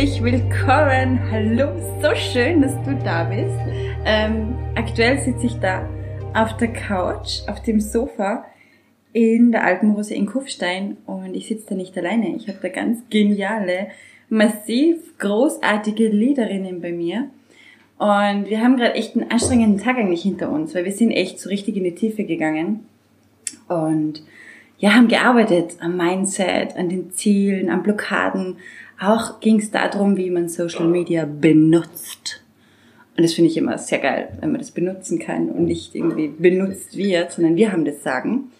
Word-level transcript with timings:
Herzlich 0.00 0.22
willkommen. 0.22 1.20
Hallo, 1.30 1.78
so 2.00 2.14
schön, 2.14 2.62
dass 2.62 2.72
du 2.84 2.98
da 3.04 3.24
bist. 3.24 3.54
Ähm, 4.06 4.56
aktuell 4.74 5.20
sitze 5.20 5.44
ich 5.44 5.60
da 5.60 5.86
auf 6.32 6.56
der 6.56 6.72
Couch, 6.72 7.46
auf 7.46 7.60
dem 7.62 7.82
Sofa 7.82 8.46
in 9.12 9.52
der 9.52 9.62
Alpenrose 9.62 10.14
in 10.14 10.24
Kufstein 10.24 10.96
und 11.04 11.34
ich 11.34 11.48
sitze 11.48 11.66
da 11.70 11.74
nicht 11.74 11.98
alleine. 11.98 12.34
Ich 12.34 12.48
habe 12.48 12.56
da 12.62 12.68
ganz 12.70 13.02
geniale, 13.10 13.88
massiv 14.30 15.18
großartige 15.18 16.08
Leaderinnen 16.08 16.80
bei 16.80 16.92
mir. 16.92 17.28
Und 17.98 18.48
wir 18.48 18.62
haben 18.62 18.78
gerade 18.78 18.94
echt 18.94 19.16
einen 19.16 19.30
anstrengenden 19.30 19.84
Tag 19.84 19.98
eigentlich 19.98 20.22
hinter 20.22 20.50
uns, 20.50 20.74
weil 20.74 20.86
wir 20.86 20.92
sind 20.92 21.10
echt 21.10 21.38
so 21.38 21.50
richtig 21.50 21.76
in 21.76 21.84
die 21.84 21.94
Tiefe 21.94 22.24
gegangen. 22.24 22.86
Und 23.68 24.22
ja, 24.80 24.94
haben 24.94 25.08
gearbeitet 25.08 25.76
am 25.80 25.96
Mindset, 25.96 26.76
an 26.76 26.88
den 26.88 27.10
Zielen, 27.10 27.68
an 27.68 27.82
Blockaden, 27.82 28.56
auch 28.98 29.40
ging 29.40 29.58
es 29.58 29.70
darum, 29.70 30.16
wie 30.16 30.30
man 30.30 30.48
Social 30.48 30.86
Media 30.86 31.26
benutzt. 31.26 32.42
Und 33.16 33.22
das 33.22 33.34
finde 33.34 33.50
ich 33.50 33.56
immer 33.56 33.76
sehr 33.76 33.98
geil, 33.98 34.36
wenn 34.40 34.52
man 34.52 34.60
das 34.60 34.70
benutzen 34.70 35.18
kann 35.18 35.50
und 35.50 35.64
nicht 35.64 35.94
irgendwie 35.94 36.28
benutzt 36.28 36.96
wird, 36.96 37.32
sondern 37.32 37.56
wir 37.56 37.72
haben 37.72 37.84
das 37.84 38.02
Sagen. 38.02 38.52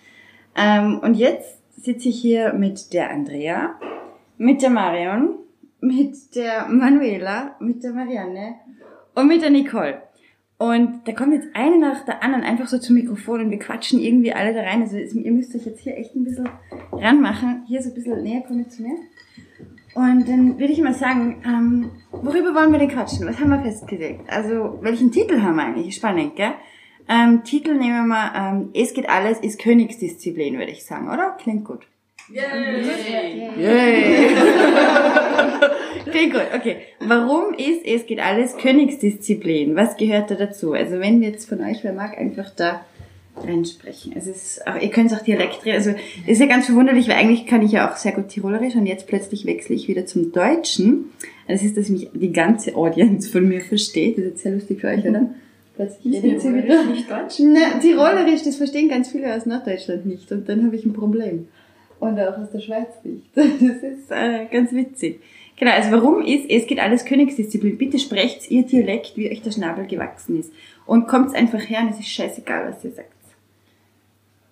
Ähm, 0.54 0.98
und 1.02 1.14
jetzt 1.14 1.58
sitze 1.82 2.10
ich 2.10 2.20
hier 2.20 2.52
mit 2.52 2.92
der 2.92 3.10
Andrea, 3.10 3.74
mit 4.36 4.60
der 4.60 4.70
Marion, 4.70 5.36
mit 5.80 6.34
der 6.34 6.68
Manuela, 6.68 7.56
mit 7.60 7.82
der 7.82 7.92
Marianne 7.92 8.56
und 9.14 9.26
mit 9.26 9.40
der 9.40 9.50
Nicole. 9.50 10.02
Und 10.60 11.08
da 11.08 11.12
kommt 11.12 11.32
jetzt 11.32 11.48
eine 11.54 11.78
nach 11.78 12.04
der 12.04 12.22
anderen 12.22 12.44
einfach 12.44 12.68
so 12.68 12.76
zum 12.76 12.96
Mikrofon 12.96 13.40
und 13.40 13.50
wir 13.50 13.58
quatschen 13.58 13.98
irgendwie 13.98 14.34
alle 14.34 14.52
da 14.52 14.60
rein. 14.60 14.82
Also 14.82 14.98
ihr 14.98 15.32
müsst 15.32 15.54
euch 15.54 15.64
jetzt 15.64 15.80
hier 15.80 15.96
echt 15.96 16.14
ein 16.14 16.22
bisschen 16.22 16.50
ranmachen. 16.92 17.64
Hier 17.66 17.82
so 17.82 17.88
ein 17.88 17.94
bisschen 17.94 18.22
näher 18.22 18.42
kommen 18.42 18.68
zu 18.68 18.82
mir. 18.82 18.94
Und 19.94 20.28
dann 20.28 20.58
würde 20.58 20.70
ich 20.70 20.82
mal 20.82 20.92
sagen, 20.92 21.42
ähm, 21.46 21.90
worüber 22.12 22.54
wollen 22.54 22.72
wir 22.72 22.78
denn 22.78 22.90
quatschen? 22.90 23.26
Was 23.26 23.40
haben 23.40 23.48
wir 23.48 23.62
festgelegt? 23.62 24.28
Also, 24.28 24.78
welchen 24.82 25.10
Titel 25.10 25.40
haben 25.40 25.56
wir 25.56 25.64
eigentlich? 25.64 25.96
Spannend, 25.96 26.36
gell? 26.36 26.52
Ähm, 27.08 27.42
Titel 27.42 27.72
nehmen 27.78 27.94
wir 27.94 28.02
mal, 28.02 28.30
ähm, 28.36 28.68
es 28.74 28.92
geht 28.92 29.08
alles, 29.08 29.40
ist 29.40 29.62
Königsdisziplin, 29.62 30.58
würde 30.58 30.72
ich 30.72 30.84
sagen, 30.84 31.08
oder? 31.08 31.38
Klingt 31.40 31.64
gut. 31.64 31.86
Yay! 32.28 33.50
Yay! 33.56 34.36
Klingt 36.10 36.32
gut, 36.32 36.46
okay. 36.54 36.76
Warum 37.00 37.54
ist 37.54 37.84
es 37.84 38.06
geht 38.06 38.20
alles 38.20 38.56
Königsdisziplin? 38.56 39.76
Was 39.76 39.96
gehört 39.96 40.30
da 40.30 40.34
dazu? 40.34 40.72
Also 40.72 41.00
wenn 41.00 41.22
jetzt 41.22 41.48
von 41.48 41.60
euch 41.60 41.82
wer 41.82 41.92
mag, 41.92 42.18
einfach 42.18 42.50
da 42.50 42.84
reinsprechen. 43.36 44.12
Es 44.16 44.26
ist 44.26 44.66
auch, 44.66 44.80
ihr 44.80 44.90
könnt 44.90 45.12
auch 45.14 45.22
Dialekt 45.22 45.64
reden. 45.64 45.76
Also 45.76 45.94
ist 46.26 46.40
ja 46.40 46.46
ganz 46.46 46.66
verwunderlich, 46.66 47.08
weil 47.08 47.16
eigentlich 47.16 47.46
kann 47.46 47.62
ich 47.62 47.72
ja 47.72 47.90
auch 47.90 47.96
sehr 47.96 48.12
gut 48.12 48.28
Tirolerisch 48.28 48.74
und 48.74 48.86
jetzt 48.86 49.06
plötzlich 49.06 49.46
wechsle 49.46 49.76
ich 49.76 49.88
wieder 49.88 50.06
zum 50.06 50.32
Deutschen. 50.32 51.10
Das 51.48 51.62
ist, 51.62 51.76
dass 51.76 51.88
mich 51.88 52.10
die 52.12 52.32
ganze 52.32 52.74
Audience 52.76 53.28
von 53.28 53.48
mir 53.48 53.60
versteht. 53.60 54.18
Das 54.18 54.24
ist 54.24 54.30
jetzt 54.30 54.42
sehr 54.42 54.52
lustig 54.52 54.80
für 54.80 54.88
euch, 54.88 55.06
oder? 55.06 55.30
Plötzlich 55.76 56.22
redet 56.22 56.42
sie 56.42 56.54
wieder. 56.54 56.84
Nicht 56.84 57.10
Deutsch? 57.10 57.40
Na, 57.40 57.78
Tirolerisch, 57.80 58.42
das 58.42 58.56
verstehen 58.56 58.88
ganz 58.88 59.10
viele 59.10 59.34
aus 59.34 59.46
Norddeutschland 59.46 60.06
nicht. 60.06 60.30
Und 60.30 60.48
dann 60.48 60.66
habe 60.66 60.76
ich 60.76 60.84
ein 60.84 60.92
Problem. 60.92 61.48
Und 62.00 62.18
auch 62.18 62.38
aus 62.38 62.50
der 62.50 62.60
Schweiz 62.60 62.88
nicht. 63.04 63.26
Das 63.34 63.82
ist 63.82 64.10
äh, 64.10 64.46
ganz 64.50 64.72
witzig. 64.72 65.20
Genau, 65.60 65.72
also 65.72 65.90
warum 65.90 66.22
ist, 66.22 66.48
es 66.48 66.66
geht 66.66 66.80
alles 66.80 67.04
Königsdisziplin. 67.04 67.76
Bitte 67.76 67.98
sprecht 67.98 68.50
ihr 68.50 68.62
Dialekt, 68.62 69.18
wie 69.18 69.30
euch 69.30 69.42
der 69.42 69.50
Schnabel 69.50 69.86
gewachsen 69.86 70.40
ist. 70.40 70.50
Und 70.86 71.06
kommt 71.06 71.34
einfach 71.34 71.60
her 71.60 71.82
und 71.82 71.90
es 71.90 71.98
ist 71.98 72.08
scheißegal, 72.08 72.72
was 72.72 72.82
ihr 72.82 72.92
sagt. 72.92 73.12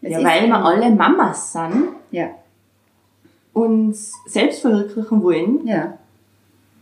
Es 0.03 0.13
ja, 0.13 0.23
weil 0.23 0.47
wir 0.47 0.57
alle 0.57 0.91
Mamas 0.91 1.55
sind. 1.55 1.89
Ja. 2.11 2.29
Uns 3.55 4.13
selbst 4.27 4.61
verwirklichen 4.61 5.23
wollen. 5.23 5.67
Ja. 5.67 5.97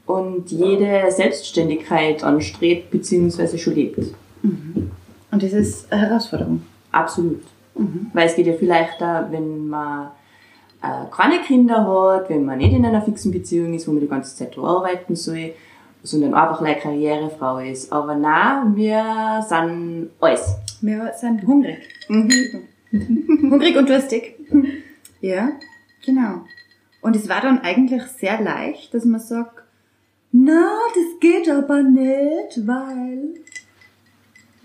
Und 0.07 0.51
jede 0.51 1.05
Selbstständigkeit 1.13 2.25
anstrebt, 2.25 2.91
beziehungsweise 2.91 3.59
schon 3.59 3.77
lebt. 3.77 4.13
Mhm. 4.43 4.91
Und 5.31 5.43
das 5.45 5.53
ist 5.53 5.93
eine 5.93 6.03
Herausforderung. 6.03 6.63
Absolut. 6.91 7.45
Mhm. 7.77 8.11
Weil 8.13 8.27
es 8.27 8.35
geht 8.35 8.49
ja 8.49 8.55
vielleicht 8.55 9.01
auch, 9.01 9.31
wenn 9.31 9.69
man 9.69 10.11
äh, 10.87 11.15
keine 11.15 11.41
Kinder 11.41 11.87
hat, 11.87 12.29
wenn 12.31 12.45
man 12.45 12.59
nicht 12.59 12.73
in 12.73 12.85
einer 12.85 13.03
fixen 13.03 13.33
Beziehung 13.33 13.75
ist, 13.75 13.89
wo 13.89 13.93
man 13.93 14.01
die 14.01 14.09
ganze 14.09 14.37
Zeit 14.37 14.57
arbeiten 14.59 15.17
soll, 15.17 15.55
sondern 16.03 16.35
einfach 16.35 16.61
eine 16.61 16.77
Karrierefrau 16.77 17.59
ist. 17.59 17.93
Aber 17.93 18.15
nein, 18.15 18.77
wir 18.77 19.45
sind 19.49 20.11
alles. 20.21 20.57
Wir 20.81 21.13
sind 21.19 21.47
hungrig. 21.47 21.89
Mhm. 22.09 22.31
Hungrig 23.51 23.77
und 23.77 23.89
durstig. 23.89 24.37
Ja, 25.21 25.51
genau. 26.05 26.43
Und 27.01 27.17
es 27.17 27.29
war 27.29 27.41
dann 27.41 27.61
eigentlich 27.61 28.03
sehr 28.03 28.41
leicht, 28.41 28.95
dass 28.95 29.05
man 29.05 29.21
sagt, 29.21 29.63
na, 30.33 30.71
das 30.95 31.21
geht 31.21 31.49
aber 31.51 31.83
nicht, 31.83 32.67
weil 32.67 33.35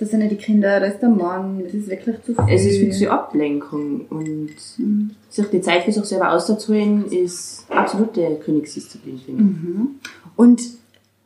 das 0.01 0.09
sind 0.09 0.21
ja 0.21 0.27
die 0.27 0.35
Kinder, 0.35 0.79
da 0.79 0.87
ist 0.87 0.99
der 0.99 1.09
Mann, 1.09 1.63
das 1.63 1.75
ist 1.75 1.87
wirklich 1.87 2.19
zu 2.23 2.33
viel. 2.33 2.43
Es 2.49 2.65
ist 2.65 2.79
viel 2.79 2.91
zu 2.91 3.11
Ablenkung 3.11 4.07
und 4.09 4.49
mhm. 4.79 5.11
sich 5.29 5.45
die 5.51 5.61
Zeit 5.61 5.83
für 5.83 5.91
sich 5.91 6.03
selber 6.05 6.31
auszuholen, 6.31 7.05
ist 7.05 7.67
absolute 7.69 8.39
Königsdisziplin, 8.43 9.19
finde 9.19 9.43
ich. 9.43 9.47
Mhm. 9.47 9.99
Und 10.35 10.63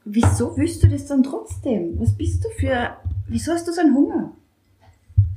wieso 0.04 0.58
willst 0.58 0.84
du 0.84 0.90
das 0.90 1.06
dann 1.06 1.24
trotzdem? 1.24 1.98
Was 2.02 2.18
bist 2.18 2.44
du 2.44 2.50
für, 2.60 2.98
wieso 3.30 3.54
hast 3.54 3.66
du 3.66 3.72
so 3.72 3.80
einen 3.80 3.96
Hunger? 3.96 4.34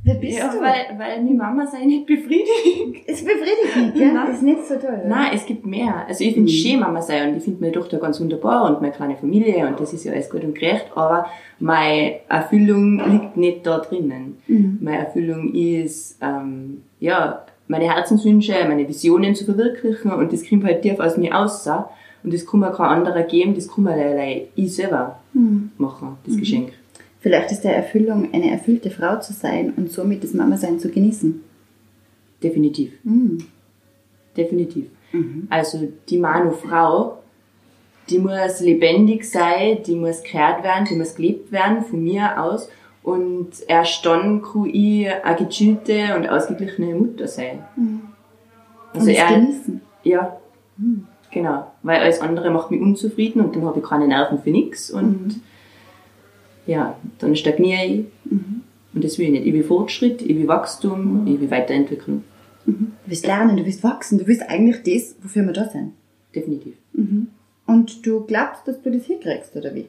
Wer 0.02 0.14
bist 0.16 0.38
ja, 0.38 0.52
du? 0.52 0.60
Weil, 0.60 0.98
weil 0.98 1.24
die 1.24 1.34
Mama 1.34 1.64
sei 1.68 1.84
nicht 1.84 2.06
befriedigt. 2.06 2.48
Es 3.18 3.24
befriedigt 3.24 3.76
nicht, 3.76 3.96
ja? 3.96 4.12
Nein. 4.12 4.32
ist 4.32 4.42
nicht 4.42 4.66
so 4.66 4.74
toll. 4.74 5.00
Oder? 5.00 5.08
Nein, 5.08 5.30
es 5.34 5.46
gibt 5.46 5.66
mehr. 5.66 6.06
Also 6.06 6.24
ich 6.24 6.34
finde 6.34 6.50
mhm. 6.50 6.54
schön 6.54 6.80
Mama 6.80 7.02
sein 7.02 7.30
und 7.30 7.36
ich 7.38 7.44
finde 7.44 7.60
meine 7.60 7.72
Tochter 7.72 7.98
ganz 7.98 8.20
wunderbar 8.20 8.70
und 8.70 8.80
meine 8.80 8.92
kleine 8.92 9.16
Familie 9.16 9.66
und 9.66 9.80
das 9.80 9.92
ist 9.92 10.04
ja 10.04 10.12
alles 10.12 10.30
gut 10.30 10.44
und 10.44 10.54
gerecht, 10.54 10.86
aber 10.94 11.26
meine 11.58 12.20
Erfüllung 12.28 13.02
liegt 13.10 13.36
nicht 13.36 13.66
da 13.66 13.78
drinnen. 13.78 14.38
Mhm. 14.46 14.78
Meine 14.80 14.98
Erfüllung 14.98 15.52
ist, 15.52 16.18
ähm, 16.22 16.82
ja, 17.00 17.44
meine 17.66 17.92
Herzenswünsche, 17.92 18.54
meine 18.66 18.88
Visionen 18.88 19.34
zu 19.34 19.44
verwirklichen 19.44 20.12
und 20.12 20.32
das 20.32 20.48
kommt 20.48 20.64
halt 20.64 20.82
tief 20.82 21.00
aus 21.00 21.16
mir 21.16 21.36
aus 21.38 21.68
und 22.24 22.32
das 22.32 22.46
kann 22.46 22.60
mir 22.60 22.72
kein 22.72 22.86
anderer 22.86 23.22
geben, 23.22 23.54
das 23.54 23.68
kann 23.68 23.84
mir 23.84 24.42
ich 24.54 24.74
selber 24.74 25.18
mhm. 25.32 25.70
machen, 25.76 26.16
das 26.24 26.34
mhm. 26.34 26.40
Geschenk. 26.40 26.72
Vielleicht 27.20 27.50
ist 27.50 27.64
der 27.64 27.76
Erfüllung, 27.76 28.28
eine 28.32 28.50
erfüllte 28.50 28.90
Frau 28.90 29.18
zu 29.18 29.32
sein 29.32 29.72
und 29.76 29.90
somit 29.90 30.22
das 30.22 30.34
Mama-Sein 30.34 30.78
zu 30.78 30.88
genießen. 30.88 31.42
Definitiv. 32.42 32.92
Mhm. 33.02 33.38
Definitiv. 34.36 34.86
Mhm. 35.12 35.48
Also 35.50 35.88
die 36.08 36.18
Manu-Frau, 36.18 37.18
die 38.08 38.18
muss 38.18 38.60
lebendig 38.60 39.24
sein, 39.24 39.78
die 39.86 39.96
muss 39.96 40.22
gehört 40.22 40.62
werden, 40.62 40.86
die 40.88 40.96
muss 40.96 41.14
gelebt 41.14 41.52
werden, 41.52 41.84
von 41.84 42.02
mir 42.02 42.42
aus. 42.42 42.68
Und 43.02 43.50
erst 43.66 44.04
dann 44.04 44.42
kann 44.42 44.70
ich 44.72 45.08
eine 45.08 45.36
gechillte 45.36 46.16
und 46.16 46.28
ausgeglichene 46.28 46.94
Mutter 46.94 47.26
sein. 47.26 47.64
Mhm. 47.76 48.00
Also 48.92 49.10
und 49.10 49.16
er, 49.16 49.28
genießen. 49.28 49.80
Ja, 50.04 50.36
mhm. 50.76 51.06
genau. 51.30 51.70
Weil 51.82 52.00
alles 52.00 52.20
andere 52.20 52.50
macht 52.50 52.70
mich 52.70 52.80
unzufrieden 52.80 53.40
und 53.40 53.56
dann 53.56 53.64
habe 53.64 53.80
ich 53.80 53.84
keine 53.84 54.08
Nerven 54.08 54.40
für 54.40 54.50
nichts 54.50 54.90
und 54.90 55.26
mhm 55.26 55.42
ja, 56.68 56.96
dann 57.18 57.34
stagniere 57.34 57.84
ich. 57.84 58.04
Mhm. 58.24 58.57
Und 58.94 59.04
das 59.04 59.18
will 59.18 59.26
ich 59.26 59.32
nicht. 59.32 59.46
Ich 59.46 59.52
will 59.52 59.64
Fortschritt, 59.64 60.22
ich 60.22 60.36
will 60.36 60.48
Wachstum, 60.48 61.22
mhm. 61.22 61.26
ich 61.26 61.40
will 61.40 61.50
Weiterentwicklung. 61.50 62.24
Mhm. 62.64 62.92
Du 63.04 63.10
willst 63.10 63.26
lernen, 63.26 63.56
du 63.56 63.64
willst 63.64 63.82
wachsen, 63.82 64.18
du 64.18 64.26
willst 64.26 64.42
eigentlich 64.48 64.82
das, 64.82 65.16
wofür 65.22 65.44
wir 65.44 65.52
da 65.52 65.68
sind. 65.68 65.92
Definitiv. 66.34 66.74
Mhm. 66.92 67.28
Und 67.66 68.06
du 68.06 68.24
glaubst, 68.24 68.66
dass 68.66 68.80
du 68.82 68.90
das 68.90 69.04
hinkriegst, 69.04 69.54
oder 69.56 69.74
wie? 69.74 69.88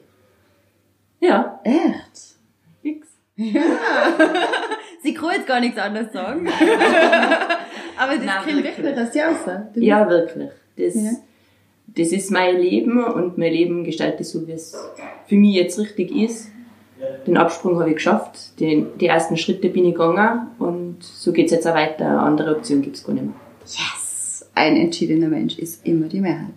Ja. 1.20 1.60
Echt? 1.64 2.36
Fix. 2.82 3.08
Ja. 3.36 3.62
Sie 5.02 5.14
kann 5.14 5.30
jetzt 5.34 5.46
gar 5.46 5.60
nichts 5.60 5.78
anderes 5.78 6.12
sagen. 6.12 6.46
Aber 7.96 8.16
das 8.16 8.24
Nein, 8.24 8.42
klingt 8.44 8.64
wirklich 8.64 8.98
aus 8.98 9.10
dir 9.10 9.24
raus. 9.24 9.60
Ja, 9.74 10.08
wirklich. 10.08 10.50
Das, 10.76 10.94
ja. 10.94 11.10
das 11.86 12.12
ist 12.12 12.30
mein 12.30 12.58
Leben 12.58 13.02
und 13.02 13.38
mein 13.38 13.52
Leben 13.52 13.84
gestaltet 13.84 14.26
so, 14.26 14.46
wie 14.46 14.52
es 14.52 14.76
für 15.26 15.36
mich 15.36 15.54
jetzt 15.54 15.78
richtig 15.78 16.10
ist. 16.14 16.50
Den 17.26 17.36
Absprung 17.36 17.78
habe 17.78 17.90
ich 17.90 17.96
geschafft, 17.96 18.58
den, 18.60 18.98
die 18.98 19.06
ersten 19.06 19.36
Schritte 19.36 19.68
bin 19.68 19.84
ich 19.84 19.94
gegangen 19.94 20.48
und 20.58 20.96
so 21.02 21.32
geht's 21.32 21.52
jetzt 21.52 21.66
auch 21.66 21.74
weiter. 21.74 22.06
Eine 22.06 22.20
andere 22.20 22.56
Option 22.56 22.82
gibt's 22.82 23.04
gar 23.04 23.14
nicht 23.14 23.24
mehr. 23.24 23.34
Yes! 23.64 24.48
Ein 24.54 24.76
entschiedener 24.76 25.28
Mensch 25.28 25.58
ist 25.58 25.86
immer 25.86 26.06
die 26.06 26.20
Mehrheit. 26.20 26.54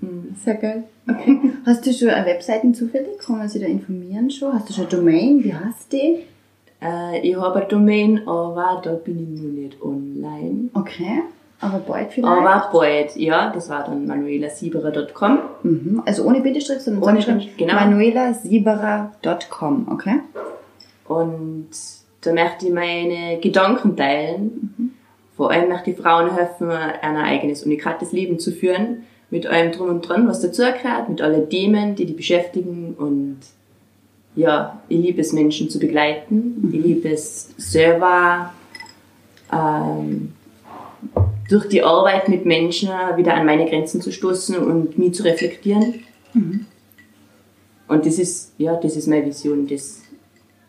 Mhm. 0.00 0.34
Sehr 0.42 0.54
geil. 0.54 0.84
Okay. 1.08 1.38
Hast 1.66 1.86
du 1.86 1.92
schon 1.92 2.08
eine 2.08 2.26
Webseite 2.26 2.72
zufällig? 2.72 3.18
Kann 3.18 3.38
man 3.38 3.48
sich 3.48 3.60
da 3.60 3.68
informieren 3.68 4.30
schon? 4.30 4.52
Hast 4.52 4.68
du 4.68 4.72
schon 4.72 4.86
eine 4.86 4.96
Domain? 4.96 5.42
Wie 5.42 5.54
heißt 5.54 5.92
die? 5.92 6.18
Äh, 6.80 7.20
ich 7.20 7.36
habe 7.36 7.60
eine 7.60 7.68
Domain, 7.68 8.26
aber 8.26 8.80
da 8.82 8.94
bin 8.94 9.34
ich 9.34 9.40
noch 9.40 9.50
nicht 9.50 9.82
online. 9.82 10.70
Okay. 10.74 11.22
Aber 11.62 11.78
bald 11.78 12.12
vielleicht? 12.12 12.28
Aber 12.28 12.68
bald, 12.72 13.16
ja. 13.16 13.50
Das 13.52 13.70
war 13.70 13.84
dann 13.84 14.06
manuelasieberer.com. 14.06 15.38
Mhm. 15.62 16.02
Also 16.04 16.24
ohne 16.24 16.40
Bindestrich, 16.40 16.80
sondern 16.80 17.04
Ohne. 17.04 17.20
Bindestrich, 17.20 17.56
genau. 17.56 17.74
manuelasieberer.com, 17.74 19.86
okay? 19.90 20.18
Und 21.06 21.68
da 22.20 22.32
möchte 22.32 22.66
ich 22.66 22.72
meine 22.72 23.38
Gedanken 23.38 23.96
teilen. 23.96 24.96
Vor 25.36 25.52
allem 25.52 25.68
möchte 25.68 25.92
ich 25.92 25.96
Frauen 25.96 26.34
helfen, 26.34 26.68
ein 26.70 27.16
eigenes 27.16 27.62
unikates 27.64 28.10
Leben 28.12 28.40
zu 28.40 28.50
führen. 28.50 29.04
Mit 29.30 29.46
allem 29.46 29.70
drum 29.72 29.88
und 29.88 30.06
dran, 30.06 30.28
was 30.28 30.40
dazugehört, 30.40 31.08
mit 31.08 31.22
allen 31.22 31.48
Themen, 31.48 31.94
die 31.94 32.04
die 32.06 32.12
beschäftigen. 32.12 32.94
Und 32.98 33.38
ja, 34.34 34.82
ich 34.88 34.98
liebe 34.98 35.20
es, 35.20 35.32
Menschen 35.32 35.70
zu 35.70 35.78
begleiten. 35.78 36.72
Ich 36.72 36.84
liebe 36.84 37.08
es, 37.08 37.54
selber 37.56 38.52
ähm, 39.52 40.32
durch 41.52 41.68
die 41.68 41.82
Arbeit 41.82 42.28
mit 42.28 42.46
Menschen 42.46 42.88
wieder 43.16 43.34
an 43.34 43.44
meine 43.44 43.68
Grenzen 43.68 44.00
zu 44.00 44.10
stoßen 44.10 44.56
und 44.56 44.96
mich 44.98 45.12
zu 45.12 45.22
reflektieren. 45.22 46.02
Und 47.88 48.06
das 48.06 48.18
ist, 48.18 48.54
ja, 48.56 48.74
das 48.76 48.96
ist 48.96 49.06
meine 49.06 49.26
Vision. 49.26 49.66
Das, 49.66 50.00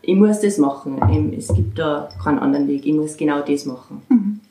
ich 0.02 0.16
muss 0.16 0.42
das 0.42 0.58
machen. 0.58 1.00
Ähm, 1.10 1.34
Es 1.38 1.54
gibt 1.54 1.80
da 1.80 2.10
keinen 2.22 2.40
anderen 2.40 2.68
Weg. 2.68 2.86
Ich 2.86 2.94
muss 2.94 3.16
genau 3.16 3.42
das 3.42 3.66
machen. 3.66 4.42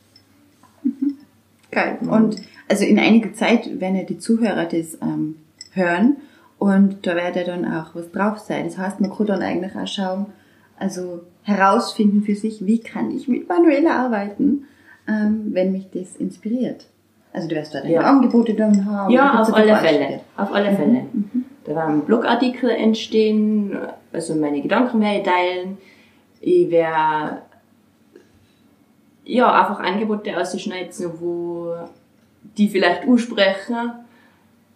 Geil. 1.70 1.98
Und 2.00 2.36
also 2.66 2.84
in 2.84 2.98
einiger 2.98 3.34
Zeit 3.34 3.78
werden 3.78 3.96
ja 3.96 4.04
die 4.04 4.18
Zuhörer 4.18 4.64
das 4.64 4.98
ähm, 5.02 5.36
hören 5.72 6.16
und 6.58 7.06
da 7.06 7.14
wird 7.14 7.36
ja 7.36 7.44
dann 7.44 7.66
auch 7.66 7.94
was 7.94 8.10
drauf 8.10 8.38
sein. 8.38 8.64
Das 8.64 8.78
heißt, 8.78 9.00
man 9.00 9.10
kann 9.10 9.26
dann 9.26 9.42
eigentlich 9.42 9.74
auch 9.74 9.86
schauen, 9.86 10.26
also 10.78 11.20
herausfinden 11.42 12.22
für 12.22 12.34
sich, 12.34 12.64
wie 12.64 12.78
kann 12.78 13.10
ich 13.10 13.28
mit 13.28 13.48
Manuela 13.48 14.04
arbeiten, 14.04 14.66
ähm, 15.08 15.48
wenn 15.52 15.72
mich 15.72 15.90
das 15.90 16.16
inspiriert. 16.16 16.86
Also 17.32 17.48
du 17.48 17.54
wirst 17.56 17.74
da 17.74 17.80
deine 17.80 17.94
Ja. 17.94 18.00
Angebote 18.02 18.54
dann 18.54 18.84
haben. 18.84 19.10
Ja, 19.10 19.40
auf 19.40 19.54
alle? 19.54 19.76
Fälle. 19.76 20.20
Auf 20.36 20.52
alle 20.52 20.74
Fälle. 20.76 21.06
Da 21.64 21.74
werden 21.74 22.02
Blogartikel 22.02 22.70
entstehen, 22.70 23.76
also 24.12 24.34
meine 24.34 24.60
Gedanken 24.60 25.00
werde 25.00 25.18
ich 25.18 25.24
teilen. 25.24 25.78
Ich 26.40 26.70
werde 26.70 27.42
ja, 29.24 29.60
einfach 29.60 29.80
Angebote 29.80 30.36
ausschneiden, 30.36 31.10
wo 31.20 31.74
die 32.58 32.68
vielleicht 32.68 33.06
ansprechen, 33.06 33.92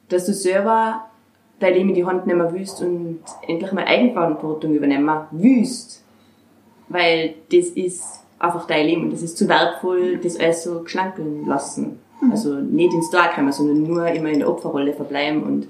dass 0.09 0.27
du 0.27 0.33
selber 0.33 1.07
dein 1.59 1.75
Leben 1.75 1.89
in 1.91 1.95
die 1.97 2.05
Hand 2.07 2.27
nehmen 2.27 2.47
willst 2.53 2.81
und 2.81 3.21
endlich 3.47 3.73
mal 3.73 3.85
Eigenverantwortung 3.85 4.75
übernehmen 4.75 5.11
willst. 5.33 6.05
Weil 6.89 7.35
das 7.51 7.67
ist 7.71 8.23
einfach 8.39 8.67
dein 8.67 8.87
Leben 8.87 9.05
und 9.05 9.13
das 9.13 9.23
ist 9.23 9.39
zu 9.39 9.49
wertvoll, 9.49 10.19
das 10.19 10.39
alles 10.39 10.65
so 10.65 10.83
geschlankeln 10.83 11.47
lassen. 11.47 11.99
Also 12.31 12.55
nicht 12.55 12.93
ins 12.93 13.11
Tor 13.11 13.29
kommen, 13.35 13.53
sondern 13.53 13.83
nur 13.83 14.07
immer 14.09 14.31
in 14.31 14.41
der 14.41 14.49
Opferrolle 14.49 14.93
verbleiben 14.93 15.43
und 15.43 15.69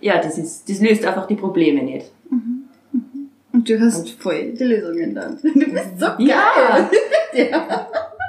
ja, 0.00 0.20
das 0.20 0.38
ist, 0.38 0.68
das 0.68 0.80
löst 0.80 1.04
einfach 1.04 1.26
die 1.26 1.34
Probleme 1.34 1.82
nicht. 1.82 2.10
Und 3.56 3.68
du 3.68 3.80
hast 3.80 4.10
voll 4.10 4.52
die 4.52 4.64
Lösungen 4.64 5.14
dann. 5.14 5.38
Du 5.42 5.52
bist 5.52 5.98
so 5.98 6.06
geil. 6.06 6.26
Ja. 6.28 6.90
ja. 7.32 7.88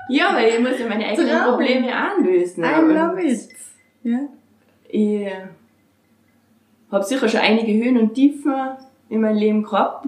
Ja, 0.09 0.33
weil 0.33 0.53
ich 0.53 0.59
muss 0.59 0.79
ja 0.79 0.87
meine 0.87 1.05
eigenen 1.05 1.29
Traum. 1.29 1.49
Probleme 1.49 1.93
anlösen. 1.93 2.63
I 2.63 2.93
love 2.93 3.13
Und 3.13 3.25
it. 3.25 3.49
Ja. 4.03 4.19
Ich 4.87 5.27
habe 6.89 7.03
sicher 7.03 7.27
schon 7.27 7.41
einige 7.41 7.73
Höhen 7.73 7.97
und 7.97 8.13
Tiefen 8.13 8.53
in 9.09 9.19
meinem 9.19 9.35
Leben 9.35 9.63
gehabt. 9.63 10.05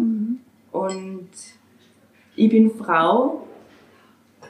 Und 0.72 1.30
ich 2.40 2.50
bin 2.50 2.72
Frau. 2.72 3.46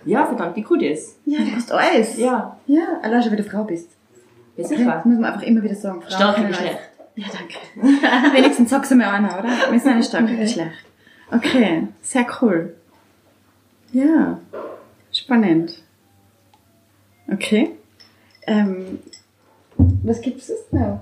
Ja, 0.06 0.25
verdammt, 0.25 0.56
wie 0.56 0.62
gut 0.62 0.81
ist. 0.81 1.18
Ja, 1.25 1.39
du 1.39 1.56
hast 1.56 1.71
alles. 1.71 2.18
Ja, 2.18 2.57
Ja, 2.68 3.00
allein 3.01 3.21
schon, 3.21 3.31
weil 3.31 3.38
du 3.38 3.44
Frau 3.44 3.63
bist. 3.63 3.89
ja 4.56 4.63
Okay, 4.65 4.75
sicher. 4.75 4.91
Das 4.91 5.06
muss 5.06 5.15
man 5.19 5.25
einfach 5.25 5.41
immer 5.41 5.63
wieder 5.63 5.75
sagen. 5.75 6.01
Frauen 6.01 6.12
Starke 6.12 6.47
Geschlecht. 6.47 6.80
Ja, 7.15 7.25
danke. 7.33 7.56
Wenigstens 8.36 8.69
sagst 8.69 8.91
du 8.91 8.95
mir 8.95 9.09
einer, 9.12 9.39
oder? 9.39 9.71
Wir 9.71 9.80
sind 9.80 9.94
ein 9.94 10.03
starkes 10.03 10.38
Geschlecht. 10.38 10.71
Okay, 11.31 11.88
sehr 12.01 12.25
cool. 12.41 12.75
Ja, 13.92 14.39
spannend. 15.12 15.83
Okay. 17.31 17.71
Ähm, 18.47 19.00
was 20.03 20.21
gibt's 20.21 20.50
es 20.50 20.71
noch? 20.71 21.01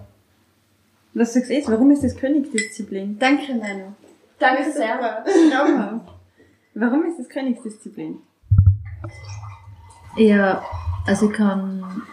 Was 1.13 1.33
sagst 1.33 1.50
du 1.50 1.54
jetzt? 1.54 1.69
Warum 1.69 1.92
ist 1.92 2.04
das 2.04 2.16
Königsdisziplin? 2.16 3.18
Danke, 3.19 3.56
Nano. 3.56 3.94
Danke 4.40 4.72
Super. 4.72 5.24
Traumhaft. 5.51 6.17
Warum 6.80 7.06
ist 7.06 7.18
das 7.18 7.28
Königsdisziplin? 7.30 8.18
Ja, 10.16 10.62
also 11.08 11.30
ich 11.30 11.36
kann 11.36 12.04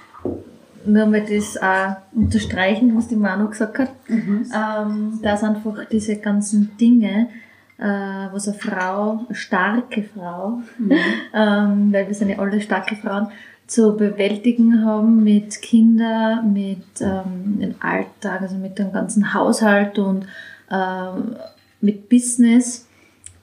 nur 0.86 1.06
mal 1.06 1.20
das 1.20 1.60
auch 1.60 1.96
unterstreichen, 2.12 2.96
was 2.96 3.08
die 3.08 3.16
Manu 3.16 3.48
gesagt 3.48 3.78
hat. 3.78 3.90
Ähm, 4.08 5.18
dass 5.22 5.42
einfach 5.42 5.84
diese 5.90 6.16
ganzen 6.16 6.76
Dinge, 6.78 7.28
äh, 7.76 7.84
was 8.32 8.48
eine 8.48 8.56
Frau, 8.56 9.24
eine 9.26 9.34
starke 9.34 10.02
Frau, 10.02 10.60
ähm, 11.34 11.92
weil 11.92 12.06
wir 12.06 12.14
sind 12.14 12.30
ja 12.30 12.38
alle 12.38 12.60
starke 12.62 12.96
Frauen, 12.96 13.28
zu 13.66 13.96
bewältigen 13.96 14.84
haben 14.84 15.24
mit 15.24 15.60
Kindern, 15.60 16.52
mit 16.54 16.84
ähm, 17.00 17.58
dem 17.60 17.74
Alltag, 17.80 18.42
also 18.42 18.56
mit 18.56 18.78
dem 18.78 18.92
ganzen 18.92 19.34
Haushalt 19.34 19.98
und 19.98 20.26
ähm, 20.70 21.36
mit 21.80 22.08
Business. 22.08 22.86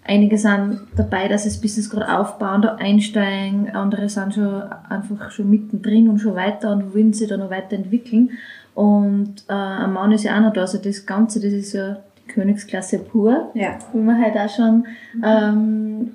Einige 0.04 0.38
sind 0.38 0.82
dabei, 0.96 1.28
dass 1.28 1.44
sie 1.44 1.50
das 1.50 1.62
Business 1.62 1.90
gerade 1.90 2.18
aufbauen, 2.18 2.62
da 2.64 2.76
einsteigen, 2.76 3.70
andere 3.70 4.10
sind 4.10 4.34
schon 4.34 4.64
einfach 4.90 5.32
schon 5.32 5.50
mittendrin 5.50 6.10
und 6.10 6.20
schon 6.20 6.36
weiter 6.36 6.72
und 6.72 6.94
wollen 6.94 7.14
sich 7.14 7.30
da 7.30 7.38
noch 7.38 7.52
weiterentwickeln. 7.52 8.32
Und 8.74 9.44
äh, 9.48 9.54
ein 9.54 9.94
Mann 9.94 10.12
ist 10.12 10.24
ja 10.24 10.38
auch 10.38 10.42
noch 10.42 10.54
da, 10.54 10.62
also 10.62 10.80
das 10.80 11.06
Ganze, 11.06 11.40
das 11.40 11.54
ist 11.54 11.74
ja 11.74 11.98
die 12.18 12.32
Königsklasse 12.32 13.00
pur, 13.00 13.52
Ja. 13.54 13.78
wie 13.94 14.00
wir 14.02 14.18
halt 14.18 14.36
auch 14.38 14.50
schon 14.56 14.86
ähm, 15.24 16.12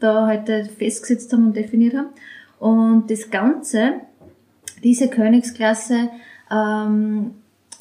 da 0.00 0.26
heute 0.26 0.64
festgesetzt 0.64 1.32
haben 1.32 1.46
und 1.46 1.56
definiert 1.56 1.94
haben. 1.94 2.08
Und 2.58 3.10
das 3.10 3.30
Ganze, 3.30 3.92
diese 4.82 5.08
Königsklasse, 5.08 6.08
ähm, 6.50 7.32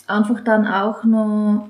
einfach 0.05 0.41
dann 0.41 0.67
auch 0.67 1.03
noch 1.03 1.69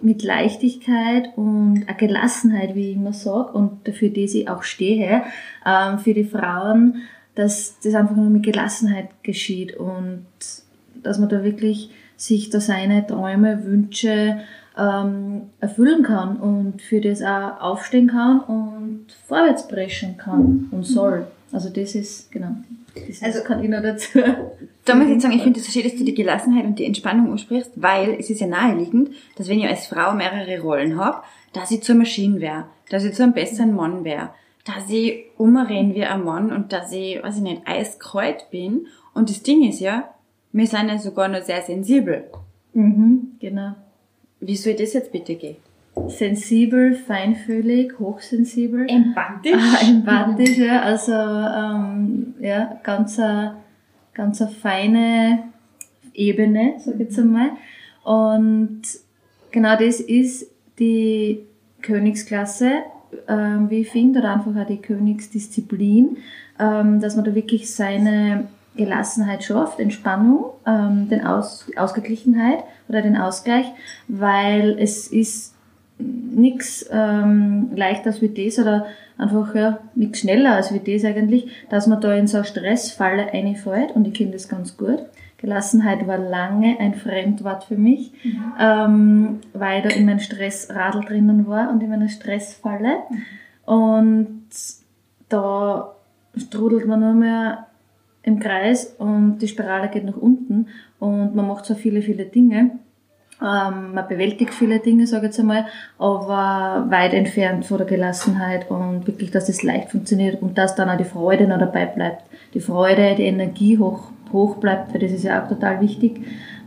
mit 0.00 0.22
Leichtigkeit 0.22 1.30
und 1.36 1.86
Gelassenheit, 1.98 2.74
wie 2.74 2.90
ich 2.90 2.96
immer 2.96 3.12
sage, 3.12 3.52
und 3.52 3.86
dafür 3.86 4.10
die 4.10 4.24
ich 4.24 4.48
auch 4.48 4.62
stehe, 4.62 5.22
ähm, 5.66 5.98
für 5.98 6.14
die 6.14 6.24
Frauen, 6.24 7.02
dass 7.34 7.78
das 7.80 7.94
einfach 7.94 8.16
nur 8.16 8.30
mit 8.30 8.42
Gelassenheit 8.42 9.08
geschieht 9.22 9.76
und 9.76 10.26
dass 11.02 11.18
man 11.18 11.28
da 11.28 11.44
wirklich 11.44 11.90
sich 12.16 12.50
da 12.50 12.60
seine 12.60 13.06
Träume, 13.06 13.64
Wünsche 13.64 14.40
ähm, 14.76 15.42
erfüllen 15.60 16.02
kann 16.02 16.36
und 16.36 16.82
für 16.82 17.00
das 17.00 17.22
auch 17.22 17.60
aufstehen 17.60 18.08
kann 18.08 18.40
und 18.40 19.06
vorwärts 19.26 19.68
preschen 19.68 20.16
kann 20.16 20.68
und 20.70 20.84
soll. 20.84 21.26
Also 21.50 21.70
das 21.70 21.94
ist, 21.94 22.30
genau, 22.30 22.50
das 22.94 23.22
Also- 23.22 23.42
kann 23.42 23.62
ich 23.64 23.70
noch 23.70 23.82
dazu. 23.82 24.18
Da 24.84 24.94
muss 24.94 25.08
ich 25.08 25.20
sagen, 25.20 25.34
ich 25.34 25.42
finde 25.42 25.60
es 25.60 25.66
so 25.66 25.72
schön, 25.72 25.82
dass 25.88 25.96
du 25.98 26.04
die 26.04 26.14
Gelassenheit 26.14 26.64
und 26.64 26.78
die 26.78 26.84
Entspannung 26.86 27.30
ansprichst, 27.32 27.72
weil 27.76 28.16
es 28.18 28.30
ist 28.30 28.40
ja 28.40 28.46
naheliegend, 28.46 29.10
dass 29.36 29.48
wenn 29.48 29.58
ich 29.58 29.66
als 29.66 29.86
Frau 29.86 30.12
mehrere 30.14 30.60
Rollen 30.60 30.96
habe, 30.98 31.22
dass 31.52 31.70
ich 31.70 31.82
zur 31.82 31.94
Maschine 31.94 32.40
wäre, 32.40 32.64
dass 32.90 33.04
ich 33.04 33.14
zu 33.14 33.22
einem 33.22 33.32
besseren 33.34 33.74
Mann 33.74 34.04
wäre, 34.04 34.30
dass 34.64 34.88
ich 34.90 35.24
umrenne 35.38 35.94
wie 35.94 36.04
ein 36.04 36.24
Mann 36.24 36.52
und 36.52 36.72
dass 36.72 36.92
ich, 36.92 37.22
weiß 37.22 37.36
ich 37.36 37.42
nicht, 37.42 37.62
eiskalt 37.66 38.50
bin. 38.50 38.86
Und 39.14 39.30
das 39.30 39.42
Ding 39.42 39.62
ist 39.68 39.80
ja, 39.80 40.08
wir 40.52 40.66
sind 40.66 40.88
ja 40.88 40.98
sogar 40.98 41.28
noch 41.28 41.42
sehr 41.42 41.62
sensibel. 41.62 42.24
Mhm, 42.74 43.32
genau. 43.40 43.74
Wie 44.40 44.56
soll 44.56 44.74
das 44.74 44.92
jetzt 44.92 45.12
bitte 45.12 45.34
gehen? 45.36 45.56
Sensibel, 46.08 46.94
feinfühlig, 46.94 47.98
hochsensibel. 47.98 48.86
Empathisch. 48.88 49.54
Ah, 49.54 49.86
empathisch, 49.86 50.58
ja. 50.58 50.82
Also, 50.82 51.12
ähm, 51.12 52.34
ja, 52.40 52.78
ganz 52.82 53.18
eine, 53.18 53.56
ganz 54.14 54.40
eine 54.40 54.50
feine 54.50 55.44
Ebene, 56.14 56.74
sag 56.78 56.94
ich 56.94 57.00
jetzt 57.00 57.18
einmal. 57.18 57.50
Und 58.04 58.82
genau 59.50 59.76
das 59.76 60.00
ist 60.00 60.50
die 60.78 61.46
Königsklasse, 61.82 62.70
ähm, 63.28 63.70
wie 63.70 63.80
ich 63.80 63.90
finde, 63.90 64.20
oder 64.20 64.34
einfach 64.34 64.54
auch 64.56 64.66
die 64.66 64.78
Königsdisziplin, 64.78 66.18
ähm, 66.58 67.00
dass 67.00 67.16
man 67.16 67.24
da 67.24 67.34
wirklich 67.34 67.72
seine 67.72 68.48
Gelassenheit 68.76 69.44
schafft, 69.44 69.80
Entspannung, 69.80 70.46
ähm, 70.66 71.08
den 71.08 71.26
Aus 71.26 71.66
Ausgeglichenheit 71.76 72.64
oder 72.88 73.02
den 73.02 73.16
Ausgleich, 73.16 73.66
weil 74.06 74.78
es 74.78 75.08
ist 75.08 75.54
nichts 75.98 76.88
ähm, 76.90 77.70
leichter 77.74 78.14
wie 78.20 78.28
das 78.28 78.58
oder 78.58 78.86
einfach 79.16 79.54
ja, 79.54 79.80
nichts 79.94 80.20
schneller 80.20 80.54
als 80.54 80.72
wie 80.72 80.80
das 80.80 81.04
eigentlich, 81.04 81.48
dass 81.70 81.86
man 81.86 82.00
da 82.00 82.14
in 82.14 82.26
so 82.26 82.38
eine 82.38 82.46
Stressfalle 82.46 83.26
reinfällt 83.32 83.92
und 83.92 84.06
ich 84.06 84.14
kenne 84.14 84.30
das 84.30 84.48
ganz 84.48 84.76
gut. 84.76 85.00
Gelassenheit 85.38 86.06
war 86.06 86.18
lange 86.18 86.78
ein 86.80 86.94
Fremdwort 86.94 87.64
für 87.64 87.76
mich, 87.76 88.12
mhm. 88.24 88.52
ähm, 88.60 89.40
weil 89.52 89.78
ich 89.78 89.88
da 89.88 89.96
in 89.96 90.06
meinem 90.06 90.18
Stressradl 90.18 91.02
drinnen 91.02 91.46
war 91.46 91.70
und 91.70 91.82
in 91.82 91.90
meiner 91.90 92.08
Stressfalle. 92.08 92.98
Mhm. 93.08 93.72
Und 93.72 94.48
da 95.28 95.94
strudelt 96.36 96.86
man 96.86 97.00
nur 97.00 97.14
mehr 97.14 97.66
im 98.22 98.40
Kreis 98.40 98.94
und 98.98 99.38
die 99.38 99.48
Spirale 99.48 99.88
geht 99.88 100.04
nach 100.04 100.16
unten 100.16 100.66
und 100.98 101.34
man 101.34 101.46
macht 101.46 101.64
so 101.64 101.74
viele, 101.74 102.02
viele 102.02 102.24
Dinge. 102.24 102.78
Ähm, 103.40 103.94
man 103.94 104.08
bewältigt 104.08 104.52
viele 104.52 104.80
Dinge, 104.80 105.06
sage 105.06 105.26
ich 105.26 105.28
jetzt 105.28 105.40
einmal, 105.40 105.66
aber 105.98 106.86
weit 106.90 107.14
entfernt 107.14 107.66
von 107.66 107.78
der 107.78 107.86
Gelassenheit 107.86 108.68
und 108.68 109.06
wirklich, 109.06 109.30
dass 109.30 109.46
das 109.46 109.62
leicht 109.62 109.90
funktioniert 109.90 110.42
und 110.42 110.58
dass 110.58 110.74
dann 110.74 110.90
auch 110.90 110.96
die 110.96 111.04
Freude 111.04 111.46
noch 111.46 111.58
dabei 111.58 111.86
bleibt. 111.86 112.24
Die 112.54 112.60
Freude, 112.60 113.14
die 113.14 113.24
Energie 113.24 113.78
hoch, 113.78 114.10
hoch 114.32 114.56
bleibt, 114.56 114.90
für 114.90 114.98
das 114.98 115.12
ist 115.12 115.22
ja 115.22 115.42
auch 115.42 115.48
total 115.48 115.80
wichtig. 115.80 116.20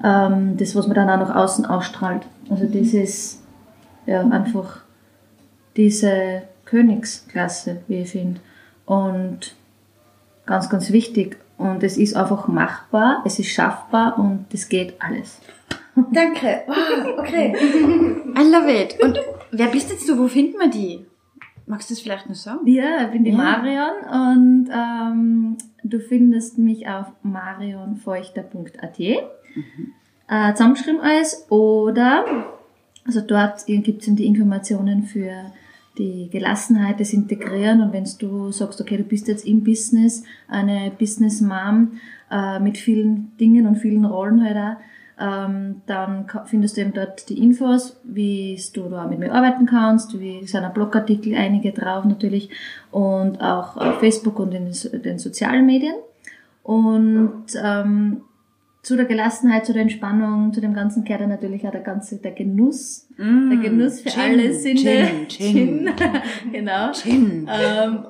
Ähm, 0.03 0.55
das, 0.57 0.75
was 0.75 0.87
man 0.87 0.95
dann 0.95 1.09
auch 1.09 1.27
nach 1.27 1.35
außen 1.35 1.65
ausstrahlt. 1.65 2.23
Also 2.49 2.65
das 2.65 2.93
ist 2.93 3.43
ja 4.05 4.21
einfach 4.21 4.81
diese 5.75 6.43
Königsklasse, 6.65 7.81
wie 7.87 8.01
ich 8.01 8.11
finde. 8.11 8.39
Und 8.85 9.55
ganz, 10.45 10.69
ganz 10.69 10.91
wichtig. 10.91 11.37
Und 11.57 11.83
es 11.83 11.97
ist 11.97 12.15
einfach 12.15 12.47
machbar, 12.47 13.21
es 13.25 13.39
ist 13.39 13.49
schaffbar 13.49 14.17
und 14.17 14.45
es 14.53 14.67
geht 14.67 14.95
alles. 14.99 15.39
Danke. 15.95 16.63
Wow, 16.67 17.19
okay. 17.19 17.53
I 18.35 18.43
love 18.49 18.71
it. 18.71 19.01
Und 19.01 19.19
wer 19.51 19.67
bist 19.67 19.91
jetzt 19.91 20.07
du? 20.07 20.17
Wo 20.17 20.27
finden 20.27 20.57
wir 20.59 20.69
die? 20.69 21.05
Magst 21.65 21.89
du 21.89 21.93
das 21.93 22.01
vielleicht 22.01 22.27
noch 22.27 22.35
sagen? 22.35 22.67
Ja, 22.67 23.05
ich 23.05 23.11
bin 23.11 23.23
die 23.23 23.31
ja. 23.31 23.37
Marion 23.37 23.89
und 24.09 24.69
ähm, 24.73 25.57
du 25.83 25.99
findest 25.99 26.57
mich 26.57 26.87
auf 26.87 27.07
marionfeuchter.at. 27.23 28.99
Mhm. 28.99 29.93
Äh, 30.27 30.53
zusammengeschrieben 30.53 31.01
alles 31.01 31.45
oder 31.49 32.25
also 33.05 33.21
dort 33.21 33.65
gibt 33.65 34.07
es 34.07 34.15
die 34.15 34.25
Informationen 34.25 35.03
für 35.03 35.51
die 35.97 36.29
Gelassenheit, 36.31 36.99
das 36.99 37.13
Integrieren 37.13 37.81
und 37.81 37.93
wenn 37.93 38.07
du 38.19 38.51
sagst, 38.51 38.79
okay, 38.79 38.97
du 38.97 39.03
bist 39.03 39.27
jetzt 39.27 39.45
im 39.45 39.63
Business, 39.63 40.23
eine 40.47 40.91
Business 40.97 41.41
Mom 41.41 41.99
äh, 42.29 42.59
mit 42.59 42.77
vielen 42.77 43.35
Dingen 43.37 43.67
und 43.67 43.75
vielen 43.77 44.05
Rollen 44.05 44.43
halt 44.43 44.57
auch, 44.57 44.81
ähm, 45.19 45.81
dann 45.85 46.25
findest 46.45 46.77
du 46.77 46.81
eben 46.81 46.93
dort 46.93 47.29
die 47.29 47.41
Infos, 47.41 47.99
wie 48.03 48.59
du 48.73 48.89
da 48.89 49.07
mit 49.07 49.19
mir 49.19 49.33
arbeiten 49.33 49.65
kannst, 49.65 50.19
wie 50.19 50.45
sind 50.47 50.63
ein 50.63 50.73
Blogartikel, 50.73 51.35
einige 51.35 51.71
drauf 51.71 52.05
natürlich 52.05 52.49
und 52.91 53.41
auch 53.41 53.77
auf 53.77 53.99
Facebook 53.99 54.39
und 54.39 54.53
in 54.53 54.71
den 55.01 55.19
sozialen 55.19 55.65
Medien. 55.65 55.95
Und 56.63 57.45
ähm, 57.61 58.21
zu 58.83 58.95
der 58.95 59.05
Gelassenheit, 59.05 59.65
zu 59.65 59.73
der 59.73 59.83
Entspannung, 59.83 60.53
zu 60.53 60.61
dem 60.61 60.73
Ganzen 60.73 61.05
dann 61.05 61.29
natürlich 61.29 61.65
auch 61.67 61.71
der 61.71 61.81
ganze, 61.81 62.17
der 62.17 62.31
Genuss. 62.31 63.07
Mm, 63.17 63.49
der 63.49 63.69
Genuss 63.69 64.01
für 64.01 64.09
Chin, 64.09 64.21
alle 64.21 64.53
Sinne. 64.53 64.79
Chin, 64.79 65.27
Chin. 65.27 65.89
genau. 66.51 66.91
Chin. 66.91 67.47
Ähm, 67.49 68.05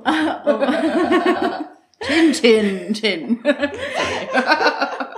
Chin, 1.99 2.31
Chin, 2.31 2.93
Chin. 2.93 3.39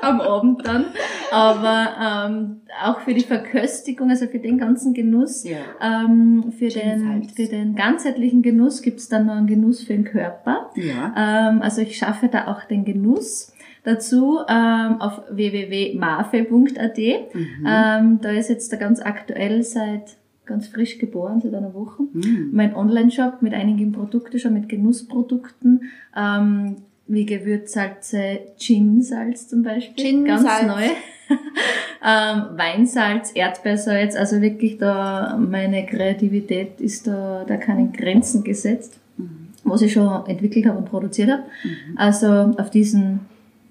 Am 0.02 0.22
Abend 0.22 0.66
dann. 0.66 0.86
Aber 1.34 2.28
ähm, 2.30 2.62
auch 2.84 3.02
für 3.02 3.14
die 3.14 3.24
Verköstigung, 3.24 4.10
also 4.10 4.28
für 4.28 4.40
den 4.40 4.58
ganzen 4.58 4.94
Genuss, 4.94 5.44
ja. 5.44 5.58
ähm, 5.82 6.54
für, 6.58 6.70
den, 6.70 7.24
für 7.30 7.48
den 7.48 7.76
ganzheitlichen 7.76 8.42
Genuss 8.42 8.82
gibt's 8.82 9.10
dann 9.10 9.26
noch 9.26 9.36
einen 9.36 9.48
Genuss 9.48 9.84
für 9.84 9.94
den 9.94 10.04
Körper. 10.04 10.70
Ja. 10.76 11.50
Ähm, 11.50 11.62
also 11.62 11.82
ich 11.82 11.98
schaffe 11.98 12.28
da 12.28 12.48
auch 12.48 12.64
den 12.66 12.86
Genuss 12.86 13.54
dazu 13.84 14.40
ähm, 14.48 15.02
auf 15.02 15.22
www.mafe.at. 15.30 16.98
Mhm. 16.98 17.68
Ähm, 17.68 18.20
da 18.22 18.30
ist 18.32 18.50
jetzt 18.50 18.72
da 18.72 18.78
ganz 18.78 19.02
aktuell 19.02 19.64
seit 19.64 20.18
ganz 20.46 20.68
frisch 20.68 21.00
geboren, 21.00 21.42
seit 21.42 21.54
einer 21.54 21.74
Woche. 21.74 22.04
Mhm. 22.12 22.50
Mein 22.52 22.76
Online-Shop 22.76 23.42
mit 23.42 23.54
einigen 23.54 23.92
Produkten, 23.92 24.40
schon 24.40 24.54
mit 24.54 24.70
Genussprodukten, 24.70 25.84
ähm, 26.16 26.78
wie 27.08 27.26
Gewürzsalze, 27.26 28.40
Gin-Salz 28.58 29.48
zum 29.48 29.64
Beispiel, 29.64 30.04
Gin 30.04 30.26
ganz 30.26 30.44
neu. 30.44 30.84
ähm, 32.06 32.58
Weinsalz, 32.58 33.32
Erdbeersalz, 33.34 34.16
also 34.16 34.42
wirklich 34.42 34.78
da 34.78 35.38
meine 35.38 35.86
Kreativität 35.86 36.80
ist 36.80 37.08
da, 37.08 37.46
da 37.48 37.58
keine 37.58 37.90
Grenzen 37.90 38.44
gesetzt, 38.44 39.00
mhm. 39.18 39.50
was 39.64 39.82
ich 39.82 39.94
schon 39.94 40.26
entwickelt 40.28 40.66
habe 40.66 40.80
und 40.80 40.86
produziert 40.86 41.30
habe. 41.30 41.44
Mhm. 41.64 41.98
Also 41.98 42.28
auf 42.58 42.70
diesen 42.70 43.22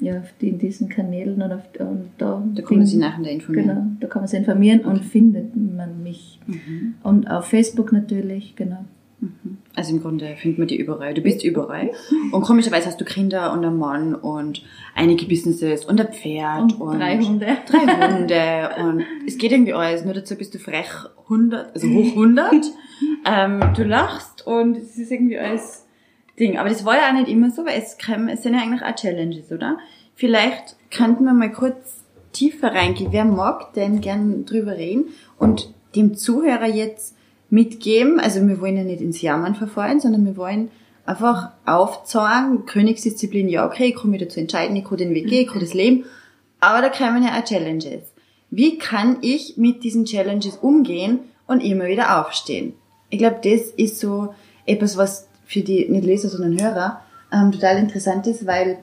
ja, 0.03 0.21
in 0.41 0.59
diesen 0.59 0.89
Kanälen 0.89 1.41
und, 1.41 1.53
auf, 1.53 1.63
und 1.79 2.11
da. 2.19 2.43
Da 2.55 2.63
kann 2.63 2.79
man 2.79 2.87
sich 2.87 2.99
nachher 2.99 3.31
informieren. 3.31 3.69
Genau, 3.69 3.87
da 4.01 4.07
kann 4.09 4.23
man 4.23 4.29
sich 4.29 4.39
informieren 4.41 4.81
okay. 4.81 4.89
und 4.89 5.05
findet 5.05 5.55
man 5.55 6.03
mich. 6.03 6.41
Mhm. 6.47 6.95
Und 7.05 7.31
auf 7.31 7.47
Facebook 7.47 7.93
natürlich, 7.93 8.57
genau. 8.57 8.85
Mhm. 9.23 9.59
Also 9.77 9.95
im 9.95 10.03
Grunde 10.03 10.35
findet 10.37 10.59
man 10.59 10.69
die 10.69 10.77
überall. 10.77 11.15
Du 11.15 11.23
bist 11.23 11.45
überall. 11.45 11.93
Und 12.33 12.43
komischerweise 12.43 12.89
hast 12.89 13.01
du 13.01 13.05
Kinder 13.05 13.53
und 13.53 13.65
einen 13.65 13.79
Mann 13.79 14.15
und 14.17 14.63
einige 14.97 15.27
Businesses 15.27 15.85
und 15.85 16.01
ein 16.01 16.13
Pferd 16.13 16.61
und, 16.61 16.81
und 16.81 16.99
drei 16.99 17.19
Hunde. 17.19 17.57
Drei 17.67 18.19
Hunde 18.19 18.71
und 18.81 19.05
es 19.27 19.39
geht 19.39 19.53
irgendwie 19.53 19.73
alles. 19.73 20.05
Nur 20.05 20.15
dazu 20.15 20.35
bist 20.35 20.55
du 20.55 20.59
frech 20.59 20.91
100, 21.25 21.75
also 21.75 21.89
hoch 21.89 22.11
100. 22.11 22.53
ähm, 23.25 23.63
du 23.77 23.85
lachst 23.85 24.45
und 24.45 24.77
es 24.77 24.99
ist 24.99 25.13
irgendwie 25.13 25.39
alles 25.39 25.87
Ding. 26.39 26.59
Aber 26.59 26.69
das 26.69 26.85
war 26.85 26.97
ja 26.97 27.09
auch 27.09 27.15
nicht 27.15 27.29
immer 27.29 27.51
so, 27.51 27.65
weil 27.65 27.81
es, 27.81 27.97
kann, 27.99 28.29
es 28.29 28.43
sind 28.43 28.55
ja 28.55 28.61
eigentlich 28.61 28.83
auch 28.83 28.95
Challenges, 28.97 29.53
oder? 29.53 29.79
Vielleicht 30.17 30.77
könnten 30.91 31.25
wir 31.25 31.33
mal 31.33 31.53
kurz 31.53 32.05
tiefer 32.33 32.75
reingehen. 32.75 33.13
Wer 33.13 33.25
mag 33.25 33.73
denn 33.75 34.01
gern 34.01 34.45
drüber 34.47 34.77
reden 34.77 35.07
und 35.39 35.73
dem 35.95 36.15
Zuhörer 36.17 36.67
jetzt 36.67 37.17
mitgeben, 37.53 38.19
also 38.19 38.47
wir 38.49 38.61
wollen 38.63 38.79
ja 38.79 38.83
nicht 38.83 39.03
ins 39.03 39.21
Jammern 39.21 39.55
verfallen, 39.55 40.01
sondern 40.01 40.25
wir 40.25 40.39
wollen 40.39 40.71
einfach 41.05 41.51
aufzeigen, 41.67 42.65
Königsdisziplin, 42.65 43.49
ja 43.49 43.67
okay, 43.67 43.89
ich 43.89 43.97
kann 43.97 44.11
mich 44.11 44.23
dazu 44.23 44.41
entscheiden, 44.41 44.75
ich 44.75 44.85
kann 44.85 44.97
den 44.97 45.15
Weg 45.15 45.29
gehen, 45.29 45.43
ich 45.43 45.49
kann 45.49 45.61
das 45.61 45.75
Leben, 45.75 46.05
aber 46.61 46.81
da 46.81 46.89
kommen 46.89 47.23
ja 47.23 47.39
auch 47.39 47.45
Challenges. 47.45 48.05
Wie 48.51 48.79
kann 48.79 49.19
ich 49.21 49.59
mit 49.59 49.85
diesen 49.85 50.07
Challenges 50.07 50.57
umgehen 50.57 51.21
und 51.47 51.61
immer 51.61 51.87
wieder 51.89 52.21
aufstehen? 52.21 52.73
Ich 53.11 53.19
glaube, 53.19 53.41
das 53.43 53.69
ist 53.69 54.01
so 54.01 54.35
etwas, 54.65 54.97
was 54.97 55.29
für 55.45 55.61
die 55.61 55.87
nicht 55.91 56.05
Leser, 56.07 56.31
sondern 56.31 56.59
Hörer 56.59 57.03
ähm, 57.31 57.53
total 57.53 57.77
interessant 57.77 58.27
ist, 58.27 58.47
weil 58.47 58.79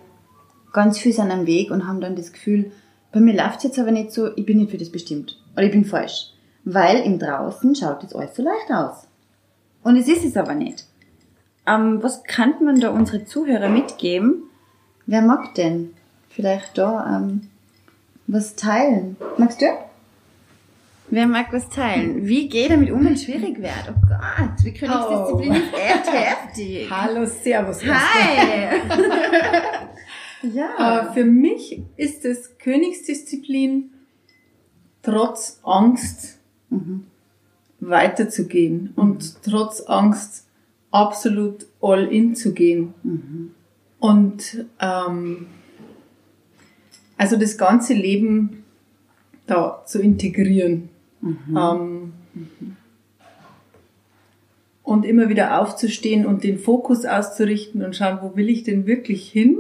ganz 0.74 1.00
viele 1.00 1.16
sind 1.16 1.32
am 1.32 1.48
Weg 1.48 1.72
und 1.72 1.88
haben 1.88 2.02
dann 2.02 2.16
das 2.16 2.34
Gefühl, 2.34 2.72
bei 3.12 3.20
mir 3.20 3.34
läuft 3.34 3.58
es 3.58 3.64
jetzt 3.64 3.80
aber 3.80 3.92
nicht 3.92 4.12
so, 4.12 4.30
ich 4.36 4.46
bin 4.46 4.60
nicht 4.60 4.70
für 4.70 4.78
das 4.78 4.92
bestimmt. 4.92 5.40
Oder 5.56 5.64
ich 5.64 5.72
bin 5.72 5.86
falsch. 5.86 6.34
Weil 6.72 6.98
im 6.98 7.18
Draußen 7.18 7.74
schaut 7.74 8.04
jetzt 8.04 8.16
alles 8.16 8.36
so 8.36 8.44
leicht 8.44 8.70
aus. 8.70 9.08
Und 9.82 9.96
es 9.96 10.08
ist 10.08 10.24
es 10.24 10.38
aber 10.38 10.54
nicht. 10.54 10.86
Ähm, 11.66 12.04
was 12.04 12.24
kann 12.24 12.64
man 12.64 12.80
da 12.80 12.90
unsere 12.90 13.26
Zuhörer 13.26 13.70
mitgeben? 13.70 14.44
Wer 15.08 15.24
mag 15.24 15.56
denn 15.56 15.96
vielleicht 16.30 16.78
da 16.78 17.18
ähm, 17.18 17.50
was 18.28 18.56
teilen? 18.56 19.18
Magst 19.38 19.62
du? 19.62 19.66
Wer 21.10 21.26
mag 21.26 21.52
was 21.52 21.70
teilen? 21.70 22.28
Wie 22.28 22.48
geht 22.50 22.70
damit 22.70 22.92
um, 22.92 23.04
wenn 23.04 23.14
es 23.14 23.24
schwierig 23.24 23.60
wird? 23.60 23.72
Oh 23.90 24.00
Gott, 24.08 24.64
wie 24.64 24.72
Königsdisziplin 24.72 25.52
oh. 25.52 25.56
ist 25.56 25.74
echt 25.74 26.14
heftig. 26.14 26.92
Hallo, 26.92 27.26
Servus. 27.26 27.80
Hi. 27.84 28.78
ja. 30.54 31.08
Äh, 31.10 31.14
für 31.14 31.26
mich 31.26 31.82
ist 31.98 32.26
es 32.26 32.60
Königsdisziplin, 32.60 33.90
trotz 35.02 35.60
Angst 35.64 36.39
mhm. 36.70 37.04
weiterzugehen 37.80 38.92
und 38.96 39.44
trotz 39.44 39.82
Angst 39.82 40.48
absolut 40.92 41.66
all 41.82 42.06
in 42.06 42.36
zu 42.36 42.54
gehen. 42.54 42.94
Mhm. 43.04 43.52
Und 44.00 44.66
ähm, 44.80 45.48
also 47.18 47.36
das 47.36 47.58
ganze 47.58 47.94
Leben 47.94 48.64
da 49.46 49.84
zu 49.86 50.02
integrieren. 50.02 50.90
Ähm. 51.22 52.14
Und 54.84 55.06
immer 55.06 55.30
wieder 55.30 55.60
aufzustehen 55.60 56.26
und 56.26 56.44
den 56.44 56.58
Fokus 56.58 57.06
auszurichten 57.06 57.84
und 57.84 57.96
schauen, 57.96 58.20
wo 58.22 58.36
will 58.36 58.50
ich 58.50 58.64
denn 58.64 58.88
wirklich 58.88 59.30
hin? 59.30 59.58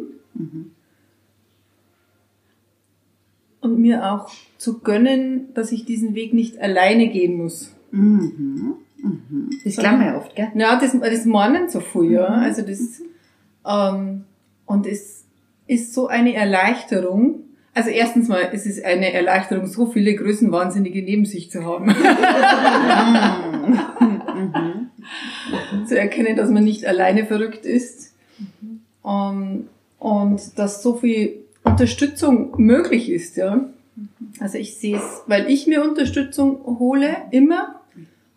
Mhm. 3.61 3.69
Und 3.69 3.79
mir 3.79 4.11
auch 4.11 4.31
zu 4.57 4.79
gönnen, 4.79 5.53
dass 5.53 5.71
ich 5.71 5.85
diesen 5.85 6.15
Weg 6.15 6.33
nicht 6.33 6.59
alleine 6.59 7.09
gehen 7.09 7.37
muss. 7.37 7.71
Mhm. 7.91 8.75
Mhm. 9.01 9.49
Das 9.63 9.77
glauben 9.77 10.01
wir 10.01 10.15
oft, 10.15 10.35
gell? 10.35 10.49
Ja, 10.55 10.79
das, 10.79 10.97
das 10.99 11.25
meinen 11.25 11.69
so 11.69 11.79
viel, 11.79 12.11
ja. 12.11 12.25
Also 12.25 12.61
das, 12.61 13.01
ähm, 13.65 14.25
und 14.65 14.85
es 14.85 15.25
ist 15.67 15.93
so 15.93 16.07
eine 16.07 16.33
Erleichterung, 16.33 17.43
Also 17.73 17.91
erstens 17.91 18.27
mal 18.27 18.39
ist 18.39 18.65
es 18.65 18.83
eine 18.83 19.13
Erleichterung, 19.13 19.67
so 19.67 19.85
viele 19.85 20.15
Größenwahnsinnige 20.15 21.03
neben 21.03 21.25
sich 21.25 21.51
zu 21.51 21.63
haben. 21.63 21.89
zu 25.87 25.97
erkennen, 25.97 26.35
dass 26.35 26.49
man 26.49 26.63
nicht 26.63 26.85
alleine 26.85 27.25
verrückt 27.25 27.65
ist. 27.65 28.13
Um, 29.01 29.67
und 29.97 30.57
dass 30.57 30.83
so 30.83 30.95
viel 30.95 31.45
Unterstützung 31.79 32.53
möglich 32.57 33.09
ist, 33.09 33.37
ja. 33.37 33.69
Also 34.39 34.57
ich 34.57 34.75
sehe 34.75 34.97
es, 34.97 35.21
weil 35.27 35.49
ich 35.49 35.65
mir 35.65 35.81
Unterstützung 35.81 36.59
hole, 36.79 37.15
immer. 37.31 37.81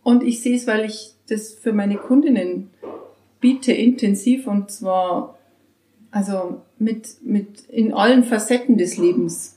Und 0.05 0.23
ich 0.23 0.43
sehe 0.43 0.57
es, 0.57 0.69
weil 0.69 0.85
ich 0.85 1.15
das 1.29 1.53
für 1.53 1.73
meine 1.73 1.97
Kundinnen 1.97 2.71
biete, 3.41 3.73
intensiv 3.73 4.47
und 4.47 4.71
zwar 4.71 5.39
also 6.13 6.63
mit, 6.79 7.17
mit 7.25 7.61
in 7.69 7.93
allen 7.93 8.23
Facetten 8.23 8.79
des 8.79 8.97
Lebens 8.97 9.57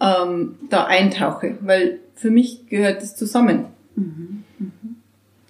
ähm, 0.00 0.54
da 0.70 0.86
eintauche, 0.86 1.58
weil 1.60 1.98
für 2.14 2.30
mich 2.30 2.66
gehört 2.68 3.02
es 3.02 3.14
zusammen. 3.14 3.66
Mhm. 3.94 4.44
Mhm. 4.58 4.96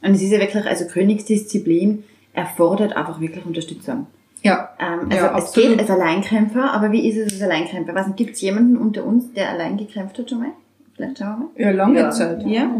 Und 0.03 0.15
es 0.15 0.23
ist 0.23 0.33
ja 0.33 0.41
wirklich, 0.41 0.65
also 0.65 0.87
Königsdisziplin 0.87 2.03
erfordert 2.33 2.97
einfach 2.97 3.21
wirklich 3.21 3.45
Unterstützung. 3.45 4.07
Ja. 4.49 4.69
Ähm, 4.79 5.01
also 5.11 5.17
ja, 5.17 5.39
es 5.39 5.45
absolut. 5.45 5.69
geht 5.71 5.81
als 5.81 5.91
Alleinkämpfer, 5.91 6.73
aber 6.73 6.93
wie 6.93 7.09
ist 7.09 7.17
es 7.17 7.33
als 7.35 7.43
Alleinkämpfer? 7.43 7.95
Was 7.95 8.17
gibt 8.17 8.35
es 8.35 8.41
jemanden 8.41 8.77
unter 8.77 9.05
uns, 9.05 9.33
der 9.33 9.51
allein 9.51 9.77
gekämpft 9.77 10.19
hat 10.19 10.31
schon 10.31 10.41
mal? 10.41 10.51
Vielleicht 10.95 11.19
schauen 11.19 11.49
wir 11.55 11.67
mal. 11.67 11.71
Ja, 11.73 11.77
lange 11.77 12.01
Ja. 12.01 12.11
Zeit. 12.11 12.47
Ja? 12.47 12.71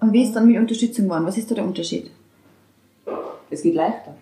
Und 0.00 0.12
wie 0.12 0.22
ist 0.22 0.32
dann 0.32 0.46
mit 0.46 0.56
Unterstützung 0.58 1.04
geworden? 1.04 1.26
Was 1.26 1.38
ist 1.38 1.50
da 1.50 1.54
der 1.54 1.64
Unterschied? 1.64 2.10
Es 3.50 3.62
geht 3.62 3.74
leichter. 3.74 4.14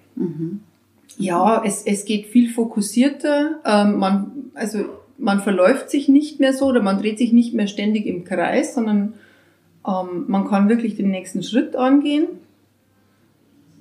Ja, 1.17 1.63
es, 1.65 1.83
es 1.87 2.05
geht 2.05 2.27
viel 2.27 2.51
fokussierter. 2.51 3.61
Ähm, 3.65 3.99
man, 3.99 4.33
also 4.55 4.81
man 5.19 5.41
verläuft 5.41 5.91
sich 5.91 6.09
nicht 6.09 6.41
mehr 6.41 6.53
so 6.53 6.67
oder 6.67 6.83
man 6.83 6.99
dreht 6.99 7.19
sich 7.19 7.33
nicht 7.33 7.55
mehr 7.55 7.67
ständig 7.67 8.07
im 8.07 8.25
Kreis, 8.25 8.75
sondern 8.75 9.15
ähm, 9.87 10.25
man 10.29 10.47
kann 10.49 10.69
wirklich 10.69 10.97
den 10.97 11.11
nächsten 11.11 11.43
Schritt 11.43 11.77
angehen. 11.77 12.27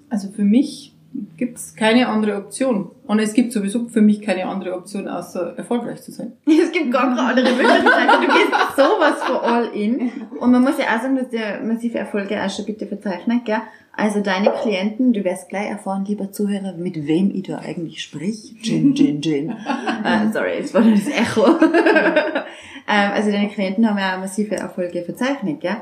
Also 0.10 0.30
für 0.30 0.44
mich 0.44 0.94
gibt 1.38 1.58
es 1.58 1.76
keine 1.76 2.08
andere 2.08 2.36
Option. 2.38 2.92
Und 3.06 3.20
es 3.20 3.34
gibt 3.34 3.54
sowieso 3.54 3.88
für 3.88 4.02
mich 4.02 4.22
keine 4.22 4.46
andere 4.46 4.76
Option, 4.76 5.08
außer 5.08 5.58
erfolgreich 5.58 6.02
zu 6.02 6.12
sein. 6.12 6.34
Es 6.46 6.72
gibt 6.72 6.92
gar 6.92 7.16
keine 7.16 7.22
andere 7.22 7.52
Möglichkeit. 7.52 8.10
Du 8.22 8.28
gehst 8.28 8.76
sowas 8.76 9.24
für 9.24 9.42
all 9.42 9.66
in. 9.74 10.12
Und 10.40 10.52
man 10.52 10.62
muss 10.64 10.78
ja 10.78 10.96
auch 10.96 11.02
sagen, 11.02 11.16
dass 11.16 11.30
der 11.30 11.62
massive 11.62 11.98
Erfolge 11.98 12.44
auch 12.44 12.50
schon 12.50 12.66
bitte 12.66 12.86
verzeichnet, 12.88 13.46
gell? 13.46 13.62
Also 13.94 14.22
deine 14.22 14.52
Klienten, 14.52 15.12
du 15.12 15.24
wirst 15.24 15.50
gleich 15.50 15.70
erfahren, 15.70 16.06
lieber 16.06 16.32
Zuhörer, 16.32 16.74
mit 16.74 17.08
wem 17.08 17.32
ich 17.34 17.44
da 17.44 17.58
eigentlich 17.58 18.04
sprich. 18.04 18.56
Gin, 18.62 18.94
Gin, 18.94 19.22
Gin. 19.22 19.50
äh, 19.50 20.32
sorry, 20.32 20.58
es 20.60 20.72
war 20.74 20.82
nur 20.82 20.94
das 20.94 21.08
Echo. 21.08 21.48
ähm, 22.88 23.12
also 23.14 23.32
deine 23.32 23.50
Klienten 23.50 23.90
haben 23.90 23.98
ja 23.98 24.18
massive 24.18 24.56
Erfolge 24.56 25.02
verzeichnet, 25.02 25.62
gell? 25.62 25.78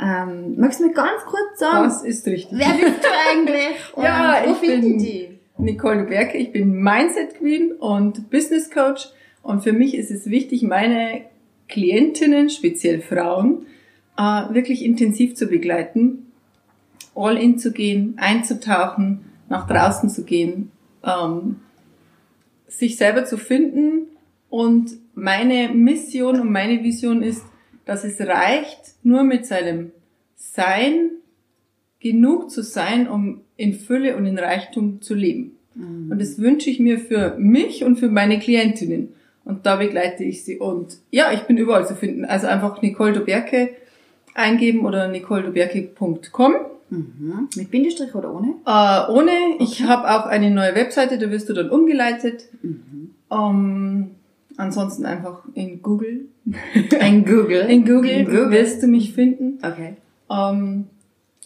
Ähm, 0.00 0.56
magst 0.58 0.80
du 0.80 0.86
mir 0.86 0.92
ganz 0.92 1.22
kurz 1.24 1.58
sagen, 1.60 1.84
Das 1.84 2.02
ist 2.02 2.26
richtig. 2.26 2.58
wer 2.58 2.72
bist 2.74 3.04
du 3.04 3.08
eigentlich? 3.30 3.76
Ja, 4.02 4.42
wo 4.44 4.52
ich 4.52 4.60
bin- 4.60 4.98
die? 4.98 5.28
Nicole 5.56 6.02
Berke, 6.04 6.36
ich 6.36 6.50
bin 6.50 6.82
Mindset 6.82 7.38
Queen 7.38 7.70
und 7.72 8.28
Business 8.28 8.70
Coach 8.72 9.08
und 9.42 9.62
für 9.62 9.72
mich 9.72 9.94
ist 9.96 10.10
es 10.10 10.28
wichtig, 10.28 10.62
meine 10.62 11.22
Klientinnen, 11.68 12.50
speziell 12.50 13.00
Frauen, 13.00 13.66
äh, 14.18 14.22
wirklich 14.52 14.84
intensiv 14.84 15.36
zu 15.36 15.46
begleiten, 15.46 16.32
all 17.14 17.36
in 17.36 17.56
zu 17.60 17.70
gehen, 17.72 18.14
einzutauchen, 18.16 19.26
nach 19.48 19.68
draußen 19.68 20.08
zu 20.10 20.24
gehen, 20.24 20.72
ähm, 21.04 21.60
sich 22.66 22.96
selber 22.96 23.24
zu 23.24 23.36
finden 23.36 24.08
und 24.50 24.90
meine 25.14 25.68
Mission 25.68 26.40
und 26.40 26.50
meine 26.50 26.82
Vision 26.82 27.22
ist, 27.22 27.44
dass 27.84 28.04
es 28.04 28.20
reicht, 28.20 28.94
nur 29.02 29.22
mit 29.22 29.46
seinem 29.46 29.92
Sein 30.36 31.10
genug 32.00 32.50
zu 32.50 32.62
sein, 32.62 33.08
um 33.08 33.40
in 33.56 33.74
Fülle 33.74 34.16
und 34.16 34.26
in 34.26 34.38
Reichtum 34.38 35.00
zu 35.00 35.14
leben. 35.14 35.56
Und 35.76 36.20
das 36.20 36.38
wünsche 36.38 36.70
ich 36.70 36.78
mir 36.78 36.98
für 36.98 37.34
mich 37.36 37.82
und 37.82 37.96
für 37.96 38.08
meine 38.08 38.38
Klientinnen. 38.38 39.08
Und 39.44 39.66
da 39.66 39.76
begleite 39.76 40.22
ich 40.22 40.44
sie. 40.44 40.58
Und 40.58 40.98
ja, 41.10 41.32
ich 41.32 41.42
bin 41.42 41.58
überall 41.58 41.86
zu 41.86 41.96
finden. 41.96 42.24
Also 42.24 42.46
einfach 42.46 42.80
Nicole 42.80 43.12
Doberke 43.12 43.70
eingeben 44.34 44.86
oder 44.86 45.08
nicoledoberke.com. 45.08 46.54
Mhm. 46.90 47.48
Mit 47.56 47.70
Bindestrich 47.70 48.14
oder 48.14 48.32
ohne? 48.32 48.54
Äh, 48.66 49.12
ohne, 49.12 49.32
ich 49.58 49.82
habe 49.82 50.10
auch 50.10 50.26
eine 50.26 50.50
neue 50.50 50.74
Webseite, 50.74 51.18
da 51.18 51.30
wirst 51.30 51.48
du 51.48 51.52
dann 51.54 51.70
umgeleitet. 51.70 52.44
Ähm, 53.30 54.10
ansonsten 54.56 55.04
einfach 55.06 55.42
in 55.54 55.82
Google. 55.82 56.26
Ein 57.00 57.24
Google. 57.24 57.68
In 57.70 57.84
Google, 57.84 58.10
In 58.10 58.24
Google. 58.26 58.50
wirst 58.50 58.82
du 58.82 58.86
mich 58.86 59.12
finden. 59.14 59.58
Okay. 59.62 59.96
Ähm, 60.30 60.86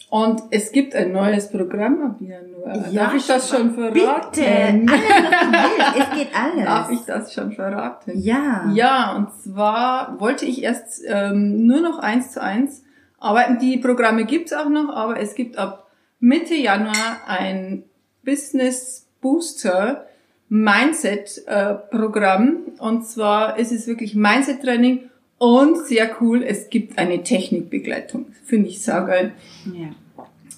und 0.09 0.41
es 0.49 0.71
gibt 0.71 0.95
ein 0.95 1.11
neues 1.11 1.51
Programm 1.51 2.01
ab 2.01 2.15
Januar. 2.19 2.89
Ja, 2.89 3.03
Darf 3.03 3.15
ich 3.15 3.27
das 3.27 3.47
schon 3.49 3.71
verraten? 3.75 4.31
Bitte! 4.33 4.47
Alles. 4.47 6.09
Es 6.09 6.17
geht 6.17 6.27
alles. 6.35 6.65
Darf 6.65 6.91
ich 6.91 7.01
das 7.01 7.31
schon 7.33 7.51
verraten? 7.51 8.11
Ja. 8.15 8.71
Ja, 8.73 9.15
und 9.15 9.31
zwar 9.33 10.19
wollte 10.19 10.45
ich 10.45 10.63
erst 10.63 11.03
ähm, 11.07 11.67
nur 11.67 11.81
noch 11.81 11.99
eins 11.99 12.31
zu 12.31 12.41
eins 12.41 12.83
arbeiten. 13.19 13.59
Die 13.59 13.77
Programme 13.77 14.25
gibt's 14.25 14.51
auch 14.51 14.69
noch, 14.69 14.89
aber 14.89 15.19
es 15.19 15.35
gibt 15.35 15.57
ab 15.59 15.87
Mitte 16.19 16.55
Januar 16.55 17.17
ein 17.27 17.83
Business 18.25 19.07
Booster 19.21 20.05
Mindset 20.49 21.43
äh, 21.47 21.75
Programm. 21.75 22.57
Und 22.79 23.05
zwar 23.07 23.57
ist 23.57 23.71
es 23.71 23.87
wirklich 23.87 24.15
Mindset 24.15 24.61
Training 24.61 25.09
und 25.37 25.77
sehr 25.87 26.09
cool, 26.19 26.43
es 26.43 26.69
gibt 26.69 26.99
eine 26.99 27.23
Technikbegleitung. 27.23 28.25
Finde 28.43 28.69
ich 28.69 28.83
saugeil. 28.83 29.31
ja. 29.65 29.89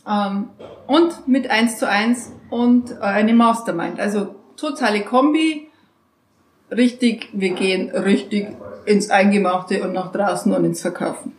Ähm, 0.07 0.49
und 0.87 1.27
mit 1.27 1.51
eins 1.51 1.77
zu 1.77 1.87
eins 1.87 2.31
und 2.49 2.91
äh, 2.91 3.01
eine 3.01 3.33
Mastermind. 3.33 3.99
Also 3.99 4.35
totale 4.57 5.01
Kombi. 5.01 5.67
Richtig, 6.71 7.29
wir 7.33 7.51
gehen 7.51 7.91
richtig 7.91 8.47
ins 8.85 9.11
Eingemachte 9.11 9.83
und 9.83 9.93
nach 9.93 10.11
draußen 10.11 10.51
und 10.51 10.65
ins 10.65 10.81
Verkaufen. 10.81 11.33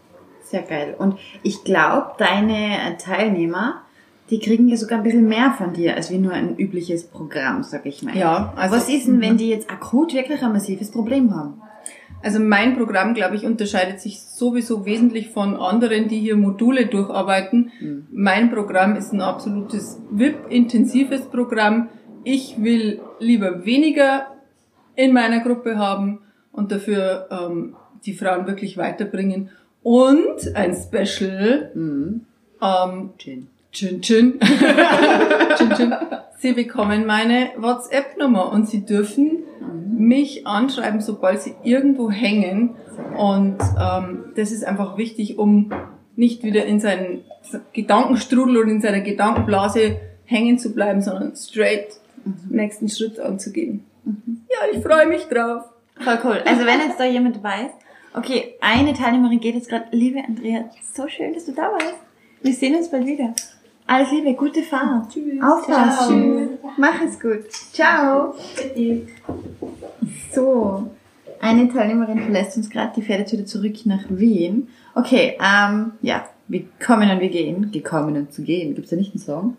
Sehr 0.44 0.62
geil. 0.62 0.94
Und 0.96 1.18
ich 1.42 1.64
glaube, 1.64 2.12
deine 2.18 2.96
Teilnehmer, 2.98 3.82
die 4.32 4.38
kriegen 4.38 4.66
ja 4.66 4.78
sogar 4.78 4.98
ein 4.98 5.04
bisschen 5.04 5.28
mehr 5.28 5.52
von 5.52 5.74
dir, 5.74 5.94
als 5.94 6.10
wie 6.10 6.16
nur 6.16 6.32
ein 6.32 6.56
übliches 6.56 7.04
Programm, 7.04 7.62
sag 7.62 7.84
ich 7.84 8.02
mal. 8.02 8.16
Ja, 8.16 8.54
also, 8.56 8.76
Was 8.76 8.88
ist 8.88 9.06
denn, 9.06 9.20
wenn 9.20 9.36
die 9.36 9.50
jetzt 9.50 9.70
akut 9.70 10.14
wirklich 10.14 10.42
ein 10.42 10.52
massives 10.52 10.90
Problem 10.90 11.36
haben? 11.36 11.60
Also 12.22 12.40
mein 12.40 12.74
Programm, 12.74 13.12
glaube 13.12 13.36
ich, 13.36 13.44
unterscheidet 13.44 14.00
sich 14.00 14.22
sowieso 14.22 14.86
wesentlich 14.86 15.28
von 15.28 15.54
anderen, 15.56 16.08
die 16.08 16.18
hier 16.18 16.36
Module 16.36 16.86
durcharbeiten. 16.86 17.72
Mein 18.10 18.50
Programm 18.50 18.96
ist 18.96 19.12
ein 19.12 19.20
absolutes 19.20 20.00
VIP-intensives 20.10 21.26
Programm. 21.26 21.90
Ich 22.24 22.62
will 22.62 23.02
lieber 23.18 23.66
weniger 23.66 24.28
in 24.94 25.12
meiner 25.12 25.40
Gruppe 25.40 25.76
haben 25.76 26.20
und 26.52 26.72
dafür 26.72 27.28
ähm, 27.30 27.76
die 28.06 28.14
Frauen 28.14 28.46
wirklich 28.46 28.78
weiterbringen. 28.78 29.50
Und 29.82 30.54
ein 30.54 30.74
Special, 30.74 31.72
ähm, 31.74 33.10
Gin. 33.18 33.48
Chin 33.72 34.02
Chin. 34.02 34.38
Chin 35.56 35.70
Chin. 35.76 35.94
Sie 36.38 36.52
bekommen 36.52 37.06
meine 37.06 37.50
WhatsApp-Nummer 37.56 38.52
und 38.52 38.68
Sie 38.68 38.84
dürfen 38.84 39.44
mich 39.96 40.46
anschreiben, 40.46 41.00
sobald 41.00 41.40
Sie 41.40 41.54
irgendwo 41.62 42.10
hängen. 42.10 42.76
Und 43.16 43.58
ähm, 43.80 44.24
das 44.36 44.52
ist 44.52 44.64
einfach 44.64 44.98
wichtig, 44.98 45.38
um 45.38 45.72
nicht 46.16 46.42
wieder 46.42 46.66
in 46.66 46.80
seinen 46.80 47.24
Gedankenstrudel 47.72 48.58
und 48.58 48.68
in 48.68 48.80
seiner 48.80 49.00
Gedankenblase 49.00 49.96
hängen 50.26 50.58
zu 50.58 50.74
bleiben, 50.74 51.00
sondern 51.00 51.34
straight 51.34 51.98
nächsten 52.50 52.88
Schritt 52.88 53.18
anzugehen. 53.18 53.84
Ja, 54.04 54.76
ich 54.76 54.82
freue 54.82 55.06
mich 55.06 55.24
drauf. 55.24 55.64
Voll 55.98 56.18
cool. 56.24 56.42
Also 56.44 56.66
wenn 56.66 56.80
jetzt 56.80 57.00
da 57.00 57.04
jemand 57.04 57.42
weiß, 57.42 57.70
okay, 58.14 58.54
eine 58.60 58.92
Teilnehmerin 58.92 59.40
geht 59.40 59.54
jetzt 59.54 59.68
gerade, 59.68 59.86
liebe 59.92 60.20
Andrea, 60.26 60.68
so 60.94 61.08
schön, 61.08 61.32
dass 61.32 61.46
du 61.46 61.52
da 61.52 61.72
warst. 61.72 61.94
Wir 62.42 62.52
sehen 62.52 62.74
uns 62.74 62.90
bald 62.90 63.06
wieder. 63.06 63.34
Alles 63.92 64.10
Liebe, 64.10 64.32
gute 64.32 64.62
Fahrt. 64.62 65.12
Tschüss. 65.12 65.42
Aufpassen. 65.42 66.58
Ciao. 66.58 66.72
Mach 66.78 67.02
es 67.02 67.20
gut. 67.20 67.52
Ciao. 67.74 68.34
So, 70.32 70.90
eine 71.38 71.70
Teilnehmerin 71.70 72.20
verlässt 72.20 72.56
uns 72.56 72.70
gerade, 72.70 72.92
die 72.96 73.02
fährt 73.02 73.20
jetzt 73.20 73.34
wieder 73.34 73.44
zurück 73.44 73.84
nach 73.84 74.04
Wien. 74.08 74.68
Okay, 74.94 75.36
ähm, 75.38 75.92
ja, 76.00 76.26
wir 76.48 76.64
kommen 76.82 77.10
und 77.10 77.20
wir 77.20 77.28
gehen. 77.28 77.70
Gekommen 77.70 78.16
und 78.16 78.32
zu 78.32 78.40
gehen. 78.40 78.74
Gibt's 78.74 78.88
da 78.88 78.96
nicht 78.96 79.12
einen 79.12 79.22
Song? 79.22 79.58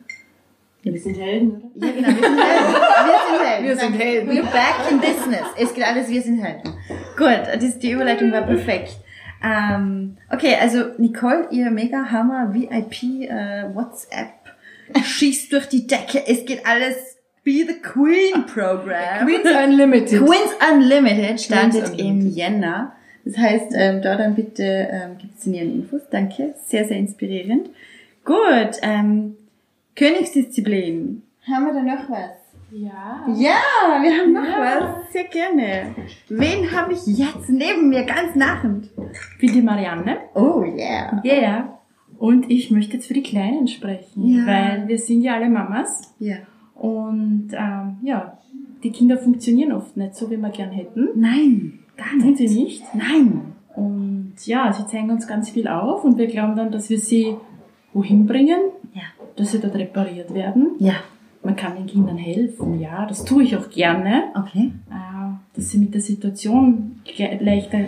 Wir 0.82 1.00
sind 1.00 1.15
Helden, 1.15 1.72
oder? 1.76 1.86
Ja, 1.86 1.91
genau, 1.91 2.08
wir 2.08 2.15
sind 2.15 2.39
Helden. 2.39 2.76
Wir 3.06 3.17
sind 3.28 3.43
Helden. 3.46 3.65
Wir 3.67 3.78
sind 3.78 3.93
Helden. 3.93 4.30
We're 4.32 4.52
back 4.52 4.91
in 4.91 5.00
business. 5.00 5.46
Es 5.60 5.76
geht 5.76 5.84
alles, 5.84 6.10
wir 6.10 6.22
sind 6.24 6.39
Helden. 6.39 6.74
Gut, 7.15 7.84
die 7.84 7.91
Überleitung 7.91 8.32
war 8.32 8.41
perfekt. 8.41 8.98
Ähm, 9.43 10.17
okay, 10.32 10.56
also 10.60 10.86
Nicole, 10.97 11.47
ihr 11.51 11.69
mega 11.69 12.10
Hammer 12.10 12.53
VIP 12.53 13.29
äh, 13.29 13.75
WhatsApp 13.75 14.32
schießt 15.03 15.51
durch 15.51 15.67
die 15.67 15.88
Decke. 15.88 16.25
Es 16.25 16.45
geht 16.45 16.65
alles 16.65 16.95
Be 17.43 17.65
the 17.67 17.73
Queen 17.82 18.45
Program. 18.45 19.25
Queens 19.25 19.45
Unlimited. 19.45 20.25
Queens 20.25 20.56
Unlimited 20.71 21.41
startet 21.41 21.93
Queens 21.93 21.99
im. 21.99 22.29
Jänner. 22.29 22.93
Das 23.25 23.38
heißt, 23.38 23.73
ähm, 23.75 24.01
da 24.01 24.15
dann 24.15 24.36
bitte 24.36 24.63
ähm, 24.63 25.17
gibt 25.17 25.38
es 25.38 25.45
näheren 25.45 25.73
Infos. 25.73 26.01
Danke, 26.10 26.56
sehr, 26.65 26.86
sehr 26.86 26.97
inspirierend. 26.97 27.69
Gut, 28.23 28.79
ähm, 28.82 29.36
Königsdisziplin. 29.95 31.23
Haben 31.49 31.65
wir 31.65 31.73
da 31.73 31.82
noch 31.82 32.10
was? 32.10 32.42
Ja. 32.75 33.25
Ja, 33.36 34.01
wir 34.01 34.17
haben 34.17 34.33
noch 34.33 34.41
was. 34.41 35.12
Sehr 35.12 35.25
gerne. 35.25 35.93
Wen 36.29 36.71
habe 36.71 36.93
ich 36.93 37.05
jetzt 37.05 37.47
neben 37.49 37.89
mir 37.89 38.03
ganz 38.03 38.36
nachend? 38.36 38.89
bin 39.39 39.53
die 39.53 39.62
Marianne. 39.62 40.17
Oh 40.33 40.63
yeah. 40.63 41.21
Ja, 41.23 41.33
ja. 41.36 41.79
Und 42.17 42.49
ich 42.49 42.71
möchte 42.71 42.93
jetzt 42.95 43.07
für 43.07 43.13
die 43.13 43.21
Kleinen 43.21 43.67
sprechen, 43.67 44.25
Ja. 44.25 44.45
weil 44.47 44.88
wir 44.88 44.97
sind 44.97 45.21
ja 45.21 45.36
alle 45.36 45.49
Mamas. 45.49 46.15
Ja. 46.19 46.38
Und 46.73 47.49
ähm, 47.53 47.97
ja, 48.01 48.38
die 48.83 48.91
Kinder 48.91 49.17
funktionieren 49.17 49.71
oft 49.71 49.95
nicht 49.95 50.15
so, 50.15 50.31
wie 50.31 50.38
wir 50.38 50.49
gern 50.49 50.71
hätten. 50.71 51.09
Nein, 51.15 51.79
gar 51.95 52.09
Tun 52.19 52.31
nicht. 52.31 52.38
sie 52.49 52.63
nicht. 52.63 52.83
Nein. 52.95 53.53
Und 53.75 54.33
ja, 54.45 54.73
sie 54.73 54.86
zeigen 54.88 55.12
uns 55.12 55.27
ganz 55.27 55.49
viel 55.51 55.67
auf 55.67 56.03
und 56.03 56.17
wir 56.17 56.27
glauben 56.27 56.55
dann, 56.55 56.71
dass 56.71 56.89
wir 56.89 56.97
sie 56.99 57.36
wohin 57.93 58.25
bringen, 58.25 58.59
Ja. 58.93 59.03
dass 59.36 59.51
sie 59.51 59.59
dort 59.59 59.75
repariert 59.75 60.33
werden. 60.33 60.71
Ja. 60.79 60.93
Man 61.43 61.56
kann 61.56 61.75
den 61.75 61.86
Kindern 61.88 62.17
helfen, 62.17 62.79
ja, 62.79 63.06
das 63.06 63.25
tue 63.25 63.43
ich 63.43 63.56
auch 63.58 63.69
gerne, 63.69 64.23
Okay. 64.36 64.71
äh, 64.89 65.34
dass 65.56 65.69
sie 65.71 65.77
mit 65.77 65.93
der 65.93 66.01
Situation 66.01 67.01
leichter 67.41 67.79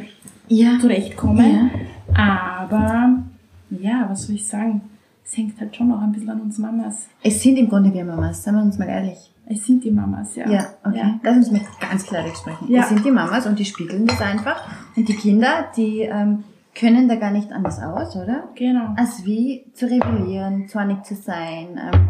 Ja. 0.49 0.77
zurechtkommen. 0.79 1.71
Aber 2.13 3.19
ja, 3.69 4.05
was 4.09 4.23
soll 4.27 4.35
ich 4.35 4.45
sagen? 4.45 4.81
Es 5.23 5.35
hängt 5.37 5.59
halt 5.59 5.75
schon 5.75 5.91
auch 5.91 6.01
ein 6.01 6.11
bisschen 6.11 6.29
an 6.29 6.41
uns 6.41 6.57
Mamas. 6.57 7.07
Es 7.23 7.41
sind 7.41 7.57
im 7.57 7.67
Grunde 7.69 7.93
wir 7.93 8.05
Mamas, 8.05 8.43
seien 8.43 8.55
wir 8.55 8.61
uns 8.61 8.77
mal 8.77 8.87
ehrlich. 8.87 9.17
Es 9.47 9.65
sind 9.65 9.83
die 9.83 9.91
Mamas, 9.91 10.35
ja. 10.35 10.49
Ja, 10.49 10.65
okay. 10.83 10.97
Ja. 10.97 11.19
Lass 11.23 11.37
uns 11.37 11.51
mal 11.51 11.61
ganz 11.79 12.05
klar 12.05 12.23
sprechen. 12.35 12.67
Ja. 12.71 12.81
Es 12.81 12.89
sind 12.89 13.05
die 13.05 13.11
Mamas 13.11 13.45
und 13.47 13.57
die 13.57 13.65
spiegeln 13.65 14.05
das 14.05 14.19
einfach. 14.21 14.63
Und 14.95 15.07
die 15.07 15.13
Kinder, 15.15 15.65
die 15.77 16.01
ähm, 16.01 16.43
können 16.73 17.07
da 17.07 17.15
gar 17.15 17.31
nicht 17.31 17.51
anders 17.51 17.79
aus, 17.81 18.15
oder? 18.15 18.49
Genau. 18.55 18.93
Als 18.97 19.25
wie 19.25 19.65
zu 19.73 19.85
rebellieren, 19.85 20.67
zornig 20.67 21.03
zu 21.03 21.15
sein, 21.15 21.79
ähm, 21.79 22.07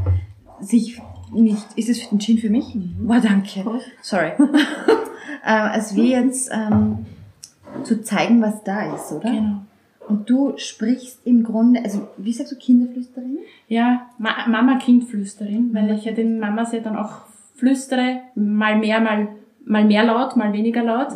sich 0.60 1.02
nicht, 1.34 1.66
ist 1.76 1.90
es 1.90 2.12
ein 2.12 2.20
Gin 2.20 2.38
für 2.38 2.50
mich? 2.50 2.66
Boah, 3.00 3.20
danke. 3.20 3.64
Sorry. 4.02 4.32
ähm, 4.38 4.50
als 5.44 5.96
wie 5.96 6.12
jetzt 6.12 6.50
ähm, 6.54 7.06
zu 7.84 8.02
zeigen, 8.02 8.42
was 8.42 8.64
da 8.64 8.94
ist, 8.96 9.12
oder? 9.12 9.32
Genau. 9.32 9.62
Und 10.08 10.30
du 10.30 10.54
sprichst 10.58 11.26
im 11.26 11.44
Grunde, 11.44 11.84
also 11.84 12.08
wie 12.18 12.32
sagst 12.32 12.52
du, 12.52 12.58
Kinderflüsterin? 12.58 13.40
Ja, 13.68 14.08
Ma 14.20 14.48
Mama-Kind-Flüsterin, 14.48 15.74
weil 15.74 15.92
ich 15.92 16.06
ja 16.06 16.12
den 16.12 16.40
Mamas 16.40 16.74
ja 16.74 16.80
dann 16.80 16.96
auch 16.96 17.24
flüstere, 17.56 18.22
mal 18.36 18.78
mehr, 18.78 19.00
mal, 19.02 19.30
mal 19.66 19.84
mehr 19.84 20.04
laut, 20.04 20.36
mal 20.36 20.54
weniger 20.54 20.84
laut, 20.84 21.08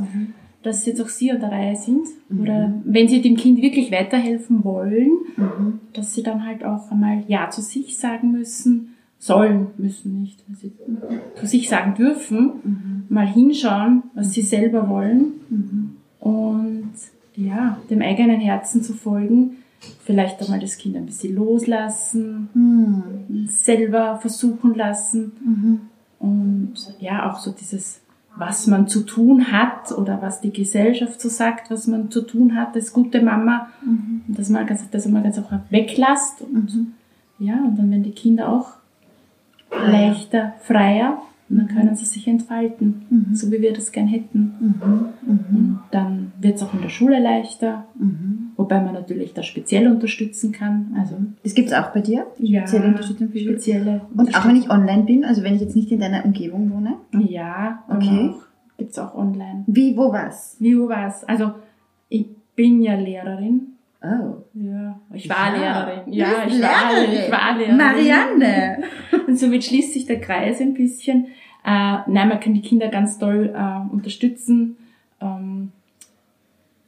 dass 0.63 0.85
jetzt 0.85 1.01
auch 1.01 1.07
sie 1.07 1.31
an 1.31 1.39
der 1.39 1.51
Reihe 1.51 1.75
sind. 1.75 2.07
Oder 2.35 2.73
wenn 2.83 3.07
sie 3.07 3.21
dem 3.21 3.35
Kind 3.35 3.61
wirklich 3.61 3.91
weiterhelfen 3.91 4.63
wollen, 4.63 5.11
dass 5.93 6.15
sie 6.15 6.23
dann 6.23 6.45
halt 6.45 6.63
auch 6.63 6.89
einmal 6.89 7.23
Ja 7.27 7.49
zu 7.49 7.61
sich 7.61 7.97
sagen 7.97 8.31
müssen, 8.31 8.95
sollen, 9.19 9.67
müssen 9.77 10.21
nicht, 10.21 10.43
weil 10.47 10.55
sie 10.55 10.71
zu 11.35 11.45
sich 11.45 11.67
sagen 11.69 11.93
dürfen, 11.95 13.05
mal 13.09 13.27
hinschauen, 13.27 14.03
was 14.15 14.31
sie 14.31 14.41
selber 14.41 14.87
wollen 14.89 15.97
und 16.19 16.91
ja, 17.35 17.77
dem 17.89 18.01
eigenen 18.01 18.39
Herzen 18.39 18.81
zu 18.83 18.93
folgen, 18.93 19.57
vielleicht 20.03 20.41
einmal 20.41 20.59
das 20.59 20.77
Kind 20.77 20.95
ein 20.97 21.05
bisschen 21.05 21.35
loslassen, 21.35 22.49
Hm. 22.53 23.03
selber 23.47 24.17
versuchen 24.21 24.73
lassen 24.75 25.31
Mhm. 25.43 25.79
und 26.19 26.73
ja, 26.99 27.29
auch 27.31 27.39
so 27.39 27.51
dieses, 27.51 28.01
was 28.35 28.67
man 28.67 28.87
zu 28.87 29.01
tun 29.05 29.51
hat 29.51 29.91
oder 29.97 30.21
was 30.21 30.41
die 30.41 30.51
Gesellschaft 30.51 31.19
so 31.21 31.29
sagt, 31.29 31.71
was 31.71 31.87
man 31.87 32.11
zu 32.11 32.21
tun 32.21 32.55
hat 32.55 32.75
als 32.75 32.91
gute 32.93 33.21
Mama, 33.21 33.67
Mhm. 33.85 34.21
das 34.27 34.49
mal 34.49 34.65
ganz, 34.65 34.89
das 34.89 35.07
mal 35.07 35.23
ganz 35.23 35.37
auch 35.39 35.51
weglasst 35.69 36.41
und 36.41 36.87
ja, 37.39 37.55
und 37.63 37.77
dann 37.79 37.89
werden 37.89 38.03
die 38.03 38.11
Kinder 38.11 38.49
auch 38.49 38.71
leichter, 39.71 40.53
freier 40.61 41.21
und 41.49 41.57
dann 41.57 41.67
können 41.67 41.95
sie 41.95 42.05
sich 42.05 42.27
entfalten, 42.27 43.29
so 43.33 43.51
wie 43.51 43.59
wir 43.61 43.73
das 43.73 43.91
gern 43.91 44.07
hätten. 44.07 44.53
Und 45.27 45.79
dann 45.91 46.31
wird 46.39 46.57
es 46.57 46.61
auch 46.63 46.73
in 46.75 46.81
der 46.81 46.89
Schule 46.89 47.19
leichter, 47.19 47.85
wobei 48.55 48.79
man 48.81 48.93
natürlich 48.93 49.33
da 49.33 49.41
speziell 49.41 49.87
unterstützen 49.91 50.51
kann. 50.51 50.95
Also 50.99 51.15
Das 51.43 51.55
gibt's 51.55 51.73
auch 51.73 51.91
bei 51.91 52.01
dir? 52.01 52.27
ja, 52.37 52.61
Spezielle 52.67 52.87
Unterstützung 52.89 53.29
für 53.29 53.39
spezielle 53.39 54.01
Und 54.15 54.35
auch 54.37 54.45
wenn 54.47 54.57
ich 54.57 54.69
online 54.69 55.03
bin, 55.03 55.25
also 55.25 55.43
wenn 55.43 55.55
ich 55.55 55.61
jetzt 55.61 55.75
nicht 55.75 55.91
in 55.91 55.99
deiner 55.99 56.23
Umgebung 56.25 56.71
wohne? 56.71 56.95
Ja, 57.27 57.83
Okay. 57.89 58.33
Gibt 58.77 58.91
es 58.91 58.99
auch 58.99 59.13
online. 59.13 59.63
Wie, 59.67 59.97
wo, 59.97 60.13
was? 60.13 60.55
Wie 60.59 60.79
wo 60.79 60.87
war's? 60.87 61.25
Also, 61.25 61.51
ich 62.07 62.27
bin 62.55 62.81
ja 62.81 62.95
Lehrerin. 62.95 63.73
Oh. 64.01 64.35
Ja, 64.53 64.97
ich 65.13 65.27
war 65.29 65.53
Ja. 65.53 65.83
Lehrerin. 65.83 66.13
Ja, 66.13 66.27
ich 66.47 66.61
war, 66.61 66.93
Lehrerin. 66.93 67.11
ich 67.25 67.31
war 67.31 67.57
Lehrerin. 67.57 67.77
Marianne! 67.77 68.77
Und 69.29 69.37
somit 69.37 69.63
schließt 69.63 69.93
sich 69.93 70.05
der 70.07 70.19
Kreis 70.19 70.59
ein 70.59 70.73
bisschen. 70.73 71.27
Äh, 71.63 71.97
nein, 72.07 72.29
man 72.29 72.39
kann 72.39 72.53
die 72.55 72.61
Kinder 72.61 72.87
ganz 72.87 73.19
toll 73.19 73.53
äh, 73.55 73.93
unterstützen 73.93 74.75
ähm, 75.21 75.71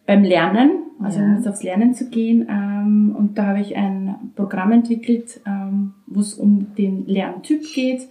beim 0.07 0.23
Lernen, 0.23 0.71
also 0.99 1.19
Ja. 1.19 1.25
um 1.25 1.35
jetzt 1.35 1.47
aufs 1.47 1.61
Lernen 1.63 1.93
zu 1.93 2.09
gehen. 2.09 2.47
Ähm, 2.49 3.15
und 3.17 3.37
da 3.37 3.45
habe 3.47 3.59
ich 3.61 3.75
ein 3.75 4.15
Programm 4.35 4.71
entwickelt, 4.71 5.39
ähm, 5.45 5.93
wo 6.07 6.19
es 6.21 6.33
um 6.33 6.73
den 6.77 7.05
Lerntyp 7.05 7.61
geht, 7.75 8.07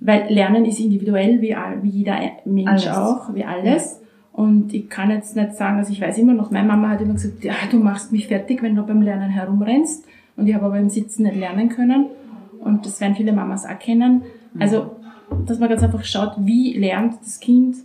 weil 0.00 0.32
Lernen 0.32 0.64
ist 0.64 0.80
individuell, 0.80 1.42
wie, 1.42 1.54
wie 1.82 1.88
jeder 1.90 2.18
Mensch 2.46 2.86
Alles. 2.86 2.96
auch, 2.96 3.34
wie 3.34 3.44
alles. 3.44 4.00
Und 4.32 4.72
ich 4.72 4.88
kann 4.88 5.10
jetzt 5.10 5.36
nicht 5.36 5.54
sagen, 5.56 5.78
also 5.78 5.92
ich 5.92 6.00
weiß 6.00 6.16
immer 6.18 6.32
noch, 6.32 6.50
meine 6.52 6.68
Mama 6.68 6.90
hat 6.90 7.00
immer 7.02 7.14
gesagt, 7.14 7.44
ja, 7.44 7.54
du 7.70 7.78
machst 7.80 8.12
mich 8.12 8.28
fertig, 8.28 8.62
wenn 8.62 8.76
du 8.76 8.82
beim 8.86 9.02
Lernen 9.02 9.30
herumrennst. 9.30 10.06
Und 10.36 10.46
ich 10.46 10.54
habe 10.54 10.66
aber 10.66 10.78
im 10.78 10.88
Sitzen 10.88 11.24
nicht 11.24 11.36
lernen 11.36 11.68
können. 11.68 12.06
Und 12.60 12.86
das 12.86 13.00
werden 13.00 13.14
viele 13.14 13.32
Mamas 13.32 13.64
auch 13.66 13.78
kennen. 13.78 14.22
Also, 14.58 14.96
dass 15.46 15.58
man 15.58 15.68
ganz 15.68 15.82
einfach 15.82 16.04
schaut, 16.04 16.34
wie 16.38 16.74
lernt 16.76 17.14
das 17.22 17.40
Kind 17.40 17.76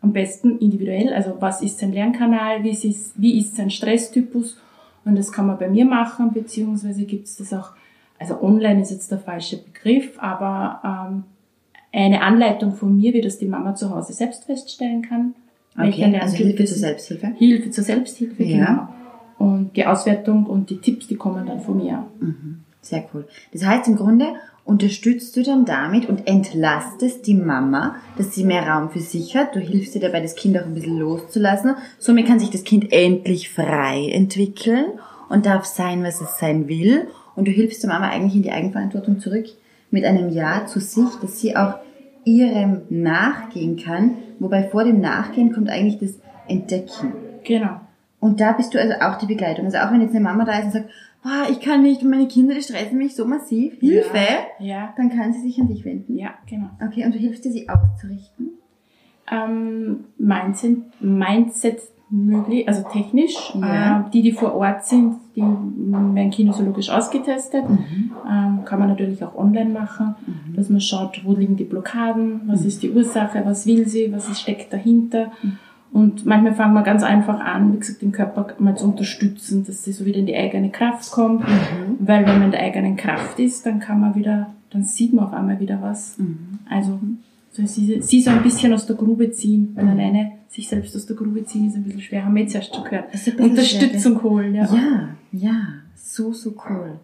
am 0.00 0.12
besten 0.12 0.58
individuell, 0.58 1.12
also 1.14 1.36
was 1.40 1.62
ist 1.62 1.78
sein 1.78 1.92
Lernkanal, 1.92 2.64
wie 2.64 2.70
ist, 2.70 2.84
es, 2.84 3.12
wie 3.16 3.38
ist 3.38 3.54
sein 3.56 3.70
Stresstypus 3.70 4.58
und 5.04 5.16
das 5.16 5.30
kann 5.30 5.46
man 5.46 5.58
bei 5.58 5.68
mir 5.70 5.84
machen, 5.84 6.32
beziehungsweise 6.32 7.04
gibt 7.04 7.26
es 7.28 7.36
das 7.36 7.52
auch, 7.52 7.70
also 8.18 8.42
online 8.42 8.82
ist 8.82 8.90
jetzt 8.90 9.12
der 9.12 9.18
falsche 9.20 9.58
Begriff, 9.58 10.18
aber 10.18 11.06
ähm, 11.08 11.24
eine 11.92 12.22
Anleitung 12.22 12.72
von 12.72 12.96
mir, 12.96 13.14
wie 13.14 13.20
das 13.20 13.38
die 13.38 13.46
Mama 13.46 13.74
zu 13.76 13.90
Hause 13.94 14.12
selbst 14.12 14.44
feststellen 14.44 15.02
kann. 15.02 15.34
Okay, 15.78 16.18
also 16.20 16.36
Hilfe 16.36 16.64
zur. 16.64 16.76
Selbsthilfe. 16.78 17.28
Hilfe 17.38 17.70
zur 17.70 17.84
Selbsthilfe, 17.84 18.42
Ja. 18.42 18.66
genau. 18.66 18.88
Und 19.38 19.76
die 19.76 19.86
Auswertung 19.86 20.46
und 20.46 20.68
die 20.70 20.78
Tipps, 20.78 21.06
die 21.06 21.16
kommen 21.16 21.46
dann 21.46 21.60
von 21.60 21.76
mir. 21.78 22.06
Sehr 22.82 23.04
cool. 23.14 23.26
Das 23.52 23.64
heißt, 23.64 23.88
im 23.88 23.96
Grunde 23.96 24.34
unterstützt 24.64 25.36
du 25.36 25.42
dann 25.42 25.64
damit 25.64 26.08
und 26.08 26.26
entlastest 26.26 27.26
die 27.26 27.34
Mama, 27.34 27.96
dass 28.16 28.34
sie 28.34 28.44
mehr 28.44 28.68
Raum 28.68 28.90
für 28.90 29.00
sich 29.00 29.36
hat. 29.36 29.56
Du 29.56 29.60
hilfst 29.60 29.94
ihr 29.94 30.00
dabei, 30.00 30.20
das 30.20 30.34
Kind 30.34 30.58
auch 30.58 30.64
ein 30.64 30.74
bisschen 30.74 30.98
loszulassen. 30.98 31.76
Somit 31.98 32.26
kann 32.26 32.38
sich 32.38 32.50
das 32.50 32.64
Kind 32.64 32.92
endlich 32.92 33.50
frei 33.50 34.08
entwickeln 34.12 34.86
und 35.28 35.46
darf 35.46 35.64
sein, 35.64 36.02
was 36.04 36.20
es 36.20 36.38
sein 36.38 36.68
will. 36.68 37.08
Und 37.34 37.48
du 37.48 37.52
hilfst 37.52 37.82
der 37.82 37.90
Mama 37.90 38.08
eigentlich 38.08 38.34
in 38.34 38.42
die 38.42 38.52
Eigenverantwortung 38.52 39.18
zurück 39.18 39.46
mit 39.90 40.04
einem 40.04 40.30
Ja 40.30 40.66
zu 40.66 40.80
sich, 40.80 41.08
dass 41.20 41.40
sie 41.40 41.56
auch 41.56 41.74
ihrem 42.24 42.82
nachgehen 42.88 43.76
kann. 43.76 44.16
Wobei 44.38 44.64
vor 44.64 44.84
dem 44.84 45.00
Nachgehen 45.00 45.52
kommt 45.52 45.70
eigentlich 45.70 45.98
das 45.98 46.18
Entdecken. 46.48 47.12
Genau. 47.44 47.80
Und 48.20 48.40
da 48.40 48.52
bist 48.52 48.74
du 48.74 48.80
also 48.80 48.94
auch 49.00 49.18
die 49.18 49.26
Begleitung. 49.26 49.64
Also 49.64 49.78
auch 49.78 49.90
wenn 49.90 50.00
jetzt 50.00 50.14
eine 50.14 50.24
Mama 50.24 50.44
da 50.44 50.58
ist 50.58 50.66
und 50.66 50.72
sagt, 50.72 50.90
ah, 51.24 51.46
ich 51.50 51.60
kann 51.60 51.82
nicht 51.82 52.02
meine 52.02 52.28
Kinder, 52.28 52.54
die 52.54 52.62
stressen 52.62 52.98
mich 52.98 53.14
so 53.14 53.24
massiv, 53.26 53.74
Hilfe, 53.80 54.18
Ja, 54.58 54.92
dann 54.96 55.10
kann 55.10 55.32
sie 55.32 55.40
sich 55.40 55.60
an 55.60 55.68
dich 55.68 55.84
wenden. 55.84 56.16
ja, 56.16 56.30
genau. 56.48 56.70
Okay, 56.86 57.04
und 57.04 57.14
du 57.14 57.18
hilfst 57.18 57.44
dir, 57.44 57.52
sie 57.52 57.68
auszurichten. 57.68 58.50
ähm, 59.30 60.04
Mindset, 60.18 60.78
Mindset 61.00 61.80
möglich, 62.10 62.68
also 62.68 62.82
technisch. 62.92 63.54
Ja. 63.58 64.00
Äh, 64.06 64.10
die, 64.10 64.20
die 64.20 64.32
vor 64.32 64.54
Ort 64.54 64.84
sind, 64.84 65.14
die 65.34 65.40
werden 65.40 66.30
kinesiologisch 66.30 66.90
ausgetestet. 66.90 67.64
Ähm, 67.66 68.64
kann 68.66 68.78
man 68.78 68.88
natürlich 68.88 69.24
auch 69.24 69.34
online 69.34 69.70
machen, 69.70 70.14
dass 70.54 70.68
man 70.68 70.80
schaut, 70.82 71.22
wo 71.24 71.32
liegen 71.32 71.56
die 71.56 71.64
Blockaden, 71.64 72.42
was 72.46 72.66
ist 72.66 72.82
die 72.82 72.90
Ursache, 72.90 73.42
was 73.46 73.66
will 73.66 73.88
sie, 73.88 74.12
was 74.12 74.38
steckt 74.38 74.72
dahinter. 74.74 75.32
Und 75.92 76.24
manchmal 76.24 76.54
fangen 76.54 76.72
wir 76.72 76.82
ganz 76.82 77.02
einfach 77.02 77.38
an, 77.40 77.74
wie 77.74 77.78
gesagt, 77.78 78.00
den 78.00 78.12
Körper 78.12 78.54
mal 78.58 78.76
zu 78.76 78.86
unterstützen, 78.86 79.64
dass 79.66 79.84
sie 79.84 79.92
so 79.92 80.06
wieder 80.06 80.18
in 80.18 80.26
die 80.26 80.36
eigene 80.36 80.70
Kraft 80.70 81.10
kommt. 81.10 81.44
Weil 81.98 82.24
wenn 82.26 82.38
man 82.38 82.44
in 82.44 82.50
der 82.50 82.62
eigenen 82.62 82.96
Kraft 82.96 83.38
ist, 83.38 83.66
dann 83.66 83.78
kann 83.78 84.00
man 84.00 84.14
wieder, 84.14 84.54
dann 84.70 84.84
sieht 84.84 85.12
man 85.12 85.26
auf 85.26 85.34
einmal 85.34 85.60
wieder 85.60 85.82
was. 85.82 86.16
Also 86.70 86.98
so 87.50 87.66
sie, 87.66 88.00
sie 88.00 88.22
so 88.22 88.30
ein 88.30 88.42
bisschen 88.42 88.72
aus 88.72 88.86
der 88.86 88.96
Grube 88.96 89.30
ziehen, 89.32 89.72
weil 89.74 89.86
alleine 89.86 90.32
sich 90.48 90.68
selbst 90.68 90.96
aus 90.96 91.04
der 91.04 91.16
Grube 91.16 91.44
ziehen 91.44 91.68
ist 91.68 91.76
ein 91.76 91.84
bisschen 91.84 92.00
schwer. 92.00 92.24
Haben 92.24 92.36
wir 92.36 92.42
jetzt 92.42 92.54
erst 92.54 92.74
schon 92.74 92.84
gehört. 92.84 93.06
Unterstützung 93.38 94.22
holen, 94.22 94.54
ja. 94.54 94.64
Ja, 94.64 95.08
ja, 95.32 95.60
so, 95.94 96.32
so 96.32 96.54
cool. 96.68 97.00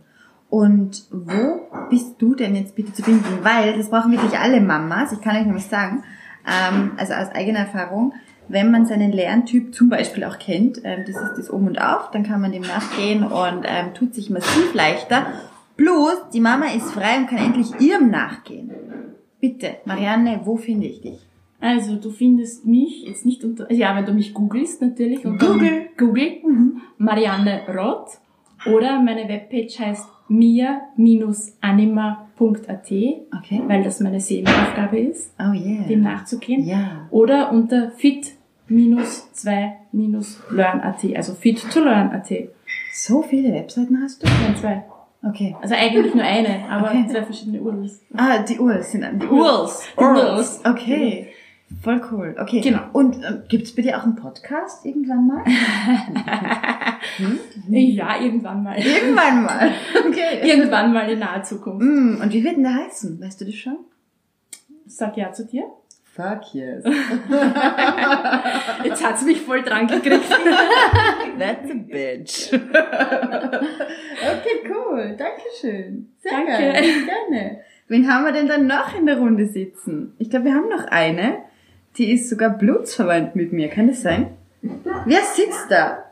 Und 0.49 1.05
wo 1.11 1.61
bist 1.91 2.15
du 2.19 2.35
denn 2.35 2.55
jetzt 2.55 2.75
bitte 2.75 2.95
zu 2.95 3.03
finden? 3.03 3.25
Weil 3.43 3.77
das 3.77 3.91
brauchen 3.91 4.13
wirklich 4.13 4.39
alle 4.39 4.63
Mamas. 4.63 5.13
Ich 5.13 5.21
kann 5.21 5.37
euch 5.37 5.45
nämlich 5.45 5.67
sagen, 5.67 6.03
ähm, 6.47 6.93
also 6.97 7.13
aus 7.13 7.29
eigener 7.35 7.61
Erfahrung, 7.61 8.15
wenn 8.49 8.71
man 8.71 8.87
seinen 8.87 9.13
Lerntyp 9.13 9.75
zum 9.75 9.89
Beispiel 9.89 10.25
auch 10.25 10.39
kennt, 10.39 10.81
ähm, 10.85 11.05
das 11.07 11.17
ist 11.17 11.39
das 11.39 11.51
Um 11.51 11.67
und 11.67 11.81
Auf, 11.81 12.11
dann 12.11 12.23
kann 12.23 12.41
man 12.41 12.53
dem 12.53 12.63
nachgehen 12.63 13.23
und 13.25 13.65
ähm, 13.67 13.95
tut 13.95 14.15
sich 14.15 14.31
massiv 14.31 14.75
leichter. 14.75 15.27
Bloß, 15.77 16.31
die 16.33 16.41
Mama 16.41 16.67
ist 16.77 16.91
frei 16.93 17.19
und 17.19 17.29
kann 17.29 17.39
endlich 17.39 17.69
ihrem 17.81 18.11
nachgehen. 18.11 18.71
Bitte, 19.41 19.77
Marianne, 19.85 20.41
wo 20.45 20.57
finde 20.57 20.87
ich 20.87 21.01
dich? 21.03 21.19
Also, 21.61 21.97
du 21.97 22.11
findest 22.11 22.67
mich 22.67 23.05
jetzt 23.05 23.27
nicht 23.27 23.45
unter, 23.45 23.73
ja, 23.73 23.95
wenn 23.97 24.07
du 24.07 24.13
mich 24.13 24.33
googelst 24.35 24.81
natürlich. 24.81 25.25
Unter 25.25 25.47
Google. 25.53 25.89
Google. 25.97 26.33
Marianne 26.99 27.63
Roth. 27.69 28.19
Oder 28.67 29.01
meine 29.01 29.29
Webpage 29.29 29.79
heißt 29.79 30.07
mia-anima.at, 30.29 32.91
Okay. 32.91 33.63
weil 33.67 33.83
das 33.83 34.01
meine 34.01 34.21
Seelenaufgabe 34.21 34.99
ist, 34.99 35.33
Oh 35.39 35.53
yeah. 35.53 35.85
dem 35.89 36.03
nachzugehen. 36.03 36.65
Ja. 36.67 37.07
Oder 37.11 37.53
unter 37.53 37.91
fit-2-learn.at, 38.69 41.05
also 41.17 41.35
fit 41.35 41.59
to 41.71 41.81
learn.at. 41.81 42.31
So 42.93 43.23
viele 43.23 43.53
Webseiten 43.53 44.01
hast 44.03 44.23
du? 44.23 44.27
Nein, 44.27 44.57
zwei. 44.57 44.85
Okay. 45.23 45.57
Also 45.61 45.75
eigentlich 45.75 46.15
nur 46.15 46.25
eine, 46.25 46.65
aber 46.69 46.89
Okay. 46.91 47.07
zwei 47.11 47.23
verschiedene 47.25 47.61
URLs. 47.61 48.01
Ah, 48.17 48.39
die 48.39 48.59
Urls 48.59 48.93
sind 48.93 49.03
an 49.05 49.19
die 49.19 49.27
Urls. 49.27 49.83
Die 49.99 50.05
URLs. 50.05 50.61
Okay. 50.65 51.29
Voll 51.83 52.01
cool. 52.11 52.35
Okay. 52.41 52.61
Genau. 52.61 52.81
Und 52.93 53.17
ähm, 53.17 53.43
gibt's 53.49 53.75
bei 53.75 53.83
dir 53.83 53.99
auch 53.99 54.05
einen 54.05 54.17
Podcast 54.17 54.87
irgendwann 54.87 55.27
mal? 55.27 55.45
Ja, 57.69 58.21
irgendwann 58.21 58.63
mal. 58.63 58.79
irgendwann 58.79 59.43
mal. 59.43 59.73
Okay. 60.09 60.41
Irgendwann 60.49 60.93
mal 60.93 61.11
in 61.11 61.19
naher 61.19 61.43
Zukunft. 61.43 61.83
Mm, 61.85 62.21
und 62.23 62.33
wie 62.33 62.45
wird 62.45 62.57
denn 62.57 62.63
der 62.63 62.75
heißen? 62.75 63.21
Weißt 63.21 63.41
du 63.41 63.45
das 63.45 63.55
schon? 63.55 63.77
Sag 64.87 65.17
ja 65.17 65.33
zu 65.33 65.45
dir. 65.47 65.65
Fuck 66.19 66.53
yes. 66.53 66.85
Jetzt 68.85 69.07
hat's 69.07 69.25
mich 69.25 69.41
voll 69.41 69.63
dran 69.63 69.87
gekriegt. 69.87 70.29
That's 71.39 71.71
a 71.71 71.75
bitch. 71.75 72.53
okay, 72.53 72.67
cool. 74.69 75.15
Dankeschön. 75.17 76.09
Sehr 76.19 76.33
Danke. 76.33 76.51
geil. 76.51 76.85
Gerne. 77.07 77.61
Wen 77.87 78.13
haben 78.13 78.25
wir 78.25 78.33
denn 78.33 78.49
dann 78.49 78.67
noch 78.67 78.99
in 78.99 79.07
der 79.07 79.19
Runde 79.19 79.47
sitzen? 79.47 80.15
Ich 80.19 80.29
glaube, 80.29 80.47
wir 80.47 80.55
haben 80.55 80.69
noch 80.69 80.89
eine. 80.89 81.45
Die 81.99 82.13
ist 82.13 82.29
sogar 82.29 82.51
blutsverwandt 82.51 83.37
mit 83.37 83.53
mir. 83.53 83.69
Kann 83.69 83.87
das 83.87 84.03
sein? 84.03 84.31
Wer 84.61 85.21
sitzt 85.21 85.71
da? 85.71 86.05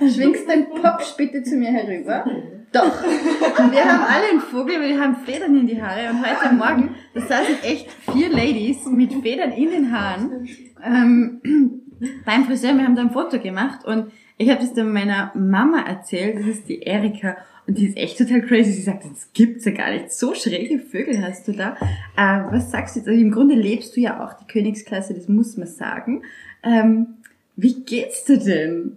Schwingst 0.00 0.48
dein 0.48 0.68
Popsch 0.70 1.16
bitte 1.16 1.44
zu 1.44 1.54
mir 1.54 1.70
herüber? 1.70 2.24
Doch. 2.74 3.04
Wir 3.04 3.84
haben 3.84 4.02
alle 4.02 4.30
einen 4.32 4.40
Vogel, 4.40 4.80
wir 4.80 5.00
haben 5.00 5.14
Federn 5.24 5.56
in 5.56 5.68
die 5.68 5.80
Haare 5.80 6.10
und 6.10 6.26
heute 6.26 6.52
Morgen, 6.52 6.96
das 7.14 7.28
saßen 7.28 7.62
echt 7.62 7.86
vier 8.12 8.28
Ladies 8.30 8.84
mit 8.86 9.12
Federn 9.22 9.52
in 9.52 9.70
den 9.70 9.92
Haaren 9.92 10.48
ähm, 10.84 11.40
beim 12.24 12.44
Friseur. 12.46 12.76
Wir 12.76 12.82
haben 12.82 12.96
da 12.96 13.02
ein 13.02 13.12
Foto 13.12 13.38
gemacht 13.38 13.84
und 13.84 14.10
ich 14.38 14.50
habe 14.50 14.60
das 14.60 14.74
dann 14.74 14.92
meiner 14.92 15.30
Mama 15.36 15.82
erzählt, 15.82 16.40
das 16.40 16.46
ist 16.46 16.68
die 16.68 16.82
Erika 16.82 17.36
und 17.68 17.78
die 17.78 17.86
ist 17.86 17.96
echt 17.96 18.18
total 18.18 18.42
crazy. 18.42 18.72
Sie 18.72 18.82
sagt, 18.82 19.04
das 19.04 19.32
gibt's 19.32 19.64
ja 19.64 19.70
gar 19.70 19.92
nicht. 19.92 20.10
So 20.12 20.34
schräge 20.34 20.80
Vögel 20.80 21.22
hast 21.22 21.46
du 21.46 21.52
da. 21.52 21.76
Äh, 22.16 22.52
was 22.52 22.72
sagst 22.72 22.96
du 22.96 23.00
jetzt? 23.00 23.08
Also 23.08 23.20
im 23.20 23.30
Grunde 23.30 23.54
lebst 23.54 23.96
du 23.96 24.00
ja 24.00 24.24
auch 24.24 24.32
die 24.32 24.52
Königsklasse, 24.52 25.14
das 25.14 25.28
muss 25.28 25.56
man 25.56 25.68
sagen. 25.68 26.22
Ähm, 26.64 27.18
wie 27.54 27.84
geht's 27.84 28.24
dir 28.24 28.38
denn? 28.38 28.96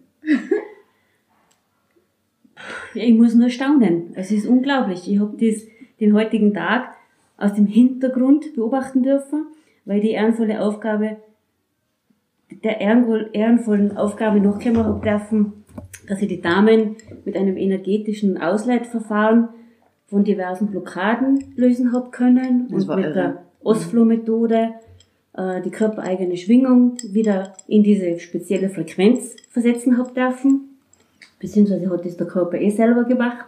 Ich 2.94 3.14
muss 3.14 3.36
nur 3.36 3.50
staunen. 3.50 4.12
Es 4.16 4.32
ist 4.32 4.48
unglaublich. 4.48 5.12
Ich 5.12 5.20
habe 5.20 5.38
den 6.00 6.14
heutigen 6.14 6.54
Tag 6.54 6.96
aus 7.38 7.54
dem 7.54 7.66
Hintergrund 7.68 8.56
beobachten 8.56 9.04
dürfen, 9.04 9.48
weil 9.86 10.00
die 10.02 10.12
ehrenvolle 10.12 10.62
Aufgabe, 10.62 11.18
der 12.64 12.82
ehrenvoll- 12.82 13.30
ehrenvollen 13.34 13.96
Aufgabe 13.98 14.40
nachkommen 14.40 14.78
habe 14.84 15.02
dürfen, 15.04 15.54
dass 16.08 16.22
ich 16.22 16.28
die 16.28 16.42
Damen 16.42 16.96
mit 17.26 17.36
einem 17.36 17.58
energetischen 17.58 18.38
Ausleitverfahren 18.42 19.50
von 20.08 20.24
diversen 20.24 20.68
Blockaden 20.72 21.44
lösen 21.56 21.92
habe 21.92 22.10
können 22.12 22.68
Das 22.72 22.86
und 22.88 22.96
mit 22.96 23.06
irre. 23.06 23.14
der 23.14 23.44
Osflow-Methode 23.64 24.70
äh, 25.34 25.62
die 25.62 25.70
körpereigene 25.70 26.38
Schwingung 26.38 26.96
wieder 27.12 27.54
in 27.68 27.84
diese 27.84 28.18
spezielle 28.20 28.70
Frequenz 28.70 29.36
versetzen 29.50 29.98
habe 29.98 30.14
dürfen. 30.14 30.77
Beziehungsweise 31.40 31.90
hat 31.90 32.06
das 32.06 32.18
der 32.18 32.28
Körper 32.28 32.58
eh 32.60 32.70
selber 32.70 33.04
gemacht. 33.04 33.46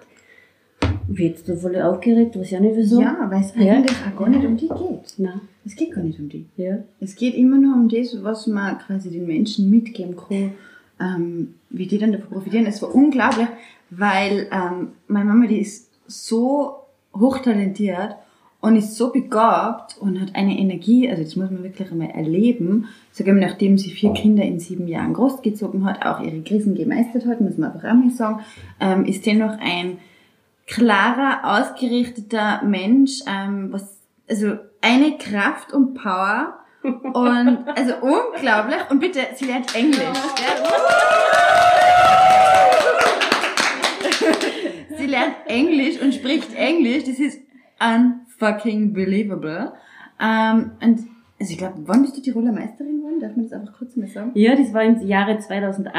Jetzt 1.11 1.49
da 1.49 1.55
voll 1.55 1.75
aufgeregt, 1.81 2.37
weiß 2.39 2.51
ja 2.51 2.59
nicht 2.59 2.75
wieso. 2.75 3.01
Ja, 3.01 3.27
weil 3.31 3.41
es 3.41 3.53
Ja. 3.55 3.73
eigentlich 3.73 3.97
auch 4.07 4.15
gar 4.19 4.29
nicht 4.29 4.45
um 4.45 4.55
die 4.57 4.67
geht. 4.67 5.13
Na, 5.17 5.41
Es 5.65 5.75
geht 5.75 5.91
gar 5.91 6.03
nicht 6.03 6.19
um 6.19 6.29
die. 6.29 6.45
ja. 6.55 6.77
Es 6.99 7.15
geht 7.15 7.33
immer 7.35 7.57
nur 7.57 7.73
um 7.75 7.89
das, 7.89 8.15
was 8.23 8.45
man 8.45 8.77
quasi 8.77 9.09
den 9.09 9.25
Menschen 9.25 9.69
mitgeben 9.71 10.15
kann, 10.15 10.51
ähm, 10.99 11.55
wie 11.71 11.87
die 11.87 11.97
dann 11.97 12.11
davon 12.11 12.29
profitieren. 12.29 12.67
Es 12.67 12.81
war 12.83 12.93
unglaublich, 12.93 13.47
weil 13.89 14.47
ähm, 14.51 14.89
meine 15.07 15.25
Mama, 15.25 15.47
die 15.47 15.59
ist 15.61 15.89
so 16.05 16.75
hochtalentiert 17.15 18.15
und 18.61 18.75
ist 18.75 18.97
so 18.97 19.11
begabt 19.11 19.97
und 19.99 20.19
hat 20.19 20.35
eine 20.35 20.57
Energie, 20.57 21.09
also 21.09 21.23
das 21.23 21.35
muss 21.35 21.49
man 21.49 21.63
wirklich 21.63 21.91
einmal 21.91 22.09
erleben, 22.09 22.89
sogar 23.11 23.33
nachdem 23.35 23.77
sie 23.77 23.89
vier 23.89 24.13
Kinder 24.13 24.43
in 24.43 24.59
sieben 24.59 24.87
Jahren 24.87 25.13
großgezogen 25.13 25.85
hat, 25.85 26.05
auch 26.05 26.19
ihre 26.19 26.41
Krisen 26.41 26.75
gemeistert 26.75 27.25
hat, 27.25 27.39
muss 27.39 27.57
man 27.57 27.71
einfach 27.71 27.89
auch 27.89 27.93
mal 27.93 28.11
sagen, 28.11 28.41
ähm, 28.79 29.05
ist 29.05 29.25
dennoch 29.25 29.57
ein 29.59 29.99
klarer, 30.67 31.39
ausgerichteter 31.43 32.61
Mensch, 32.63 33.21
ähm, 33.27 33.71
was, 33.71 33.97
also 34.29 34.57
eine 34.81 35.17
Kraft 35.17 35.73
und 35.73 35.93
Power 35.93 36.59
und 36.83 37.65
also 37.75 37.93
unglaublich. 38.01 38.79
Und 38.89 38.99
bitte, 38.99 39.19
sie 39.35 39.45
lernt 39.45 39.73
Englisch. 39.75 40.01
Ja. 40.03 40.17
sie 44.97 45.05
lernt 45.07 45.35
Englisch 45.47 46.01
und 46.01 46.13
spricht 46.13 46.53
Englisch. 46.55 47.05
Das 47.05 47.19
ist 47.19 47.39
unfucking 48.39 48.93
believable. 48.93 49.73
Ähm, 50.21 50.71
und 50.83 50.99
also 51.39 51.53
ich 51.53 51.57
glaube, 51.57 51.75
wann 51.85 52.01
bist 52.01 52.17
du 52.17 52.21
Tiroler 52.21 52.51
Meisterin 52.51 52.97
geworden? 52.97 53.19
Darf 53.21 53.35
man 53.35 53.45
das 53.47 53.53
einfach 53.59 53.77
kurz 53.77 53.95
mal 53.95 54.07
sagen? 54.07 54.31
Ja, 54.33 54.55
das 54.55 54.73
war 54.73 54.83
im 54.83 54.99
Jahre 55.07 55.39
2008. 55.39 55.93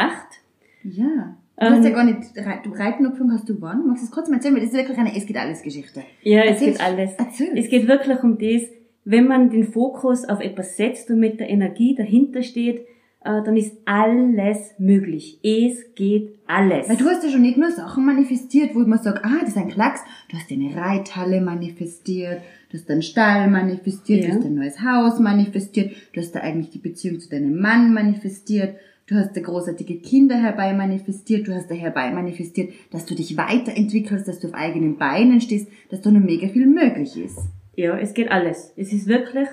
Ja. 0.85 1.37
Du 1.59 1.67
Ähm, 1.67 1.73
hast 1.75 1.85
ja 1.85 1.91
gar 1.91 2.05
nicht, 2.05 2.19
du 2.65 2.71
Reitenopfung 2.71 3.33
hast 3.33 3.49
du 3.49 3.61
wann? 3.61 3.87
Magst 3.87 4.03
du 4.03 4.07
das 4.07 4.15
kurz 4.15 4.29
mal 4.29 4.37
erzählen? 4.37 4.55
Weil 4.55 4.63
das 4.63 4.71
ist 4.71 4.77
wirklich 4.77 4.99
eine 4.99 5.17
Es 5.17 5.27
geht 5.27 5.37
alles 5.37 5.63
Geschichte. 5.63 6.03
Ja, 6.23 6.43
es 6.43 6.53
Erzähl's- 6.53 6.79
geht 6.79 6.87
alles. 6.87 7.15
erzähl's. 7.15 7.53
Es 7.55 7.69
geht 7.69 7.87
wirklich 7.89 8.23
um 8.23 8.39
das, 8.39 8.63
wenn 9.05 9.27
man 9.27 9.51
den 9.51 9.65
Fokus 9.65 10.27
auf 10.27 10.41
etwas 10.41 10.77
setzt 10.77 11.11
und 11.11 11.21
mit 11.21 11.41
der 11.41 11.49
Energie 11.51 11.95
dahinter 11.95 12.43
steht, 12.43 12.87
dann 13.23 13.57
ist 13.57 13.77
alles 13.85 14.59
möglich. 14.79 15.39
Es 15.43 15.95
geht 15.95 16.39
alles. 16.47 16.89
Weil 16.89 16.97
du 16.97 17.05
hast 17.07 17.23
ja 17.23 17.31
schon 17.31 17.43
nicht 17.43 17.59
nur 17.59 17.71
Sachen 17.71 18.07
manifestiert, 18.07 18.75
wo 18.75 18.81
man 18.81 18.99
sagt, 18.99 19.25
ah, 19.25 19.39
das 19.41 19.51
ist 19.51 19.57
ein 19.59 19.69
Klacks. 19.69 20.01
Du 20.31 20.37
hast 20.37 20.51
eine 20.51 20.75
Reithalle 20.75 21.41
manifestiert, 21.41 22.41
du 22.71 22.79
hast 22.79 22.91
einen 22.91 23.03
Stall 23.03 23.49
manifestiert, 23.51 24.23
Ja. 24.23 24.31
du 24.31 24.37
hast 24.37 24.47
ein 24.47 24.55
neues 24.55 24.81
Haus 24.83 25.19
manifestiert, 25.21 25.93
du 26.13 26.21
hast 26.21 26.33
da 26.35 26.41
eigentlich 26.41 26.71
die 26.71 26.79
Beziehung 26.79 27.21
zu 27.21 27.29
deinem 27.29 27.61
Mann 27.61 27.93
manifestiert, 27.93 28.77
du 29.07 29.17
hast 29.17 29.37
da 29.37 29.41
großartige 29.41 29.99
Kinder 29.99 30.37
herbei 30.37 30.73
manifestiert, 30.73 31.47
du 31.47 31.55
hast 31.55 31.71
da 31.71 31.75
herbei 31.75 32.11
manifestiert, 32.13 32.73
dass 32.91 33.07
du 33.07 33.15
dich 33.15 33.37
weiterentwickelst, 33.37 34.27
dass 34.29 34.41
du 34.41 34.49
auf 34.49 34.55
eigenen 34.55 34.97
Beinen 34.97 35.41
stehst, 35.41 35.69
dass 35.91 36.01
da 36.01 36.11
noch 36.11 36.21
mega 36.21 36.49
viel 36.49 36.67
möglich 36.67 37.17
ist. 37.19 37.39
Ja, 37.77 37.99
es 37.99 38.15
geht 38.15 38.31
alles. 38.31 38.73
Es 38.77 38.93
ist 38.93 39.07
wirklich 39.07 39.49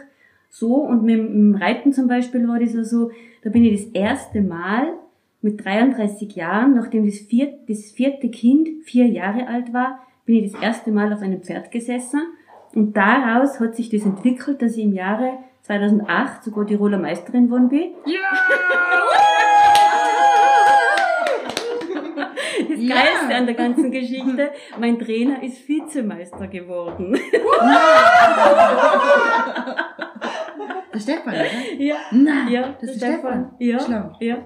so. 0.50 0.76
Und 0.76 1.04
mit 1.04 1.18
dem 1.18 1.56
Reiten 1.56 1.94
zum 1.94 2.08
Beispiel 2.08 2.48
war 2.48 2.60
das 2.60 2.74
ja 2.74 2.84
so, 2.84 3.12
da 3.44 3.50
bin 3.50 3.64
ich 3.64 3.84
das 3.84 3.92
erste 3.94 4.42
Mal 4.42 4.94
mit 5.42 5.64
33 5.64 6.36
Jahren, 6.36 6.76
nachdem 6.76 7.06
das 7.06 7.20
vierte, 7.20 7.60
das 7.68 7.92
vierte 7.92 8.30
Kind 8.30 8.84
vier 8.84 9.06
Jahre 9.06 9.48
alt 9.48 9.74
war, 9.74 10.00
bin 10.26 10.36
ich 10.44 10.52
das 10.52 10.62
erste 10.62 10.92
Mal 10.92 11.14
auf 11.14 11.22
einem 11.22 11.42
Pferd 11.42 11.72
gesessen. 11.72 12.22
Und 12.74 12.98
daraus 12.98 13.60
hat 13.60 13.76
sich 13.76 13.90
das 13.90 14.04
entwickelt, 14.04 14.62
dass 14.62 14.76
ich 14.76 14.84
im 14.84 14.94
Jahre 14.94 15.40
2008 15.64 16.44
sogar 16.44 16.66
Tiroler 16.66 16.98
Meisterin 16.98 17.46
geworden 17.46 17.70
bin. 17.70 17.92
Das 22.70 22.82
Ja. 22.82 22.96
Geilste 22.96 23.36
an 23.36 23.46
der 23.46 23.56
ganzen 23.56 23.92
Geschichte, 23.92 24.52
mein 24.80 25.00
Trainer 25.00 25.44
ist 25.44 25.68
Vizemeister 25.68 26.48
geworden. 26.48 27.18
Der 30.98 31.14
Stefan, 31.14 31.34
oder? 31.34 31.84
Ja. 31.84 31.96
Nein, 32.12 32.52
Ja, 32.52 32.76
das 32.80 32.92
ist 32.92 33.02
der 33.02 33.14
Stefan. 33.14 33.52
Ja, 33.60 33.80
Schlau. 33.80 34.12
ja. 34.20 34.38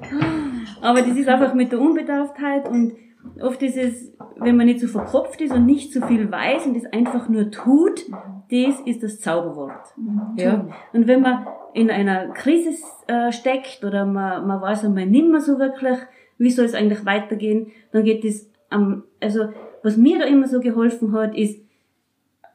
Aber 0.82 1.02
das 1.02 1.16
ist 1.18 1.28
einfach 1.28 1.54
mit 1.54 1.72
der 1.72 1.80
Unbedarftheit 1.80 2.68
und 2.68 2.94
oft 3.40 3.62
ist 3.62 3.78
es, 3.78 4.12
wenn 4.38 4.58
man 4.58 4.66
nicht 4.66 4.80
so 4.80 4.88
verkopft 4.88 5.42
ist 5.42 5.54
und 5.54 5.66
nicht 5.66 5.94
so 5.94 6.06
viel 6.06 6.32
weiß 6.32 6.66
und 6.66 6.76
es 6.76 6.86
einfach 6.92 7.30
nur 7.30 7.52
tut, 7.52 8.06
das 8.50 8.80
ist 8.86 9.04
das 9.04 9.20
Zauberwort. 9.22 9.94
Ja. 10.38 10.68
Und 10.94 11.08
wenn 11.08 11.22
man 11.22 11.46
in 11.74 11.90
einer 11.90 12.30
Krise 12.30 12.72
äh, 13.08 13.32
steckt 13.32 13.84
oder 13.84 14.06
man, 14.06 14.46
man 14.48 14.62
weiß 14.62 14.86
einmal 14.86 15.06
nicht 15.06 15.28
mehr 15.28 15.40
so 15.40 15.58
wirklich, 15.60 15.98
wie 16.38 16.50
soll 16.50 16.66
es 16.66 16.74
eigentlich 16.74 17.06
weitergehen, 17.06 17.72
dann 17.92 18.04
geht 18.04 18.26
es 18.26 18.50
am, 18.70 19.04
also 19.22 19.50
was 19.84 19.98
mir 19.98 20.20
da 20.20 20.26
immer 20.26 20.48
so 20.48 20.60
geholfen 20.60 21.14
hat, 21.14 21.36
ist, 21.36 21.62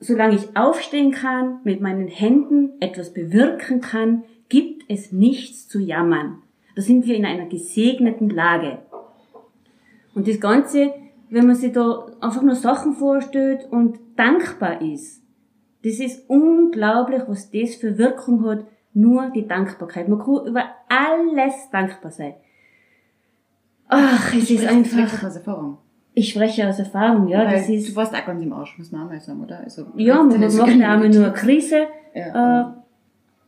solange 0.00 0.36
ich 0.36 0.56
aufstehen 0.56 1.10
kann, 1.10 1.60
mit 1.64 1.80
meinen 1.80 2.08
Händen 2.08 2.72
etwas 2.80 3.12
bewirken 3.12 3.80
kann, 3.80 4.24
gibt 4.48 4.84
es 4.88 5.12
nichts 5.12 5.68
zu 5.68 5.78
jammern. 5.80 6.42
Da 6.74 6.82
sind 6.82 7.06
wir 7.06 7.16
in 7.16 7.24
einer 7.24 7.46
gesegneten 7.46 8.30
Lage. 8.30 8.78
Und 10.14 10.28
das 10.28 10.40
Ganze, 10.40 10.92
wenn 11.30 11.46
man 11.46 11.56
sich 11.56 11.72
da 11.72 12.06
einfach 12.20 12.42
nur 12.42 12.54
Sachen 12.54 12.94
vorstellt 12.94 13.66
und 13.70 13.98
dankbar 14.16 14.82
ist, 14.82 15.22
das 15.82 16.00
ist 16.00 16.28
unglaublich, 16.28 17.22
was 17.26 17.50
das 17.50 17.76
für 17.76 17.98
Wirkung 17.98 18.44
hat, 18.44 18.66
nur 18.92 19.30
die 19.30 19.46
Dankbarkeit. 19.46 20.08
Man 20.08 20.18
kann 20.18 20.46
über 20.46 20.64
alles 20.88 21.54
dankbar 21.70 22.10
sein. 22.10 22.34
Ach, 23.88 24.34
es 24.34 24.50
ist 24.50 24.66
einfach, 24.66 25.22
aus 25.22 25.36
Erfahrung. 25.36 25.78
Ich 26.18 26.30
spreche 26.30 26.66
aus 26.66 26.78
Erfahrung, 26.78 27.28
ja, 27.28 27.44
Weil 27.44 27.56
das 27.58 27.68
ist, 27.68 27.90
du 27.90 27.94
warst 27.96 28.14
auch 28.14 28.24
ganz 28.24 28.42
im 28.42 28.50
Arsch, 28.50 28.78
muss 28.78 28.90
man 28.90 29.02
auch 29.02 29.10
mal 29.10 29.20
sagen, 29.20 29.42
oder? 29.42 29.60
Also, 29.60 29.84
ja, 29.96 30.22
man 30.22 30.40
macht 30.40 30.54
ja 30.76 30.92
einmal 30.94 31.10
nur 31.10 31.24
eine 31.26 31.32
Krise, 31.34 31.88
Ja. 32.14 32.74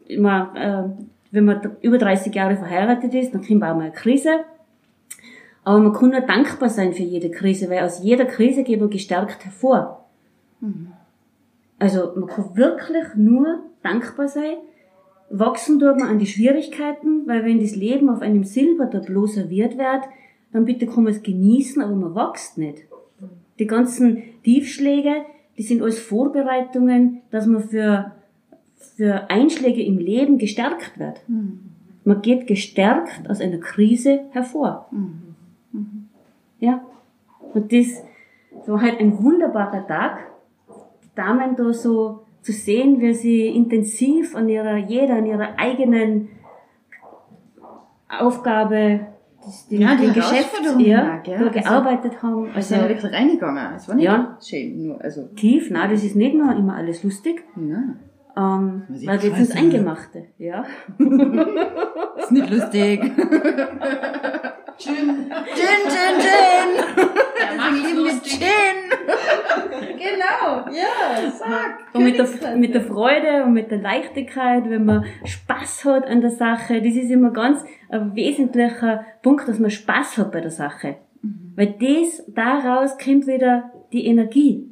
äh, 0.06 0.12
immer, 0.12 0.52
äh, 0.54 1.02
wenn 1.30 1.46
man 1.46 1.76
über 1.80 1.96
30 1.96 2.34
Jahre 2.34 2.56
verheiratet 2.56 3.14
ist, 3.14 3.32
dann 3.32 3.40
kriegt 3.40 3.58
man 3.58 3.70
auch 3.70 3.76
mal 3.76 3.84
eine 3.84 3.92
Krise. 3.92 4.40
Aber 5.64 5.78
man 5.78 5.94
kann 5.94 6.10
nur 6.10 6.20
dankbar 6.20 6.68
sein 6.68 6.92
für 6.92 7.02
jede 7.02 7.30
Krise, 7.30 7.70
weil 7.70 7.84
aus 7.84 8.02
jeder 8.02 8.26
Krise 8.26 8.64
geht 8.64 8.80
man 8.80 8.90
gestärkt 8.90 9.46
hervor. 9.46 10.04
Also 11.78 12.12
man 12.16 12.26
kann 12.28 12.54
wirklich 12.54 13.14
nur 13.14 13.60
dankbar 13.82 14.28
sein. 14.28 14.56
Wachsen 15.30 15.78
tut 15.78 15.98
man 15.98 16.08
an 16.08 16.18
die 16.18 16.26
Schwierigkeiten, 16.26 17.26
weil 17.26 17.44
wenn 17.46 17.60
das 17.60 17.74
Leben 17.76 18.10
auf 18.10 18.20
einem 18.20 18.44
Silbertablett 18.44 19.28
serviert 19.30 19.78
wird, 19.78 20.04
dann 20.52 20.64
bitte 20.64 20.86
kann 20.86 21.04
man 21.04 21.12
es 21.12 21.22
genießen, 21.22 21.82
aber 21.82 21.94
man 21.94 22.14
wächst 22.14 22.58
nicht. 22.58 22.84
Die 23.58 23.66
ganzen 23.66 24.22
Tiefschläge, 24.44 25.24
die 25.56 25.62
sind 25.62 25.82
alles 25.82 25.98
Vorbereitungen, 25.98 27.22
dass 27.30 27.46
man 27.46 27.62
für, 27.62 28.12
für 28.96 29.28
Einschläge 29.30 29.82
im 29.82 29.98
Leben 29.98 30.38
gestärkt 30.38 30.98
wird. 30.98 31.20
Man 32.04 32.22
geht 32.22 32.46
gestärkt 32.46 33.28
aus 33.28 33.40
einer 33.40 33.58
Krise 33.58 34.20
hervor. 34.30 34.88
Ja. 36.60 36.82
Und 37.52 37.72
das 37.72 38.02
war 38.66 38.80
halt 38.80 39.00
ein 39.00 39.22
wunderbarer 39.22 39.86
Tag, 39.86 40.18
die 41.02 41.08
Damen 41.14 41.56
da 41.56 41.72
so 41.72 42.20
zu 42.42 42.52
sehen, 42.52 43.00
wie 43.00 43.14
sie 43.14 43.46
intensiv 43.48 44.34
an 44.34 44.48
ihrer, 44.48 44.76
jeder 44.76 45.16
an 45.16 45.26
ihrer 45.26 45.58
eigenen 45.58 46.28
Aufgabe, 48.08 49.00
den, 49.70 49.80
Ja, 49.80 49.94
die 49.94 50.04
den 50.06 50.14
Geschäft, 50.14 50.32
Herausforderungen 50.52 50.84
ja, 50.86 51.16
gell? 51.18 51.38
da 51.38 51.46
Also, 51.46 51.58
gearbeitet 51.60 52.22
haben. 52.22 52.50
Also 52.54 52.68
sind 52.74 52.82
ja 52.82 52.88
wirklich 52.88 53.12
reingegangen. 53.12 53.74
Es 53.76 53.88
war 53.88 53.94
nicht 53.96 54.04
Ja. 54.04 54.38
schön, 54.44 54.86
nur, 54.86 55.00
also, 55.02 55.24
tief, 55.36 55.70
nein, 55.70 55.90
das 55.90 56.04
ist 56.04 56.16
nicht 56.16 56.34
nur 56.34 56.52
immer 56.54 56.74
alles 56.76 57.02
lustig, 57.02 57.44
ja. 57.56 57.82
ähm, 58.36 58.82
weil 58.88 59.22
wir 59.22 59.30
jetzt 59.30 59.38
ins 59.38 59.56
Eingemachte, 59.56 60.24
ja. 60.38 60.64
Ist 62.18 62.32
nicht 62.32 62.50
lustig. 62.50 63.00
Gin, 64.78 64.94
Gin, 65.56 65.82
Gin. 65.88 66.70
Deswegen 67.36 67.74
lieben 67.86 68.04
wir 68.04 68.22
Gin. 68.22 68.78
Genau, 69.98 70.74
ja, 70.74 71.30
sag. 71.30 71.94
Und 71.94 72.04
mit 72.04 72.18
der, 72.18 72.56
mit 72.56 72.74
der 72.74 72.82
Freude 72.82 73.44
und 73.44 73.52
mit 73.52 73.70
der 73.70 73.78
Leichtigkeit, 73.78 74.68
wenn 74.70 74.84
man 74.84 75.04
Spaß 75.24 75.84
hat 75.84 76.06
an 76.06 76.20
der 76.20 76.30
Sache, 76.30 76.80
das 76.80 76.94
ist 76.94 77.10
immer 77.10 77.30
ganz 77.30 77.64
ein 77.88 78.14
wesentlicher 78.14 79.04
Punkt, 79.22 79.48
dass 79.48 79.58
man 79.58 79.70
Spaß 79.70 80.18
hat 80.18 80.32
bei 80.32 80.40
der 80.40 80.50
Sache. 80.50 80.96
Weil 81.56 81.74
das, 81.80 82.24
daraus 82.28 82.96
kommt 82.98 83.26
wieder 83.26 83.72
die 83.92 84.06
Energie. 84.06 84.70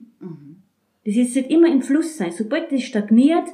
Das 1.05 1.15
ist 1.15 1.37
halt 1.37 1.51
immer 1.51 1.69
im 1.69 1.83
Fluss 1.83 2.17
sein. 2.17 2.33
Sobald 2.33 2.73
das 2.73 2.83
stagniert, 2.83 3.49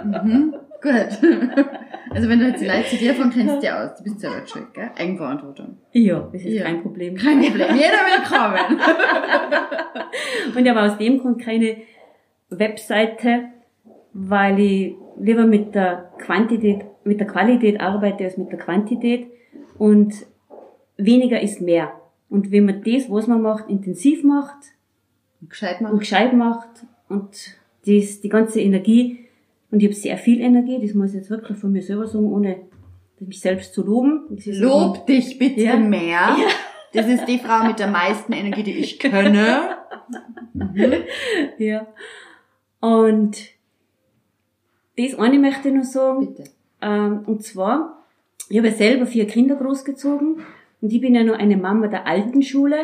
mhm. 0.24 0.54
Gut. 0.82 1.18
Also 2.10 2.26
wenn 2.30 2.38
du 2.38 2.46
jetzt 2.46 2.62
die 2.62 2.66
Leute 2.66 2.88
zu 2.88 2.96
dir 2.96 3.12
von 3.14 3.28
kennst 3.30 3.62
dir 3.62 3.78
aus, 3.84 3.94
du 3.98 4.04
bist 4.04 4.20
selber 4.20 4.46
schuld, 4.46 4.72
gell? 4.72 4.90
Eigenverantwortung. 4.96 5.76
Ja, 5.92 6.20
das 6.32 6.40
ist 6.40 6.54
Ja. 6.54 6.64
kein 6.64 6.80
Problem. 6.80 7.14
Kein 7.16 7.38
Problem. 7.42 7.66
Jeder 7.76 8.00
will 8.08 8.24
kommen. 8.26 8.80
Und 10.56 10.64
ich 10.64 10.70
habe 10.70 10.82
aus 10.90 10.96
dem 10.96 11.18
Grund 11.18 11.42
keine 11.42 11.76
Webseite, 12.48 13.44
weil 14.14 14.58
ich 14.58 14.94
lieber 15.20 15.44
mit 15.44 15.74
der 15.74 16.10
Quantität, 16.18 16.86
mit 17.04 17.20
der 17.20 17.26
Qualität 17.26 17.78
arbeite 17.78 18.24
als 18.24 18.38
mit 18.38 18.50
der 18.50 18.58
Quantität. 18.58 19.26
Und 19.76 20.14
weniger 20.96 21.40
ist 21.42 21.60
mehr. 21.60 21.92
Und 22.30 22.50
wenn 22.52 22.64
man 22.64 22.82
das, 22.82 23.10
was 23.10 23.26
man 23.26 23.42
macht, 23.42 23.68
intensiv 23.68 24.24
macht 24.24 24.56
Gescheit 25.46 25.76
und 25.80 25.82
machen. 25.82 25.98
gescheit 25.98 26.32
macht 26.32 26.70
und 27.10 27.30
das, 27.86 28.20
die 28.22 28.28
ganze 28.30 28.60
Energie, 28.60 29.27
und 29.70 29.80
ich 29.80 29.86
habe 29.86 29.94
sehr 29.94 30.16
viel 30.18 30.40
Energie, 30.40 30.78
das 30.80 30.94
muss 30.94 31.10
ich 31.10 31.16
jetzt 31.16 31.30
wirklich 31.30 31.58
von 31.58 31.72
mir 31.72 31.82
selber 31.82 32.06
sagen, 32.06 32.32
ohne 32.32 32.56
mich 33.20 33.40
selbst 33.40 33.74
zu 33.74 33.84
loben. 33.84 34.26
Lob 34.46 35.06
dich 35.06 35.38
bitte 35.38 35.60
Ja. 35.62 35.76
mehr. 35.76 36.36
Das 36.94 37.06
ist 37.06 37.26
die 37.26 37.38
Frau 37.38 37.64
mit 37.66 37.78
der 37.78 37.88
meisten 37.88 38.32
Energie, 38.32 38.62
die 38.62 38.78
ich 38.78 38.98
kenne. 38.98 39.76
Ja. 41.58 41.86
Und 42.80 43.36
das 44.96 45.14
eine 45.18 45.38
möchte 45.38 45.68
ich 45.68 45.74
noch 45.74 45.84
sagen. 45.84 46.26
Bitte. 46.34 46.50
Ähm, 46.80 47.20
und 47.26 47.42
zwar, 47.44 48.04
ich 48.48 48.56
habe 48.58 48.68
ja 48.68 48.74
selber 48.74 49.06
vier 49.06 49.26
Kinder 49.26 49.56
großgezogen 49.56 50.40
und 50.80 50.92
ich 50.92 51.00
bin 51.00 51.14
ja 51.14 51.24
nur 51.24 51.36
eine 51.36 51.56
Mama 51.56 51.88
der 51.88 52.06
alten 52.06 52.42
Schule. 52.42 52.76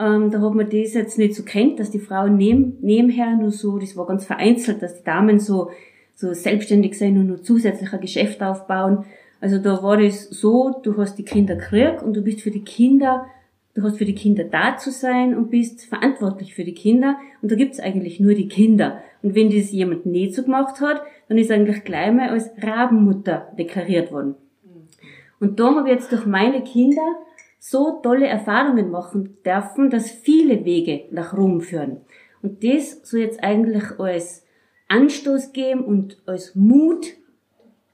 Ähm, 0.00 0.30
da 0.30 0.40
hat 0.40 0.54
man 0.54 0.68
das 0.70 0.94
jetzt 0.94 1.18
nicht 1.18 1.34
so 1.34 1.42
kennt, 1.44 1.78
dass 1.80 1.90
die 1.90 1.98
Frauen 1.98 2.36
neben, 2.36 2.78
nebenher 2.80 3.34
nur 3.36 3.50
so, 3.50 3.78
das 3.78 3.96
war 3.96 4.06
ganz 4.06 4.24
vereinzelt, 4.24 4.82
dass 4.82 4.98
die 4.98 5.04
Damen 5.04 5.38
so, 5.40 5.70
so 6.18 6.34
selbstständig 6.34 6.98
sein 6.98 7.16
und 7.16 7.28
nur 7.28 7.42
zusätzlich 7.42 7.92
ein 7.92 8.00
Geschäft 8.00 8.42
aufbauen. 8.42 9.04
Also 9.40 9.58
da 9.58 9.80
war 9.84 9.98
das 9.98 10.28
so, 10.28 10.80
du 10.82 10.96
hast 10.96 11.16
die 11.16 11.24
Kinder 11.24 11.54
gekriegt 11.54 12.02
und 12.02 12.14
du 12.14 12.22
bist 12.22 12.40
für 12.40 12.50
die 12.50 12.64
Kinder, 12.64 13.26
du 13.74 13.84
hast 13.84 13.98
für 13.98 14.04
die 14.04 14.16
Kinder 14.16 14.42
da 14.42 14.76
zu 14.76 14.90
sein 14.90 15.36
und 15.36 15.50
bist 15.50 15.84
verantwortlich 15.84 16.56
für 16.56 16.64
die 16.64 16.74
Kinder 16.74 17.16
und 17.40 17.52
da 17.52 17.54
gibt's 17.56 17.78
eigentlich 17.78 18.18
nur 18.18 18.34
die 18.34 18.48
Kinder. 18.48 19.00
Und 19.22 19.36
wenn 19.36 19.48
das 19.48 19.70
jemand 19.70 20.06
nicht 20.06 20.34
so 20.34 20.42
gemacht 20.42 20.80
hat, 20.80 21.02
dann 21.28 21.38
ist 21.38 21.52
eigentlich 21.52 21.84
gleich 21.84 22.12
mal 22.12 22.30
als 22.30 22.50
Rabenmutter 22.60 23.52
deklariert 23.56 24.10
worden. 24.10 24.34
Und 25.38 25.60
da 25.60 25.72
habe 25.72 25.88
ich 25.88 25.94
jetzt 25.94 26.10
durch 26.10 26.26
meine 26.26 26.64
Kinder 26.64 27.14
so 27.60 28.00
tolle 28.02 28.26
Erfahrungen 28.26 28.90
machen 28.90 29.36
dürfen, 29.46 29.88
dass 29.88 30.10
viele 30.10 30.64
Wege 30.64 31.02
nach 31.12 31.36
Rom 31.36 31.60
führen. 31.60 31.98
Und 32.42 32.64
das 32.64 33.08
soll 33.08 33.20
jetzt 33.20 33.44
eigentlich 33.44 34.00
als 34.00 34.44
Anstoß 34.88 35.52
geben 35.52 35.84
und 35.84 36.18
als 36.26 36.54
Mut, 36.54 37.06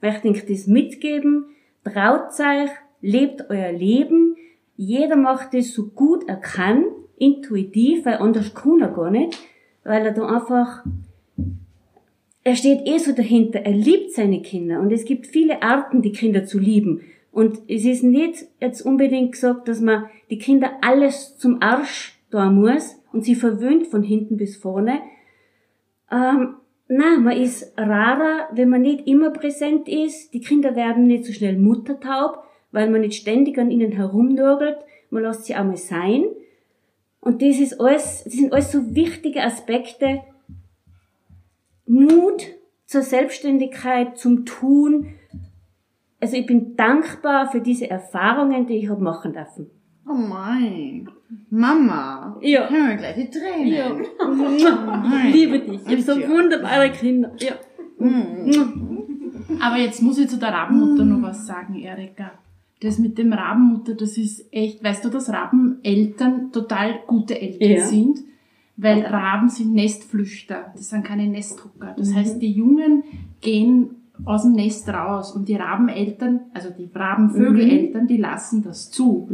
möchte 0.01 0.29
ich 0.29 0.45
das 0.47 0.67
mitgeben. 0.67 1.47
Traut 1.83 2.39
euch, 2.39 2.71
lebt 3.01 3.51
euer 3.51 3.73
Leben. 3.73 4.37
Jeder 4.77 5.17
macht 5.17 5.55
es 5.55 5.75
so 5.75 5.87
gut 5.89 6.29
er 6.29 6.37
kann, 6.37 6.85
intuitiv, 7.17 8.05
weil 8.05 8.19
anders 8.19 8.55
kann 8.55 8.81
er 8.81 8.89
gar 8.89 9.11
nicht, 9.11 9.39
weil 9.85 10.05
er 10.05 10.13
da 10.13 10.27
einfach 10.27 10.85
er 12.47 12.57
steht 12.57 12.87
eh 12.87 12.99
so 12.99 13.13
dahinter, 13.13 13.61
er 13.61 13.73
liebt 13.73 14.13
seine 14.13 14.43
Kinder 14.43 14.79
und 14.79 14.93
es 14.93 15.07
gibt 15.07 15.27
viele 15.27 15.63
Arten, 15.63 16.03
die 16.03 16.13
Kinder 16.13 16.45
zu 16.45 16.59
lieben. 16.59 17.01
Und 17.33 17.59
es 17.69 17.85
ist 17.87 18.05
nicht 18.05 18.47
jetzt 18.61 18.83
unbedingt 18.83 19.33
gesagt, 19.33 19.67
dass 19.67 19.81
man 19.81 20.05
die 20.29 20.39
Kinder 20.39 20.73
alles 20.83 21.39
zum 21.39 21.63
Arsch 21.63 22.21
da 22.31 22.51
muss 22.51 22.97
und 23.13 23.25
sie 23.25 23.35
verwöhnt 23.35 23.87
von 23.87 24.03
hinten 24.03 24.37
bis 24.37 24.57
vorne. 24.57 25.01
Ähm, 26.13 26.57
na, 26.89 27.19
man 27.19 27.37
ist 27.37 27.73
rarer, 27.79 28.49
wenn 28.53 28.69
man 28.69 28.83
nicht 28.83 29.07
immer 29.07 29.31
präsent 29.31 29.89
ist. 29.89 30.35
Die 30.35 30.41
Kinder 30.41 30.77
werden 30.77 31.07
nicht 31.07 31.25
so 31.25 31.33
schnell 31.33 31.59
muttertaub, 31.59 32.45
weil 32.73 32.91
man 32.91 33.01
nicht 33.01 33.21
ständig 33.21 33.59
an 33.59 33.71
ihnen 33.71 33.93
herumnörgelt. 33.93 34.77
Man 35.11 35.23
lässt 35.23 35.45
sie 35.45 35.55
einmal 35.55 35.79
sein. 35.79 36.25
Und 37.21 37.41
das 37.41 37.59
ist 37.59 37.81
alles, 37.81 38.25
das 38.25 38.35
sind 38.35 38.53
alles 38.53 38.71
so 38.71 38.95
wichtige 38.95 39.43
Aspekte, 39.43 40.21
Mut 41.87 42.47
zur 42.87 43.03
Selbstständigkeit, 43.03 44.19
zum 44.19 44.45
Tun. 44.45 45.15
Also 46.21 46.37
ich 46.37 46.47
bin 46.47 46.77
dankbar 46.77 47.51
für 47.51 47.61
diese 47.61 47.89
Erfahrungen, 47.89 48.67
die 48.67 48.77
ich 48.77 48.89
habe 48.91 49.03
machen 49.03 49.33
dürfen. 49.33 49.71
Oh 50.07 50.15
mein. 50.15 51.09
Mama. 51.51 52.37
Ja. 52.43 52.69
Hören 52.69 52.89
wir 52.91 52.97
gleich 52.97 53.17
die 53.17 53.31
Tränen. 53.31 53.67
Ja. 53.73 53.91
Ich 55.29 55.35
liebe 55.35 55.59
dich. 55.61 55.81
Ich 55.87 55.89
habe 55.89 56.03
so 56.03 56.29
wunderbare 56.29 56.91
Kinder. 56.91 57.33
Ja. 57.39 57.55
Aber 59.61 59.77
jetzt 59.77 60.03
muss 60.03 60.19
ich 60.19 60.29
zu 60.29 60.39
der 60.39 60.51
Rabenmutter 60.51 61.05
noch 61.05 61.23
was 61.23 61.47
sagen, 61.47 61.75
Erika. 61.77 62.33
Das 62.81 62.99
mit 62.99 63.17
dem 63.19 63.33
Rabenmutter, 63.33 63.95
das 63.95 64.19
ist 64.19 64.53
echt, 64.53 64.83
weißt 64.85 65.05
du, 65.05 65.09
dass 65.09 65.31
Rabeneltern 65.33 66.53
total 66.53 66.97
gute 67.07 67.41
Eltern 67.41 67.71
Ja. 67.71 67.85
sind? 67.87 68.19
Weil 68.77 69.03
Raben 69.07 69.49
sind 69.49 69.73
Nestflüchter, 69.73 70.73
das 70.75 70.91
sind 70.91 71.05
keine 71.05 71.29
Nestdrucker. 71.29 71.95
Das 71.97 72.13
heißt, 72.15 72.43
die 72.43 72.51
Jungen 72.51 73.05
gehen 73.41 73.91
aus 74.25 74.43
dem 74.43 74.53
Nest 74.53 74.89
raus 74.89 75.33
und 75.35 75.49
die 75.49 75.55
Rabeneltern, 75.55 76.41
also 76.53 76.71
die 76.71 76.91
Rabenvögeleltern, 76.93 78.07
die 78.09 78.17
lassen 78.17 78.63
das 78.65 78.91
zu. 78.91 79.29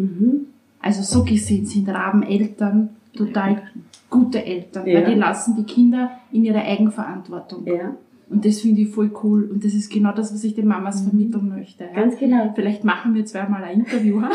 Also 0.83 1.03
so 1.03 1.25
gesehen 1.25 1.67
sind 1.67 1.89
Rabeneltern 1.89 2.91
total 3.17 3.63
gute 4.09 4.45
Eltern, 4.45 4.87
Ja. 4.87 4.95
weil 5.01 5.05
die 5.15 5.19
lassen 5.19 5.55
die 5.57 5.65
Kinder 5.65 6.11
in 6.33 6.45
ihre 6.45 6.63
Eigenverantwortung. 6.63 7.67
Ja. 7.67 7.95
Und 8.29 8.45
das 8.45 8.61
finde 8.61 8.83
ich 8.83 8.89
voll 8.91 9.11
cool. 9.25 9.51
Und 9.53 9.65
das 9.65 9.75
ist 9.75 9.91
genau 9.93 10.13
das, 10.13 10.33
was 10.33 10.45
ich 10.45 10.55
den 10.55 10.67
Mamas 10.69 11.03
vermitteln 11.03 11.49
möchte. 11.49 11.85
Ja. 11.85 11.93
Ganz 11.93 12.17
genau. 12.17 12.53
Vielleicht 12.55 12.85
machen 12.85 13.13
wir 13.15 13.25
zweimal 13.27 13.65
ein 13.65 13.81
Interview. 13.81 14.23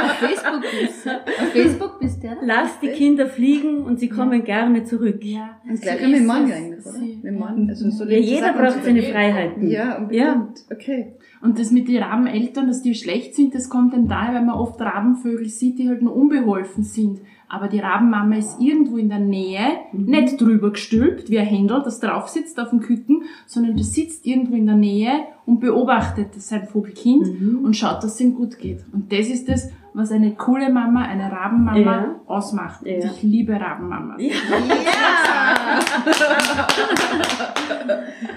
Auf 0.00 0.12
Facebook 0.18 0.62
bist 0.80 1.06
du. 1.06 1.10
Auf 1.10 1.52
Facebook 1.52 2.00
bist 2.00 2.22
du? 2.22 2.28
Lass 2.42 2.78
die 2.80 2.88
Kinder 2.88 3.26
fliegen 3.26 3.78
und 3.82 3.98
sie 3.98 4.08
kommen 4.08 4.44
gerne 4.44 4.84
zurück. 4.84 5.24
ja. 5.24 5.50
Das 5.68 5.80
gleiche 5.80 6.04
so 6.04 6.10
mit 6.10 6.26
Mann 6.26 6.50
eigentlich, 6.52 6.84
oder? 6.86 6.98
Mit 7.22 7.38
Mann. 7.38 7.66
Also 7.68 7.90
so 7.90 8.04
Ja, 8.04 8.18
jeder 8.18 8.52
braucht 8.52 8.84
seine. 8.84 9.02
Freiheiten. 9.02 9.68
Ja, 9.68 9.96
unbedingt. 9.98 10.22
Ja. 10.24 10.48
Okay. 10.70 11.12
Und 11.40 11.58
das 11.58 11.70
mit 11.70 11.86
den 11.88 12.02
Rabeneltern, 12.02 12.66
dass 12.66 12.82
die 12.82 12.94
schlecht 12.94 13.34
sind, 13.36 13.54
das 13.54 13.68
kommt 13.68 13.92
dann 13.94 14.08
daher, 14.08 14.34
weil 14.34 14.44
man 14.44 14.56
oft 14.56 14.80
Rabenvögel 14.80 15.48
sieht, 15.48 15.78
die 15.78 15.88
halt 15.88 16.02
nur 16.02 16.14
unbeholfen 16.16 16.82
sind. 16.82 17.20
Aber 17.50 17.68
die 17.68 17.78
Rabenmama 17.78 18.36
ist 18.36 18.60
irgendwo 18.60 18.98
in 18.98 19.08
der 19.08 19.20
Nähe, 19.20 19.62
nicht 19.92 20.38
drüber 20.40 20.70
gestülpt, 20.72 21.30
wie 21.30 21.38
ein 21.38 21.46
Händel, 21.46 21.80
das 21.82 21.98
drauf 22.00 22.28
sitzt 22.28 22.60
auf 22.60 22.70
dem 22.70 22.80
Küken, 22.80 23.22
sondern 23.46 23.76
das 23.76 23.92
sitzt 23.92 24.26
irgendwo 24.26 24.54
in 24.54 24.66
der 24.66 24.74
Nähe 24.76 25.12
und 25.46 25.60
beobachtet 25.60 26.34
sein 26.34 26.66
Vogelkind 26.66 27.26
und 27.64 27.74
schaut, 27.74 28.02
dass 28.02 28.14
es 28.14 28.20
ihm 28.20 28.34
gut 28.34 28.58
geht. 28.58 28.84
Und 28.92 29.10
das 29.12 29.28
ist 29.28 29.48
das, 29.48 29.70
was 29.94 30.12
eine 30.12 30.34
coole 30.34 30.70
Mama, 30.70 31.02
eine 31.06 31.32
Rabenmama 31.32 31.78
Ja. 31.80 32.14
ausmacht. 32.26 32.82
Und 32.82 32.88
Ja. 32.88 33.10
ich 33.12 33.22
liebe 33.22 33.52
Rabenmamas. 33.58 34.20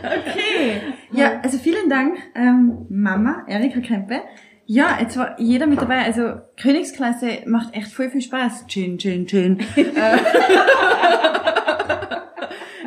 Okay. 0.04 0.82
Ja, 1.12 1.42
also 1.44 1.58
vielen 1.58 1.90
Dank, 1.90 2.18
ähm, 2.36 2.86
Mama, 2.90 3.44
Erika 3.48 3.82
Krempe. 3.82 4.22
Ja, 4.66 4.98
jetzt 5.02 5.18
war 5.18 5.38
jeder 5.38 5.68
mit 5.68 5.82
dabei. 5.82 6.06
Also 6.06 6.40
Königsklasse 6.56 7.40
macht 7.46 7.74
echt 7.74 7.92
voll 7.92 8.10
viel 8.10 8.22
Spaß. 8.22 8.68
Chin, 8.68 8.98
chin, 8.98 9.28
chin. 9.28 9.58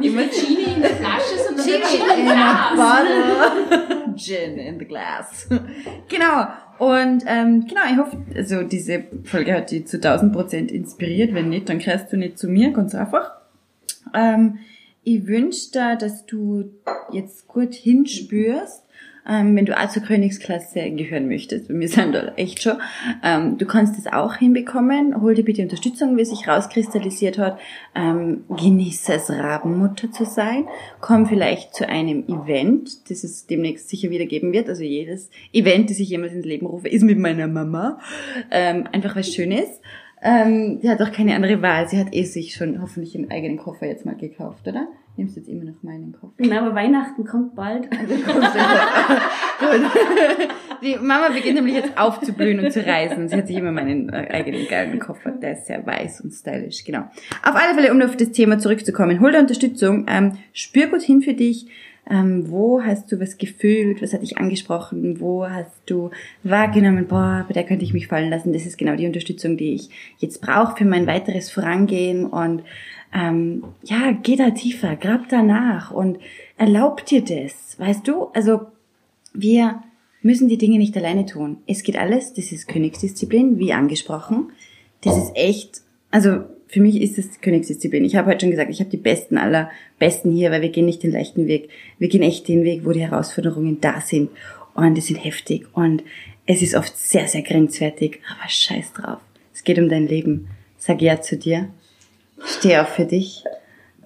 Nicht 0.01 0.17
mit 0.17 0.31
Genie 0.33 0.75
in 0.77 0.81
der 0.81 0.91
Flasche, 0.91 1.37
sondern 1.47 1.67
Gin 1.67 1.83
in 2.21 2.31
a 2.31 2.75
bottle. 2.75 4.15
Gin 4.17 4.59
in 4.59 4.79
the 4.79 4.87
glass. 4.87 5.47
genau. 6.09 6.47
Und 6.79 7.25
ähm, 7.27 7.67
genau, 7.67 7.83
ich 7.91 7.99
hoffe, 7.99 8.17
also 8.35 8.63
diese 8.63 9.05
Folge 9.25 9.53
hat 9.53 9.71
dich 9.71 9.87
zu 9.87 9.99
1000 9.99 10.33
Prozent 10.33 10.73
inspiriert. 10.73 11.35
Wenn 11.35 11.51
nicht, 11.51 11.69
dann 11.69 11.81
kriegst 11.81 12.11
du 12.13 12.17
nicht 12.17 12.39
zu 12.39 12.49
mir, 12.49 12.73
ganz 12.73 12.95
einfach. 12.95 13.33
Ähm, 14.15 14.59
ich 15.05 15.27
wünsche 15.27 15.71
dir, 15.71 15.97
dass 15.97 16.27
du 16.27 16.71
jetzt 17.13 17.47
gut 17.47 17.75
hinspürst, 17.75 18.83
ähm, 19.27 19.57
wenn 19.57 19.65
du 19.65 19.79
auch 19.79 19.89
zur 19.89 20.03
Königsklasse 20.03 20.91
gehören 20.91 21.29
möchtest. 21.29 21.71
Wir 21.71 21.89
sind 21.89 22.15
da 22.15 22.33
echt 22.37 22.63
schon. 22.63 22.77
Ähm, 23.23 23.57
du 23.57 23.65
kannst 23.65 23.97
das 23.97 24.13
auch 24.13 24.35
hinbekommen. 24.35 25.21
Hol 25.21 25.35
dir 25.35 25.45
bitte 25.45 25.63
Unterstützung, 25.63 26.17
wie 26.17 26.23
es 26.23 26.31
sich 26.31 26.47
rauskristallisiert 26.47 27.39
hat. 27.39 27.59
Ähm, 27.95 28.45
genieße 28.51 29.15
es, 29.15 29.31
Rabenmutter 29.31 30.13
zu 30.13 30.27
sein. 30.27 30.67
Komm 31.01 31.27
vielleicht 31.27 31.75
zu 31.75 31.89
einem 31.89 32.25
Event, 32.29 33.11
das 33.11 33.25
es 33.25 33.47
demnächst 33.47 33.89
sicher 33.89 34.11
wieder 34.11 34.27
geben 34.27 34.53
wird. 34.53 34.69
Also 34.69 34.83
jedes 34.83 35.31
Event, 35.53 35.89
das 35.89 36.01
ich 36.01 36.11
jemals 36.11 36.35
ins 36.35 36.45
Leben 36.45 36.67
rufe, 36.67 36.89
ist 36.89 37.03
mit 37.03 37.19
meiner 37.19 37.47
Mama. 37.47 37.99
Ähm, 38.51 38.87
einfach 38.93 39.17
was 39.17 39.33
Schönes. 39.33 39.81
Ähm, 40.27 40.81
die 40.81 40.89
hat 40.89 41.03
auch 41.03 41.13
keine 41.13 41.35
andere 41.35 41.61
Wahl. 41.61 41.87
Sie 41.87 41.99
hat 41.99 42.15
eh 42.15 42.25
sich 42.25 42.55
schon 42.55 42.81
hoffentlich 42.81 43.15
einen 43.15 43.31
eigenen 43.31 43.59
Koffer 43.59 43.87
jetzt 43.87 44.07
mal 44.07 44.17
gekauft, 44.17 44.67
oder? 44.67 44.89
Nimmst 45.17 45.37
du 45.37 45.41
jetzt 45.41 45.49
immer 45.49 45.65
noch 45.65 45.83
meinen 45.83 46.13
Koffer? 46.13 46.33
Na, 46.39 46.61
aber 46.61 46.75
Weihnachten 46.75 47.25
kommt 47.25 47.55
bald. 47.55 47.89
Gut. 47.91 48.01
Die 50.83 50.97
Mama 50.97 51.29
beginnt 51.29 51.55
nämlich 51.55 51.75
jetzt 51.75 51.97
aufzublühen 51.97 52.59
und 52.59 52.73
zu 52.73 52.85
reisen. 52.85 53.29
Sie 53.29 53.37
hat 53.37 53.47
sich 53.47 53.57
immer 53.57 53.71
meinen 53.71 54.09
äh, 54.09 54.29
eigenen 54.31 54.67
geilen 54.67 54.99
Koffer. 54.99 55.31
Der 55.31 55.53
ist 55.53 55.67
sehr 55.67 55.87
weiß 55.87 56.23
und 56.23 56.33
stylisch, 56.33 56.85
genau. 56.85 57.01
Auf 57.43 57.55
alle 57.55 57.75
Fälle, 57.75 57.93
um 57.93 58.01
auf 58.01 58.17
das 58.17 58.33
Thema 58.33 58.59
zurückzukommen, 58.59 59.21
hol 59.21 59.31
dir 59.31 59.39
Unterstützung, 59.39 60.07
ähm, 60.09 60.39
spür 60.53 60.87
gut 60.87 61.03
hin 61.03 61.21
für 61.21 61.35
dich. 61.35 61.67
Ähm, 62.11 62.51
wo 62.51 62.83
hast 62.83 63.11
du 63.11 63.21
was 63.21 63.39
gefühlt? 63.39 64.03
Was 64.03 64.13
hat 64.13 64.23
dich 64.23 64.37
angesprochen? 64.37 65.21
Wo 65.21 65.49
hast 65.49 65.73
du 65.87 66.11
wahrgenommen? 66.43 67.07
Boah, 67.07 67.45
bei 67.49 67.55
der 67.55 67.65
könnte 67.65 67.85
ich 67.85 67.95
mich 67.95 68.09
fallen 68.09 68.31
lassen. 68.31 68.53
Das 68.53 68.67
ist 68.67 68.77
genau 68.77 68.97
die 68.97 69.07
Unterstützung, 69.07 69.57
die 69.57 69.75
ich 69.75 69.89
jetzt 70.19 70.41
brauche 70.41 70.77
für 70.77 70.85
mein 70.85 71.07
weiteres 71.07 71.51
Vorangehen 71.51 72.27
und 72.27 72.63
ähm, 73.15 73.65
ja, 73.85 74.13
geh 74.23 74.37
da 74.37 74.51
tiefer, 74.51 74.97
grab 74.97 75.29
danach 75.29 75.93
und 75.93 76.19
erlaub 76.59 77.07
dir 77.07 77.23
das, 77.23 77.79
weißt 77.79 78.07
du? 78.09 78.25
Also 78.35 78.67
wir 79.33 79.83
müssen 80.21 80.49
die 80.49 80.59
Dinge 80.59 80.79
nicht 80.79 80.97
alleine 80.97 81.25
tun. 81.25 81.59
Es 81.67 81.83
geht 81.85 81.97
alles, 81.97 82.33
das 82.35 82.51
ist 82.51 82.67
Königsdisziplin, 82.67 83.59
wie 83.59 83.73
angesprochen. 83.73 84.51
Das 85.03 85.17
ist 85.17 85.37
echt, 85.37 85.83
also 86.11 86.45
für 86.75 86.81
mich 86.81 87.01
ist 87.01 87.19
es 87.19 87.41
Königsdisziplin. 87.41 88.05
Ich 88.05 88.17
habe 88.17 88.29
heute 88.29 88.41
schon 88.41 88.51
gesagt, 88.51 88.69
ich 88.69 88.81
habe 88.81 88.91
die 88.91 88.97
besten 88.97 89.39
aller 89.39 89.71
Besten 90.01 90.33
hier, 90.33 90.51
weil 90.51 90.61
wir 90.61 90.71
gehen 90.71 90.87
nicht 90.87 91.05
den 91.05 91.13
leichten 91.13 91.47
Weg. 91.47 91.69
Wir 92.01 92.09
gehen 92.09 92.23
echt 92.23 92.49
den 92.49 92.65
Weg, 92.65 92.85
wo 92.85 92.91
die 92.91 93.01
Herausforderungen 93.01 93.81
da 93.81 94.01
sind 94.01 94.29
und 94.75 94.99
es 94.99 95.07
sind 95.07 95.25
heftig 95.25 95.69
und 95.73 96.03
es 96.47 96.63
ist 96.63 96.75
oft 96.75 96.99
sehr, 96.99 97.29
sehr 97.29 97.43
grenzwertig, 97.43 98.19
aber 98.29 98.49
scheiß 98.49 98.93
drauf. 98.93 99.21
Es 99.55 99.63
geht 99.63 99.79
um 99.79 99.89
dein 99.89 100.09
Leben. 100.09 100.49
Sag 100.77 101.01
ja 101.01 101.21
zu 101.21 101.37
dir. 101.37 101.69
Steh 102.45 102.77
auf 102.79 102.89
für 102.89 103.05
dich. 103.05 103.45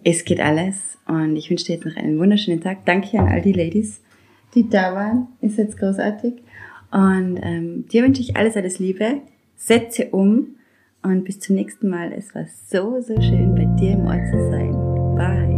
Es 0.04 0.26
geht 0.26 0.38
alles 0.38 0.98
und 1.06 1.36
ich 1.36 1.48
wünsche 1.48 1.64
dir 1.64 1.76
jetzt 1.76 1.86
noch 1.86 1.96
einen 1.96 2.18
wunderschönen 2.18 2.60
Tag. 2.60 2.84
Danke 2.84 3.18
an 3.18 3.28
all 3.28 3.40
die 3.40 3.54
Ladies, 3.54 4.02
die 4.54 4.68
da 4.68 4.94
waren. 4.94 5.28
Ist 5.40 5.56
jetzt 5.56 5.78
großartig. 5.78 6.34
Und 6.90 7.40
ähm, 7.42 7.88
dir 7.88 8.02
wünsche 8.02 8.20
ich 8.20 8.36
alles, 8.36 8.56
alles 8.56 8.78
Liebe. 8.78 9.22
Setze 9.56 10.10
um 10.10 10.57
und 11.08 11.24
bis 11.24 11.40
zum 11.40 11.56
nächsten 11.56 11.88
Mal. 11.88 12.12
Es 12.12 12.34
war 12.34 12.46
so, 12.68 13.00
so 13.00 13.20
schön, 13.20 13.54
bei 13.54 13.64
dir 13.80 13.92
im 13.92 14.06
Ort 14.06 14.26
zu 14.30 14.50
sein. 14.50 14.72
Bye. 15.16 15.57